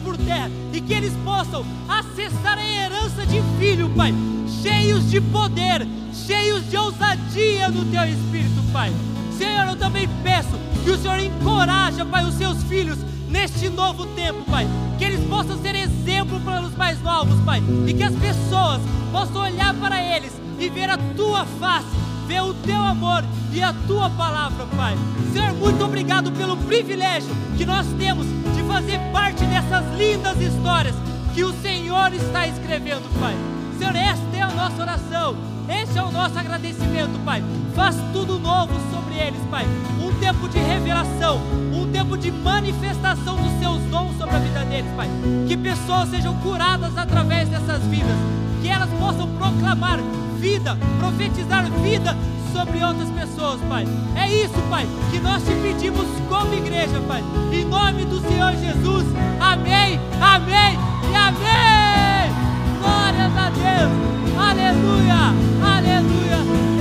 [0.05, 4.13] por terra e que eles possam acessar a herança de filho, Pai,
[4.61, 8.93] cheios de poder, cheios de ousadia no teu espírito, Pai.
[9.35, 14.39] Senhor, eu também peço que o Senhor encoraja, Pai, os seus filhos neste novo tempo,
[14.49, 14.67] Pai.
[14.99, 17.61] Que eles possam ser exemplo para os mais novos, Pai.
[17.87, 21.85] E que as pessoas possam olhar para eles e ver a tua face,
[22.27, 24.97] ver o teu amor e a tua palavra, Pai.
[25.31, 28.25] Senhor, muito obrigado pelo privilégio que nós temos
[28.55, 30.95] de fazer parte dessas lindas histórias
[31.33, 33.35] que o Senhor está escrevendo, Pai.
[33.77, 35.35] Senhor, esta é a nossa oração.
[35.67, 37.43] Este é o nosso agradecimento, Pai.
[37.75, 39.65] Faz tudo novo sobre eles, Pai.
[40.01, 41.41] Um tempo de revelação,
[41.73, 45.09] um tempo de manifestação dos seus dons sobre a vida deles, Pai.
[45.47, 48.17] Que pessoas sejam curadas através dessas vidas.
[48.61, 49.99] Que elas possam proclamar
[50.45, 52.15] vida, profetizar vida
[52.53, 53.87] sobre outras pessoas, Pai.
[54.15, 57.23] É isso, Pai, que nós te pedimos como igreja, Pai.
[57.51, 59.07] Em nome do Senhor Jesus.
[59.39, 60.77] Amém, amém
[61.11, 62.31] e amém.
[62.79, 64.37] Glórias a Deus.
[64.37, 66.74] Aleluia, aleluia.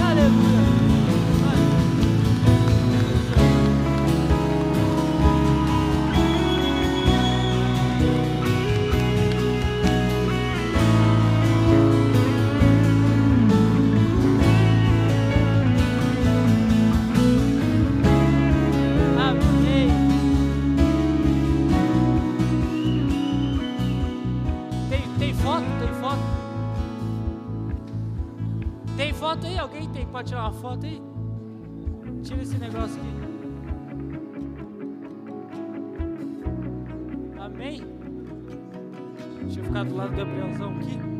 [29.65, 30.07] Alguém tem?
[30.07, 31.01] Pode tirar uma foto aí?
[32.23, 33.15] Tira esse negócio aqui.
[37.41, 37.83] Amém?
[39.41, 41.14] Deixa eu ficar do lado do Gabrielzão aqui.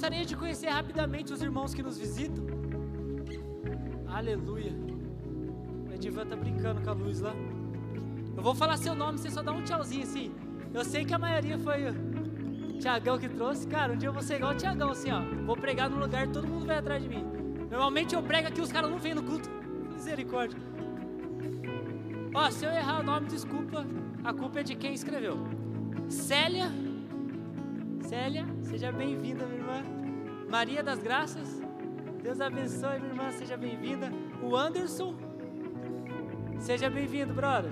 [0.00, 2.42] Gostaria de conhecer rapidamente os irmãos que nos visitam.
[4.08, 4.72] Aleluia.
[5.86, 7.34] O Edivan tá brincando com a luz lá.
[8.34, 10.32] Eu vou falar seu nome, você só dá um tchauzinho assim.
[10.72, 13.68] Eu sei que a maioria foi o Tiagão que trouxe.
[13.68, 15.20] Cara, um dia eu vou ser igual o Tiagão, assim, ó.
[15.44, 17.22] Vou pregar num lugar todo mundo vai atrás de mim.
[17.70, 19.50] Normalmente eu prego aqui, os caras não vêm no culto.
[19.92, 20.58] Misericórdia.
[22.34, 23.84] Ó, se eu errar o nome, desculpa.
[24.24, 25.36] A culpa é de quem escreveu.
[26.08, 26.72] Célia.
[28.10, 29.84] Célia, seja bem-vinda, minha irmã.
[30.50, 31.62] Maria das Graças.
[32.20, 34.10] Deus abençoe, minha irmã, seja bem-vinda.
[34.42, 35.14] O Anderson.
[36.58, 37.70] Seja bem-vindo, brother.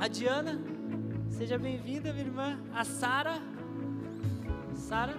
[0.00, 0.60] A Diana.
[1.28, 2.60] Seja bem-vinda, minha irmã.
[2.74, 3.40] A Sara.
[4.74, 5.14] Sara.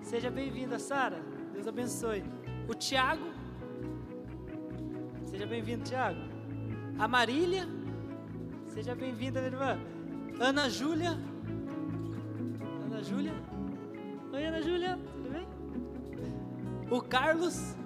[0.00, 1.20] Seja bem-vinda, Sara.
[1.52, 2.24] Deus abençoe.
[2.66, 3.26] O Tiago.
[5.26, 6.20] Seja bem-vindo, Tiago.
[6.98, 7.68] A Marília.
[8.68, 9.78] Seja bem-vinda, minha irmã.
[10.40, 11.33] Ana Júlia.
[13.14, 13.34] Júlia.
[14.32, 14.98] Oi, Ana Júlia.
[15.12, 15.46] Tudo bem?
[16.90, 17.76] O Carlos.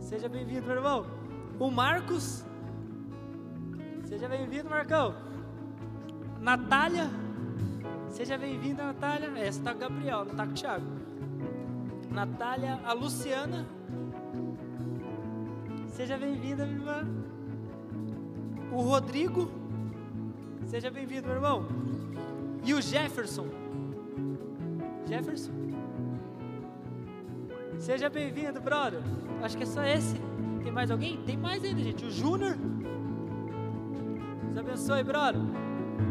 [0.00, 1.06] Seja bem-vindo, meu irmão.
[1.60, 2.44] O Marcos.
[4.02, 5.14] Seja bem-vindo, Marcão.
[6.40, 7.08] Natália.
[8.08, 9.30] Seja bem-vinda, Natália.
[9.38, 10.86] Essa tá com o Gabriel, não tá com o Thiago.
[12.10, 13.64] Natália, a Luciana.
[15.86, 17.08] Seja bem-vinda, minha irmã.
[18.72, 19.48] O Rodrigo.
[20.66, 21.64] Seja bem-vindo, meu irmão.
[22.64, 23.63] E o Jefferson.
[25.14, 25.52] Jefferson.
[27.78, 29.00] Seja bem-vindo, brother.
[29.42, 30.16] Acho que é só esse.
[30.62, 31.18] Tem mais alguém?
[31.18, 32.04] Tem mais ainda, gente.
[32.04, 32.56] O Júnior.
[34.42, 35.40] Deus abençoe, brother.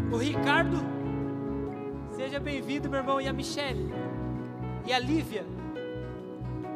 [0.09, 0.77] O Ricardo.
[2.11, 3.19] Seja bem-vindo, meu irmão.
[3.19, 3.93] E a Michelle.
[4.85, 5.45] E a Lívia.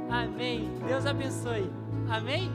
[0.09, 0.69] Amém.
[0.85, 1.71] Deus abençoe.
[2.09, 2.51] Amém?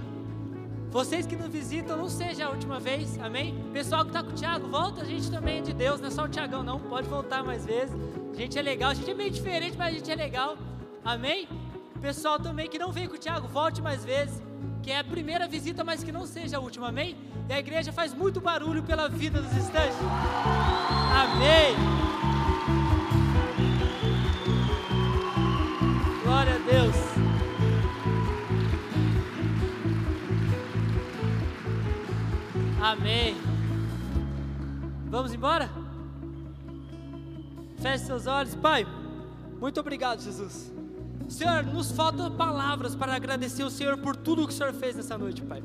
[0.91, 3.19] Vocês que nos visitam, não seja a última vez.
[3.21, 3.55] Amém?
[3.73, 5.01] Pessoal que está com o Thiago, volta.
[5.01, 6.79] A gente também é de Deus, não é só o Thiagão, não.
[6.79, 7.97] Pode voltar mais vezes.
[8.33, 8.91] A gente é legal.
[8.91, 10.57] A gente é meio diferente, mas a gente é legal.
[11.05, 11.47] Amém?
[12.01, 14.43] Pessoal também que não veio com o Thiago, volte mais vezes.
[14.83, 16.89] Que é a primeira visita, mas que não seja a última.
[16.89, 17.17] Amém?
[17.49, 19.97] E a igreja faz muito barulho pela vida dos estantes.
[21.23, 21.77] Amém.
[26.25, 26.97] Glória a Deus.
[32.81, 33.37] Amém.
[35.09, 35.82] Vamos embora?
[37.83, 38.87] Feche seus olhos, Pai.
[39.61, 40.73] Muito obrigado, Jesus.
[41.29, 45.19] Senhor, nos faltam palavras para agradecer o Senhor por tudo que o Senhor fez nessa
[45.19, 45.61] noite, Pai.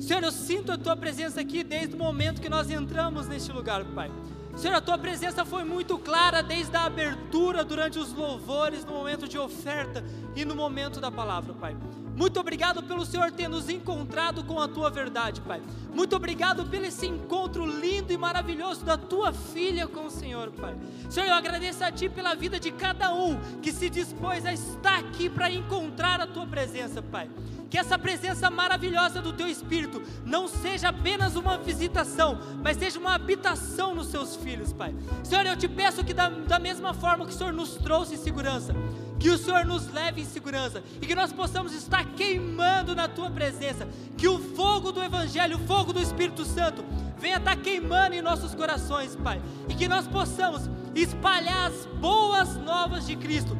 [0.00, 3.84] Senhor, eu sinto a Tua presença aqui desde o momento que nós entramos neste lugar,
[3.94, 4.10] Pai.
[4.56, 9.28] Senhor, a Tua presença foi muito clara desde a abertura, durante os louvores, no momento
[9.28, 10.02] de oferta
[10.34, 11.76] e no momento da palavra, Pai.
[12.16, 15.60] Muito obrigado pelo Senhor ter nos encontrado com a Tua verdade, Pai.
[15.94, 20.74] Muito obrigado pelo esse encontro lindo e maravilhoso da Tua filha com o Senhor, Pai.
[21.10, 24.98] Senhor, eu agradeço a Ti pela vida de cada um que se dispôs a estar
[24.98, 27.28] aqui para encontrar a Tua presença, Pai.
[27.70, 33.14] Que essa presença maravilhosa do Teu Espírito não seja apenas uma visitação, mas seja uma
[33.14, 34.94] habitação nos Seus filhos, Pai.
[35.24, 38.18] Senhor, eu te peço que da, da mesma forma que o Senhor nos trouxe em
[38.18, 38.74] segurança,
[39.18, 43.30] que o Senhor nos leve em segurança e que nós possamos estar queimando na Tua
[43.30, 46.84] presença, que o fogo do Evangelho, o fogo do Espírito Santo,
[47.18, 50.68] venha estar queimando em nossos corações, Pai, e que nós possamos
[51.02, 53.56] espalhar as boas novas de Cristo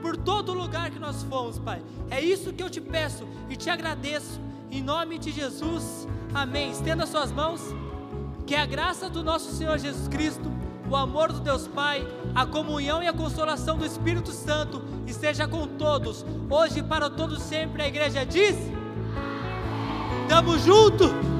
[0.00, 1.82] por todo lugar que nós fomos, Pai.
[2.10, 4.40] É isso que eu te peço e te agradeço,
[4.70, 6.70] em nome de Jesus, amém.
[6.70, 7.62] Estenda suas mãos,
[8.46, 10.50] que a graça do nosso Senhor Jesus Cristo,
[10.90, 15.66] o amor do Deus Pai, a comunhão e a consolação do Espírito Santo esteja com
[15.66, 17.82] todos, hoje para todos sempre.
[17.82, 18.56] A igreja diz:
[20.28, 21.37] Tamo junto!